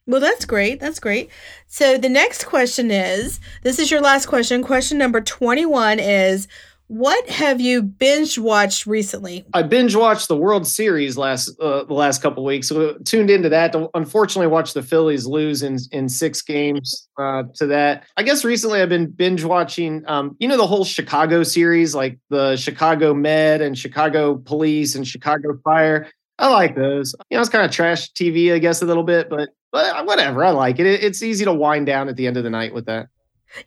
Well, 0.07 0.19
that's 0.19 0.43
great. 0.43 0.79
That's 0.79 0.99
great. 0.99 1.29
So 1.67 1.95
the 1.99 2.09
next 2.09 2.45
question 2.45 2.89
is, 2.89 3.39
this 3.61 3.77
is 3.77 3.91
your 3.91 4.01
last 4.01 4.25
question. 4.25 4.63
Question 4.63 4.97
number 4.97 5.21
21 5.21 5.99
is 5.99 6.47
what 6.89 7.29
have 7.29 7.61
you 7.61 7.83
binge 7.83 8.39
watched 8.39 8.87
recently? 8.87 9.45
I 9.53 9.61
binge 9.61 9.95
watched 9.95 10.27
the 10.27 10.35
World 10.35 10.65
Series 10.65 11.17
last 11.17 11.49
uh, 11.61 11.83
the 11.83 11.93
last 11.93 12.19
couple 12.19 12.43
weeks. 12.43 12.67
So 12.67 12.97
tuned 13.05 13.29
into 13.29 13.47
that. 13.49 13.73
To 13.73 13.89
unfortunately, 13.93 14.47
watch 14.47 14.73
the 14.73 14.81
Phillies 14.81 15.27
lose 15.27 15.61
in 15.61 15.77
in 15.91 16.09
six 16.09 16.41
games 16.41 17.07
uh, 17.19 17.43
to 17.55 17.67
that. 17.67 18.05
I 18.17 18.23
guess 18.23 18.43
recently 18.43 18.81
I've 18.81 18.89
been 18.89 19.05
binge 19.05 19.43
watching. 19.43 20.03
Um, 20.07 20.35
you 20.39 20.47
know 20.47 20.57
the 20.57 20.65
whole 20.65 20.83
Chicago 20.83 21.43
series, 21.43 21.93
like 21.93 22.17
the 22.31 22.55
Chicago 22.55 23.13
Med 23.13 23.61
and 23.61 23.77
Chicago 23.77 24.37
Police 24.37 24.95
and 24.95 25.07
Chicago 25.07 25.59
Fire. 25.63 26.07
I 26.39 26.49
like 26.49 26.75
those. 26.75 27.13
You 27.29 27.37
know, 27.37 27.41
it's 27.41 27.51
kind 27.51 27.65
of 27.65 27.71
trash 27.71 28.11
TV, 28.13 28.51
I 28.51 28.57
guess, 28.57 28.81
a 28.81 28.85
little 28.85 29.03
bit, 29.03 29.29
but 29.29 29.49
but 29.71 30.07
whatever. 30.07 30.43
I 30.43 30.49
like 30.49 30.79
it. 30.79 30.87
it. 30.87 31.03
It's 31.03 31.21
easy 31.21 31.45
to 31.45 31.53
wind 31.53 31.85
down 31.85 32.09
at 32.09 32.15
the 32.15 32.25
end 32.25 32.35
of 32.35 32.43
the 32.43 32.49
night 32.49 32.73
with 32.73 32.87
that. 32.87 33.09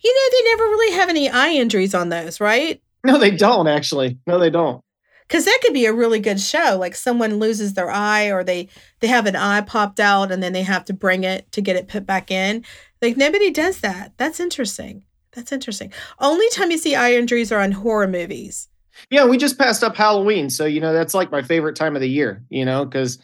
You 0.00 0.12
know, 0.12 0.36
they 0.36 0.50
never 0.50 0.64
really 0.64 0.96
have 0.96 1.08
any 1.08 1.30
eye 1.30 1.50
injuries 1.50 1.94
on 1.94 2.08
those, 2.08 2.40
right? 2.40 2.82
No, 3.06 3.18
they 3.18 3.32
don't 3.32 3.66
actually. 3.66 4.18
No, 4.28 4.38
they 4.38 4.50
don't. 4.50 4.80
Cuz 5.28 5.44
that 5.44 5.58
could 5.62 5.72
be 5.72 5.86
a 5.86 5.92
really 5.92 6.20
good 6.20 6.40
show. 6.40 6.76
Like 6.78 6.94
someone 6.94 7.40
loses 7.40 7.74
their 7.74 7.90
eye 7.90 8.26
or 8.26 8.44
they 8.44 8.68
they 9.00 9.08
have 9.08 9.26
an 9.26 9.34
eye 9.34 9.62
popped 9.62 9.98
out 9.98 10.30
and 10.30 10.40
then 10.40 10.52
they 10.52 10.62
have 10.62 10.84
to 10.84 10.92
bring 10.92 11.24
it 11.24 11.50
to 11.52 11.60
get 11.60 11.74
it 11.74 11.88
put 11.88 12.06
back 12.06 12.30
in. 12.30 12.64
Like 13.00 13.16
nobody 13.16 13.50
does 13.50 13.80
that. 13.80 14.12
That's 14.18 14.38
interesting. 14.38 15.04
That's 15.32 15.50
interesting. 15.50 15.92
Only 16.20 16.48
time 16.50 16.70
you 16.70 16.78
see 16.78 16.94
eye 16.94 17.14
injuries 17.14 17.50
are 17.50 17.60
on 17.60 17.72
horror 17.72 18.06
movies. 18.06 18.68
Yeah, 19.10 19.24
we 19.24 19.38
just 19.38 19.58
passed 19.58 19.82
up 19.82 19.96
Halloween, 19.96 20.50
so 20.50 20.64
you 20.64 20.80
know 20.80 20.92
that's 20.92 21.14
like 21.14 21.32
my 21.32 21.42
favorite 21.42 21.76
time 21.76 21.96
of 21.96 22.02
the 22.02 22.08
year. 22.08 22.44
You 22.50 22.64
know, 22.64 22.84
because 22.84 23.18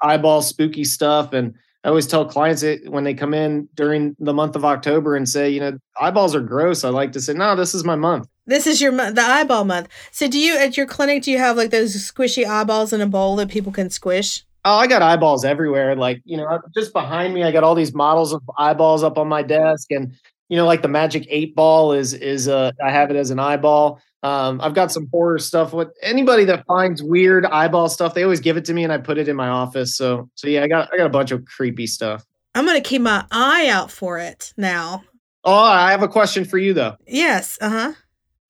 eyeball 0.00 0.42
spooky 0.42 0.84
stuff, 0.84 1.32
and 1.32 1.54
I 1.84 1.88
always 1.88 2.06
tell 2.06 2.24
clients 2.24 2.62
that 2.62 2.88
when 2.88 3.04
they 3.04 3.14
come 3.14 3.34
in 3.34 3.68
during 3.74 4.16
the 4.18 4.32
month 4.32 4.56
of 4.56 4.64
October 4.64 5.16
and 5.16 5.28
say, 5.28 5.50
you 5.50 5.60
know, 5.60 5.78
eyeballs 6.00 6.34
are 6.34 6.40
gross. 6.40 6.84
I 6.84 6.90
like 6.90 7.12
to 7.12 7.20
say, 7.20 7.34
no, 7.34 7.56
this 7.56 7.74
is 7.74 7.84
my 7.84 7.96
month. 7.96 8.28
This 8.46 8.66
is 8.66 8.80
your 8.80 8.92
the 8.92 9.22
eyeball 9.22 9.64
month. 9.64 9.88
So 10.10 10.28
do 10.28 10.38
you 10.38 10.56
at 10.56 10.76
your 10.76 10.86
clinic 10.86 11.22
do 11.22 11.30
you 11.30 11.38
have 11.38 11.56
like 11.56 11.70
those 11.70 11.94
squishy 11.94 12.44
eyeballs 12.44 12.92
in 12.92 13.00
a 13.00 13.06
bowl 13.06 13.36
that 13.36 13.48
people 13.48 13.72
can 13.72 13.88
squish? 13.88 14.44
Oh, 14.64 14.76
I 14.76 14.86
got 14.86 15.02
eyeballs 15.02 15.44
everywhere. 15.44 15.94
Like, 15.96 16.22
you 16.24 16.36
know, 16.36 16.60
just 16.74 16.92
behind 16.92 17.34
me, 17.34 17.42
I 17.42 17.50
got 17.50 17.64
all 17.64 17.74
these 17.74 17.94
models 17.94 18.32
of 18.32 18.42
eyeballs 18.58 19.02
up 19.02 19.18
on 19.18 19.28
my 19.28 19.42
desk. 19.42 19.90
And, 19.90 20.14
you 20.48 20.56
know, 20.56 20.66
like 20.66 20.82
the 20.82 20.88
magic 20.88 21.26
eight 21.28 21.54
ball 21.54 21.92
is 21.92 22.14
is 22.14 22.48
uh 22.48 22.72
I 22.82 22.90
have 22.90 23.10
it 23.10 23.16
as 23.16 23.30
an 23.30 23.38
eyeball. 23.38 24.00
Um, 24.24 24.60
I've 24.60 24.74
got 24.74 24.92
some 24.92 25.08
horror 25.10 25.40
stuff 25.40 25.72
with 25.72 25.88
anybody 26.00 26.44
that 26.44 26.64
finds 26.66 27.02
weird 27.02 27.44
eyeball 27.46 27.88
stuff, 27.88 28.14
they 28.14 28.22
always 28.22 28.40
give 28.40 28.56
it 28.56 28.64
to 28.66 28.74
me 28.74 28.84
and 28.84 28.92
I 28.92 28.98
put 28.98 29.18
it 29.18 29.28
in 29.28 29.36
my 29.36 29.48
office. 29.48 29.96
So 29.96 30.30
so 30.34 30.48
yeah, 30.48 30.64
I 30.64 30.68
got 30.68 30.88
I 30.92 30.96
got 30.96 31.06
a 31.06 31.10
bunch 31.10 31.30
of 31.30 31.44
creepy 31.44 31.86
stuff. 31.86 32.24
I'm 32.56 32.66
gonna 32.66 32.80
keep 32.80 33.02
my 33.02 33.24
eye 33.30 33.68
out 33.68 33.90
for 33.90 34.18
it 34.18 34.52
now. 34.56 35.04
Oh, 35.44 35.54
I 35.54 35.90
have 35.90 36.02
a 36.02 36.08
question 36.08 36.44
for 36.44 36.58
you 36.58 36.72
though. 36.72 36.96
Yes, 37.06 37.58
uh-huh 37.60 37.94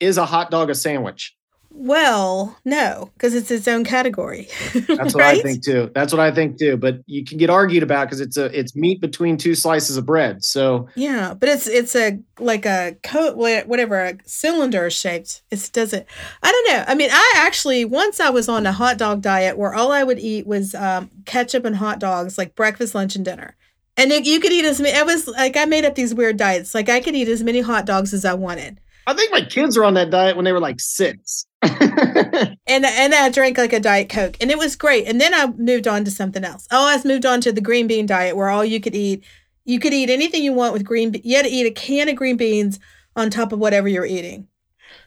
is 0.03 0.19
a 0.19 0.27
hot 0.27 0.51
dog 0.51 0.69
a 0.69 0.75
sandwich? 0.75 1.35
Well, 1.75 2.59
no, 2.67 3.11
because 3.15 3.35
it's 3.35 3.51
its 3.51 3.67
own 3.67 3.85
category. 3.85 4.49
That's 4.75 5.15
what 5.15 5.23
right? 5.23 5.39
I 5.39 5.43
think 5.43 5.65
too. 5.65 5.91
That's 5.95 6.13
what 6.13 6.21
I 6.21 6.31
think 6.31 6.59
too. 6.59 6.77
But 6.77 7.01
you 7.07 7.25
can 7.25 7.39
get 7.39 7.49
argued 7.49 7.83
about 7.83 8.07
because 8.07 8.21
it's 8.21 8.37
a 8.37 8.57
it's 8.57 8.77
meat 8.77 9.01
between 9.01 9.39
two 9.39 9.55
slices 9.55 9.97
of 9.97 10.05
bread. 10.05 10.45
So 10.45 10.89
yeah, 10.97 11.33
but 11.33 11.49
it's 11.49 11.67
it's 11.67 11.97
a 11.97 12.19
like 12.39 12.67
a 12.67 12.97
coat 13.03 13.37
whatever 13.37 13.99
a 14.01 14.19
cylinder 14.27 14.91
shaped. 14.91 15.43
It 15.51 15.71
doesn't. 15.73 16.07
I 16.43 16.53
don't 16.53 16.77
know. 16.77 16.85
I 16.87 16.95
mean, 16.95 17.11
I 17.11 17.33
actually 17.37 17.87
once 17.87 18.21
I 18.21 18.29
was 18.29 18.49
on 18.51 18.67
a 18.67 18.73
hot 18.73 18.99
dog 18.99 19.23
diet 19.23 19.57
where 19.57 19.75
all 19.75 19.93
I 19.93 20.03
would 20.03 20.19
eat 20.19 20.47
was 20.47 20.75
um, 20.75 21.11
ketchup 21.25 21.65
and 21.65 21.77
hot 21.77 21.99
dogs, 21.99 22.37
like 22.37 22.55
breakfast, 22.55 22.95
lunch, 22.95 23.17
and 23.17 23.25
dinner. 23.25 23.57
And 23.97 24.11
you 24.27 24.41
could 24.41 24.53
eat 24.53 24.65
as 24.65 24.81
many. 24.81 24.97
I 24.97 25.03
was 25.03 25.29
like, 25.29 25.57
I 25.57 25.65
made 25.65 25.85
up 25.85 25.95
these 25.95 26.15
weird 26.15 26.37
diets. 26.37 26.75
Like 26.75 26.89
I 26.89 27.01
could 27.01 27.15
eat 27.15 27.29
as 27.29 27.43
many 27.43 27.61
hot 27.61 27.87
dogs 27.87 28.13
as 28.13 28.25
I 28.25 28.35
wanted. 28.35 28.79
I 29.07 29.15
think 29.15 29.33
my 29.33 29.43
kids 29.43 29.77
were 29.77 29.85
on 29.85 29.95
that 29.95 30.11
diet 30.11 30.37
when 30.37 30.45
they 30.45 30.53
were 30.53 30.61
like 30.61 30.81
six. 30.81 31.47
and 31.63 32.57
and 32.67 33.15
I 33.15 33.31
drank 33.31 33.59
like 33.59 33.73
a 33.73 33.81
diet 33.81 34.09
coke, 34.09 34.37
and 34.41 34.51
it 34.51 34.59
was 34.59 34.77
great. 34.77 35.07
And 35.07 35.21
then 35.21 35.33
I 35.35 35.47
moved 35.47 35.87
on 35.87 36.05
to 36.05 36.11
something 36.11 36.45
else. 36.45 36.67
Oh, 36.71 36.89
I 36.89 37.01
moved 37.07 37.27
on 37.27 37.41
to 37.43 37.53
the 37.53 37.61
green 37.61 37.87
bean 37.87 38.07
diet, 38.07 38.37
where 38.37 38.49
all 38.49 38.65
you 38.65 38.81
could 38.81 38.95
eat, 38.95 39.25
you 39.65 39.79
could 39.79 39.93
eat 39.93 40.11
anything 40.11 40.43
you 40.43 40.53
want 40.53 40.73
with 40.73 40.85
green. 40.85 41.15
You 41.23 41.37
had 41.37 41.47
to 41.47 41.51
eat 41.51 41.67
a 41.67 41.71
can 41.71 42.09
of 42.09 42.17
green 42.17 42.37
beans 42.37 42.79
on 43.15 43.31
top 43.31 43.53
of 43.53 43.59
whatever 43.59 43.89
you're 43.89 44.07
eating. 44.07 44.49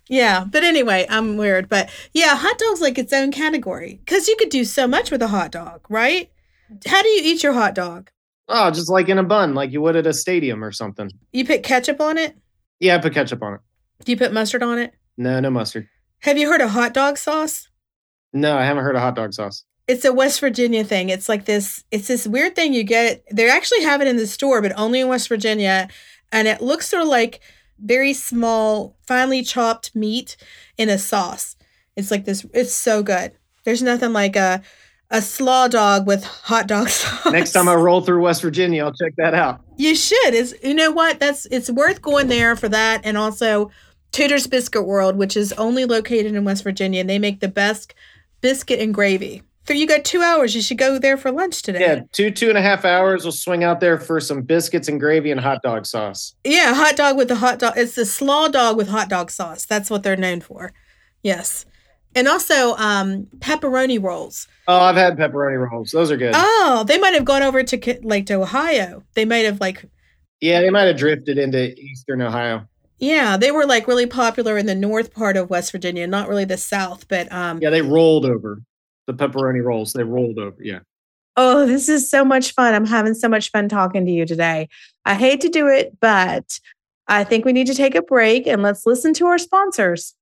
Yeah, 0.08 0.46
but 0.46 0.64
anyway, 0.64 1.08
I'm 1.10 1.36
weird, 1.36 1.68
but 1.68 1.90
yeah, 2.14 2.36
hot 2.36 2.58
dog's 2.60 2.82
like 2.82 2.98
its 2.98 3.12
own 3.12 3.32
category 3.32 4.00
because 4.06 4.28
you 4.28 4.36
could 4.38 4.50
do 4.50 4.64
so 4.64 4.88
much 4.88 5.10
with 5.10 5.22
a 5.22 5.28
hot 5.28 5.52
dog, 5.52 5.86
right? 5.90 6.30
How 6.86 7.02
do 7.02 7.10
you 7.10 7.22
eat 7.24 7.44
your 7.44 7.54
hot 7.54 7.74
dog? 7.74 8.12
Oh, 8.48 8.70
just 8.70 8.90
like 8.90 9.10
in 9.10 9.18
a 9.18 9.24
bun, 9.24 9.56
like 9.56 9.72
you 9.72 9.82
would 9.82 9.96
at 9.96 10.06
a 10.06 10.14
stadium 10.14 10.64
or 10.64 10.72
something. 10.72 11.10
You 11.32 11.46
put 11.46 11.64
ketchup 11.64 12.00
on 12.00 12.18
it? 12.18 12.38
Yeah, 12.80 12.96
I 12.96 13.00
put 13.00 13.14
ketchup 13.14 13.42
on 13.42 13.56
it. 13.56 13.62
Do 14.04 14.12
you 14.12 14.18
put 14.18 14.34
mustard 14.34 14.64
on 14.64 14.78
it? 14.80 14.94
No, 15.18 15.40
no 15.40 15.50
mustard. 15.50 15.88
Have 16.20 16.38
you 16.38 16.50
heard 16.50 16.62
of 16.62 16.72
hot 16.72 16.94
dog 16.94 17.18
sauce? 17.18 17.70
No, 18.34 18.58
I 18.58 18.66
haven't 18.66 18.84
heard 18.84 18.96
of 18.96 19.02
hot 19.02 19.16
dog 19.16 19.34
sauce. 19.34 19.64
It's 19.88 20.04
a 20.04 20.12
West 20.14 20.40
Virginia 20.40 20.84
thing. 20.84 21.10
It's 21.10 21.30
like 21.30 21.46
this. 21.46 21.84
It's 21.92 22.08
this 22.08 22.28
weird 22.28 22.56
thing 22.56 22.74
you 22.74 22.84
get. 22.84 23.24
They 23.32 23.50
actually 23.50 23.84
have 23.84 24.02
it 24.02 24.08
in 24.08 24.18
the 24.18 24.28
store, 24.28 24.62
but 24.62 24.74
only 24.78 25.00
in 25.00 25.08
West 25.08 25.30
Virginia, 25.30 25.88
and 26.32 26.48
it 26.48 26.62
looks 26.62 26.90
sort 26.90 27.04
of 27.04 27.08
like 27.08 27.40
very 27.80 28.14
small, 28.14 28.98
finely 29.08 29.44
chopped 29.44 29.96
meat 29.96 30.38
in 30.78 30.90
a 30.90 30.98
sauce. 30.98 31.56
It's 31.96 32.10
like 32.12 32.26
this. 32.26 32.46
It's 32.54 32.74
so 32.74 33.04
good. 33.04 33.34
There's 33.64 33.84
nothing 33.84 34.12
like 34.12 34.36
a 34.36 34.62
a 35.12 35.22
slaw 35.22 35.68
dog 35.68 36.08
with 36.08 36.24
hot 36.24 36.68
dog 36.68 36.90
sauce. 36.90 37.32
Next 37.32 37.52
time 37.52 37.70
I 37.70 37.76
roll 37.76 38.02
through 38.02 38.22
West 38.22 38.42
Virginia, 38.42 38.84
I'll 38.84 38.94
check 38.94 39.14
that 39.18 39.34
out. 39.36 39.62
You 39.78 39.96
should. 39.96 40.34
Is 40.34 40.56
you 40.64 40.74
know 40.74 40.92
what? 40.92 41.20
That's 41.20 41.46
it's 41.48 41.70
worth 41.70 42.02
going 42.02 42.28
there 42.28 42.56
for 42.56 42.70
that, 42.70 43.02
and 43.04 43.18
also 43.18 43.72
Tudor's 44.12 44.48
Biscuit 44.48 44.86
World, 44.86 45.18
which 45.18 45.36
is 45.36 45.54
only 45.54 45.86
located 45.86 46.34
in 46.36 46.44
West 46.46 46.64
Virginia, 46.64 47.02
and 47.02 47.10
they 47.10 47.20
make 47.20 47.40
the 47.40 47.48
best 47.48 47.94
biscuit 48.42 48.80
and 48.80 48.94
gravy. 48.94 49.44
So 49.68 49.74
you 49.74 49.88
got 49.88 50.06
two 50.06 50.22
hours. 50.22 50.54
You 50.54 50.62
should 50.62 50.78
go 50.78 51.00
there 51.00 51.18
for 51.18 51.32
lunch 51.32 51.64
today. 51.64 51.80
Yeah, 51.80 52.02
two 52.12 52.30
two 52.30 52.50
and 52.50 52.58
a 52.58 52.62
half 52.62 52.86
hours. 52.86 53.24
We'll 53.24 53.32
swing 53.32 53.64
out 53.64 53.80
there 53.80 54.00
for 54.00 54.20
some 54.20 54.44
biscuits 54.44 54.88
and 54.88 55.00
gravy 55.00 55.32
and 55.32 55.40
hot 55.40 55.64
dog 55.64 55.86
sauce. 55.86 56.36
Yeah, 56.44 56.74
hot 56.76 56.96
dog 56.96 57.18
with 57.18 57.30
the 57.30 57.36
hot 57.36 57.60
dog. 57.60 57.74
It's 57.76 57.96
the 57.96 58.06
slaw 58.06 58.48
dog 58.48 58.78
with 58.78 58.88
hot 58.88 59.10
dog 59.10 59.32
sauce. 59.32 59.66
That's 59.66 59.90
what 59.90 60.04
they're 60.04 60.16
known 60.16 60.42
for. 60.42 60.72
Yes, 61.24 61.66
and 62.16 62.28
also 62.28 62.76
um, 62.78 63.28
pepperoni 63.40 64.02
rolls. 64.02 64.48
Oh, 64.68 64.80
I've 64.80 64.96
had 64.96 65.18
pepperoni 65.18 65.70
rolls. 65.70 65.92
Those 65.92 66.10
are 66.12 66.18
good. 66.18 66.34
Oh, 66.36 66.84
they 66.88 66.98
might 66.98 67.14
have 67.14 67.26
gone 67.26 67.44
over 67.44 67.62
to 67.64 67.78
Ki- 67.78 68.00
like 68.04 68.26
to 68.28 68.36
Ohio. 68.36 69.04
They 69.14 69.26
might 69.26 69.46
have 69.46 69.60
like 69.62 69.86
yeah, 70.42 70.62
they 70.62 70.70
might 70.70 70.84
have 70.84 70.98
drifted 70.98 71.38
into 71.38 71.74
eastern 71.80 72.22
Ohio. 72.22 72.68
yeah, 73.00 73.38
they 73.38 73.52
were 73.52 73.66
like 73.66 73.88
really 73.88 74.06
popular 74.08 74.58
in 74.58 74.66
the 74.66 74.76
north 74.76 75.14
part 75.14 75.38
of 75.38 75.50
West 75.50 75.72
Virginia, 75.72 76.08
not 76.08 76.28
really 76.28 76.46
the 76.46 76.58
south, 76.58 77.08
but 77.08 77.32
um 77.32 77.60
Yeah, 77.62 77.70
they 77.70 77.82
rolled 77.82 78.26
over 78.26 78.62
the 79.08 79.14
pepperoni 79.14 79.64
rolls. 79.64 79.94
They 79.94 80.04
rolled 80.04 80.40
over. 80.40 80.58
Yeah. 80.60 80.80
Oh, 81.38 81.66
this 81.66 81.90
is 81.90 82.10
so 82.10 82.24
much 82.24 82.54
fun. 82.54 82.74
I'm 82.74 82.86
having 82.86 83.14
so 83.14 83.28
much 83.28 83.52
fun 83.52 83.68
talking 83.70 84.06
to 84.06 84.12
you 84.12 84.26
today. 84.26 84.70
I 85.04 85.16
hate 85.16 85.42
to 85.42 85.50
do 85.50 85.68
it, 85.68 86.00
but 86.00 86.60
I 87.08 87.24
think 87.26 87.44
we 87.46 87.52
need 87.54 87.68
to 87.68 87.76
take 87.76 87.94
a 87.94 88.02
break 88.02 88.48
and 88.48 88.64
let's 88.64 88.86
listen 88.86 89.14
to 89.16 89.26
our 89.28 89.38
sponsors. 89.38 90.14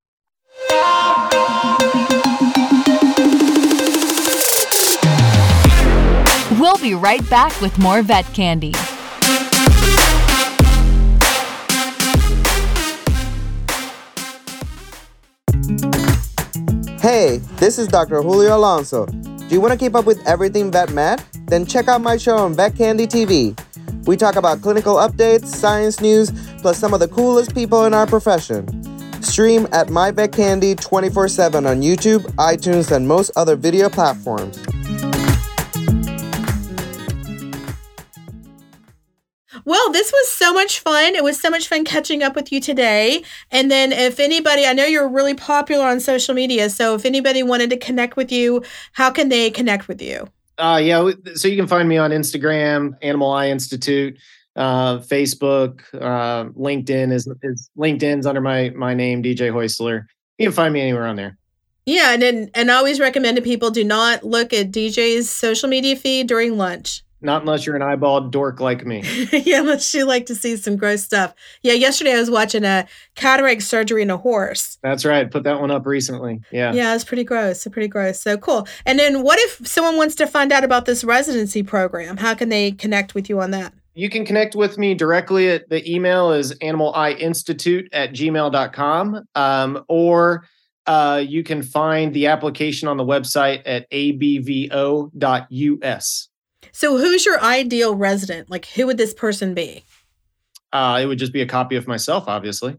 We'll 6.58 6.78
be 6.80 6.94
right 6.94 7.28
back 7.28 7.60
with 7.60 7.76
more 7.78 8.02
vet 8.02 8.24
candy. 8.32 8.72
Hey, 17.00 17.38
this 17.56 17.78
is 17.78 17.88
Dr. 17.88 18.22
Julio 18.22 18.56
Alonso. 18.56 19.06
Do 19.06 19.46
you 19.50 19.60
want 19.60 19.72
to 19.72 19.78
keep 19.78 19.94
up 19.94 20.06
with 20.06 20.26
everything 20.26 20.70
Vet 20.70 20.90
Med? 20.92 21.22
Then 21.46 21.66
check 21.66 21.86
out 21.86 22.00
my 22.00 22.16
show 22.16 22.38
on 22.38 22.54
Vet 22.54 22.76
Candy 22.76 23.06
TV. 23.06 23.58
We 24.06 24.16
talk 24.16 24.36
about 24.36 24.62
clinical 24.62 24.96
updates, 24.96 25.46
science 25.46 26.00
news, 26.00 26.30
plus 26.62 26.78
some 26.78 26.94
of 26.94 27.00
the 27.00 27.08
coolest 27.08 27.54
people 27.54 27.84
in 27.84 27.92
our 27.92 28.06
profession. 28.06 28.93
Stream 29.24 29.66
at 29.72 29.90
My 29.90 30.10
Vet 30.10 30.32
Candy 30.32 30.74
24 30.74 31.28
7 31.28 31.66
on 31.66 31.82
YouTube, 31.82 32.22
iTunes, 32.36 32.94
and 32.94 33.06
most 33.06 33.30
other 33.36 33.56
video 33.56 33.88
platforms. 33.88 34.58
Well, 39.66 39.92
this 39.92 40.12
was 40.12 40.30
so 40.30 40.52
much 40.52 40.80
fun. 40.80 41.14
It 41.14 41.24
was 41.24 41.40
so 41.40 41.48
much 41.48 41.68
fun 41.68 41.84
catching 41.84 42.22
up 42.22 42.36
with 42.36 42.52
you 42.52 42.60
today. 42.60 43.22
And 43.50 43.70
then, 43.70 43.92
if 43.92 44.20
anybody, 44.20 44.66
I 44.66 44.74
know 44.74 44.84
you're 44.84 45.08
really 45.08 45.34
popular 45.34 45.86
on 45.86 46.00
social 46.00 46.34
media. 46.34 46.68
So, 46.68 46.94
if 46.94 47.06
anybody 47.06 47.42
wanted 47.42 47.70
to 47.70 47.78
connect 47.78 48.16
with 48.16 48.30
you, 48.30 48.62
how 48.92 49.10
can 49.10 49.30
they 49.30 49.50
connect 49.50 49.88
with 49.88 50.02
you? 50.02 50.28
Uh, 50.58 50.80
yeah. 50.82 51.10
So 51.34 51.48
you 51.48 51.56
can 51.56 51.66
find 51.66 51.88
me 51.88 51.96
on 51.96 52.10
Instagram, 52.10 52.96
Animal 53.02 53.32
Eye 53.32 53.48
Institute, 53.48 54.18
uh, 54.56 54.98
Facebook, 54.98 55.82
uh, 55.94 56.50
LinkedIn 56.50 57.12
is, 57.12 57.28
is 57.42 57.70
LinkedIn's 57.76 58.26
under 58.26 58.40
my 58.40 58.70
my 58.70 58.94
name, 58.94 59.22
DJ 59.22 59.50
Haeussler. 59.50 60.06
You 60.38 60.46
can 60.46 60.52
find 60.52 60.72
me 60.72 60.80
anywhere 60.80 61.06
on 61.06 61.16
there. 61.16 61.38
Yeah, 61.86 62.14
and 62.14 62.22
then, 62.22 62.50
and 62.54 62.70
I 62.70 62.76
always 62.76 62.98
recommend 62.98 63.36
to 63.36 63.42
people 63.42 63.70
do 63.70 63.84
not 63.84 64.24
look 64.24 64.52
at 64.52 64.70
DJ's 64.70 65.28
social 65.28 65.68
media 65.68 65.96
feed 65.96 66.26
during 66.26 66.56
lunch. 66.56 67.02
Not 67.20 67.42
unless 67.42 67.64
you're 67.64 67.76
an 67.76 67.82
eyeballed 67.82 68.30
dork 68.30 68.60
like 68.60 68.84
me. 68.84 69.02
yeah, 69.32 69.60
unless 69.60 69.94
you 69.94 70.04
like 70.04 70.26
to 70.26 70.34
see 70.34 70.56
some 70.56 70.76
gross 70.76 71.02
stuff. 71.02 71.34
Yeah, 71.62 71.72
yesterday 71.72 72.12
I 72.14 72.20
was 72.20 72.30
watching 72.30 72.64
a 72.64 72.86
cataract 73.14 73.62
surgery 73.62 74.02
in 74.02 74.10
a 74.10 74.18
horse. 74.18 74.78
That's 74.82 75.06
right. 75.06 75.30
Put 75.30 75.44
that 75.44 75.58
one 75.58 75.70
up 75.70 75.86
recently. 75.86 76.42
Yeah. 76.52 76.74
Yeah, 76.74 76.94
it's 76.94 77.04
pretty 77.04 77.24
gross. 77.24 77.66
Pretty 77.66 77.88
gross. 77.88 78.20
So 78.20 78.36
cool. 78.36 78.68
And 78.84 78.98
then 78.98 79.22
what 79.22 79.38
if 79.38 79.66
someone 79.66 79.96
wants 79.96 80.14
to 80.16 80.26
find 80.26 80.52
out 80.52 80.64
about 80.64 80.84
this 80.84 81.02
residency 81.02 81.62
program? 81.62 82.18
How 82.18 82.34
can 82.34 82.50
they 82.50 82.72
connect 82.72 83.14
with 83.14 83.30
you 83.30 83.40
on 83.40 83.52
that? 83.52 83.72
You 83.94 84.10
can 84.10 84.24
connect 84.24 84.54
with 84.54 84.76
me 84.76 84.94
directly 84.94 85.48
at 85.48 85.68
the 85.68 85.88
email 85.90 86.32
is 86.32 86.52
animaleyeinstitute 86.54 87.88
at 87.92 88.12
gmail.com. 88.12 89.24
Um, 89.34 89.84
or 89.88 90.46
uh, 90.86 91.22
you 91.26 91.42
can 91.42 91.62
find 91.62 92.12
the 92.12 92.26
application 92.26 92.88
on 92.88 92.96
the 92.96 93.04
website 93.04 93.62
at 93.64 93.90
abvo.us. 93.90 95.08
So 96.72 96.98
who's 96.98 97.24
your 97.24 97.40
ideal 97.40 97.94
resident? 97.94 98.50
Like 98.50 98.66
who 98.66 98.86
would 98.86 98.96
this 98.96 99.14
person 99.14 99.54
be? 99.54 99.84
Uh, 100.72 100.98
it 101.00 101.06
would 101.06 101.18
just 101.18 101.32
be 101.32 101.40
a 101.40 101.46
copy 101.46 101.76
of 101.76 101.86
myself, 101.86 102.24
obviously. 102.26 102.76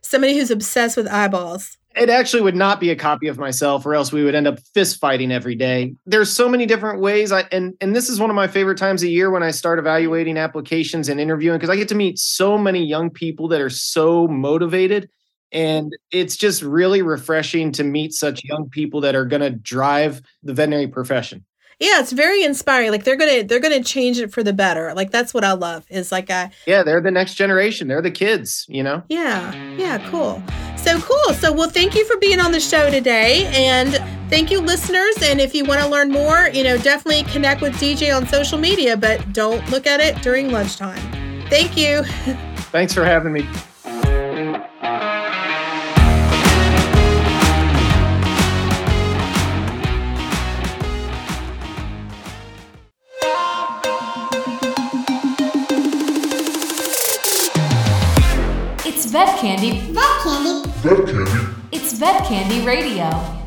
Somebody 0.00 0.38
who's 0.38 0.50
obsessed 0.50 0.96
with 0.96 1.06
eyeballs. 1.08 1.77
It 2.00 2.10
actually 2.10 2.42
would 2.42 2.56
not 2.56 2.80
be 2.80 2.90
a 2.90 2.96
copy 2.96 3.28
of 3.28 3.38
myself, 3.38 3.84
or 3.84 3.94
else 3.94 4.12
we 4.12 4.24
would 4.24 4.34
end 4.34 4.46
up 4.46 4.58
fist 4.74 5.00
fighting 5.00 5.32
every 5.32 5.54
day. 5.54 5.94
There's 6.06 6.30
so 6.30 6.48
many 6.48 6.66
different 6.66 7.00
ways. 7.00 7.32
I 7.32 7.42
and 7.52 7.74
and 7.80 7.94
this 7.94 8.08
is 8.08 8.20
one 8.20 8.30
of 8.30 8.36
my 8.36 8.46
favorite 8.46 8.78
times 8.78 9.02
of 9.02 9.08
year 9.08 9.30
when 9.30 9.42
I 9.42 9.50
start 9.50 9.78
evaluating 9.78 10.36
applications 10.36 11.08
and 11.08 11.20
interviewing 11.20 11.58
because 11.58 11.70
I 11.70 11.76
get 11.76 11.88
to 11.88 11.94
meet 11.94 12.18
so 12.18 12.56
many 12.58 12.84
young 12.84 13.10
people 13.10 13.48
that 13.48 13.60
are 13.60 13.70
so 13.70 14.28
motivated. 14.28 15.10
And 15.50 15.96
it's 16.10 16.36
just 16.36 16.62
really 16.62 17.00
refreshing 17.00 17.72
to 17.72 17.84
meet 17.84 18.12
such 18.12 18.44
young 18.44 18.68
people 18.68 19.00
that 19.00 19.14
are 19.14 19.24
going 19.24 19.40
to 19.40 19.50
drive 19.50 20.20
the 20.42 20.52
veterinary 20.52 20.88
profession. 20.88 21.46
Yeah, 21.80 22.00
it's 22.00 22.12
very 22.12 22.42
inspiring. 22.42 22.90
Like 22.90 23.04
they're 23.04 23.16
gonna 23.16 23.44
they're 23.44 23.60
gonna 23.60 23.84
change 23.84 24.18
it 24.18 24.32
for 24.32 24.42
the 24.42 24.52
better. 24.52 24.92
Like 24.94 25.12
that's 25.12 25.32
what 25.32 25.44
I 25.44 25.52
love. 25.52 25.86
Is 25.88 26.10
like 26.10 26.28
a 26.28 26.50
Yeah, 26.66 26.82
they're 26.82 27.00
the 27.00 27.12
next 27.12 27.34
generation. 27.34 27.86
They're 27.86 28.02
the 28.02 28.10
kids, 28.10 28.66
you 28.68 28.82
know? 28.82 29.04
yeah 29.08 29.54
yeah 29.76 30.10
cool. 30.10 30.42
So 30.88 30.98
cool. 31.00 31.34
So 31.34 31.52
well, 31.52 31.68
thank 31.68 31.94
you 31.94 32.06
for 32.06 32.16
being 32.16 32.40
on 32.40 32.50
the 32.50 32.60
show 32.60 32.90
today, 32.90 33.44
and 33.52 33.92
thank 34.30 34.50
you, 34.50 34.58
listeners. 34.58 35.16
And 35.22 35.38
if 35.38 35.54
you 35.54 35.66
want 35.66 35.82
to 35.82 35.86
learn 35.86 36.10
more, 36.10 36.48
you 36.48 36.64
know, 36.64 36.78
definitely 36.78 37.30
connect 37.30 37.60
with 37.60 37.74
DJ 37.74 38.16
on 38.16 38.26
social 38.26 38.56
media, 38.56 38.96
but 38.96 39.34
don't 39.34 39.68
look 39.68 39.86
at 39.86 40.00
it 40.00 40.16
during 40.22 40.50
lunchtime. 40.50 40.96
Thank 41.50 41.76
you. 41.76 42.04
Thanks 42.72 42.94
for 42.94 43.04
having 43.04 43.34
me. 43.34 43.46
It's 58.86 59.04
vet 59.04 59.38
candy. 59.38 59.92
Vet 60.82 61.06
candy. 61.06 61.54
It's 61.72 61.92
vet 61.94 62.24
candy 62.26 62.64
radio. 62.64 63.37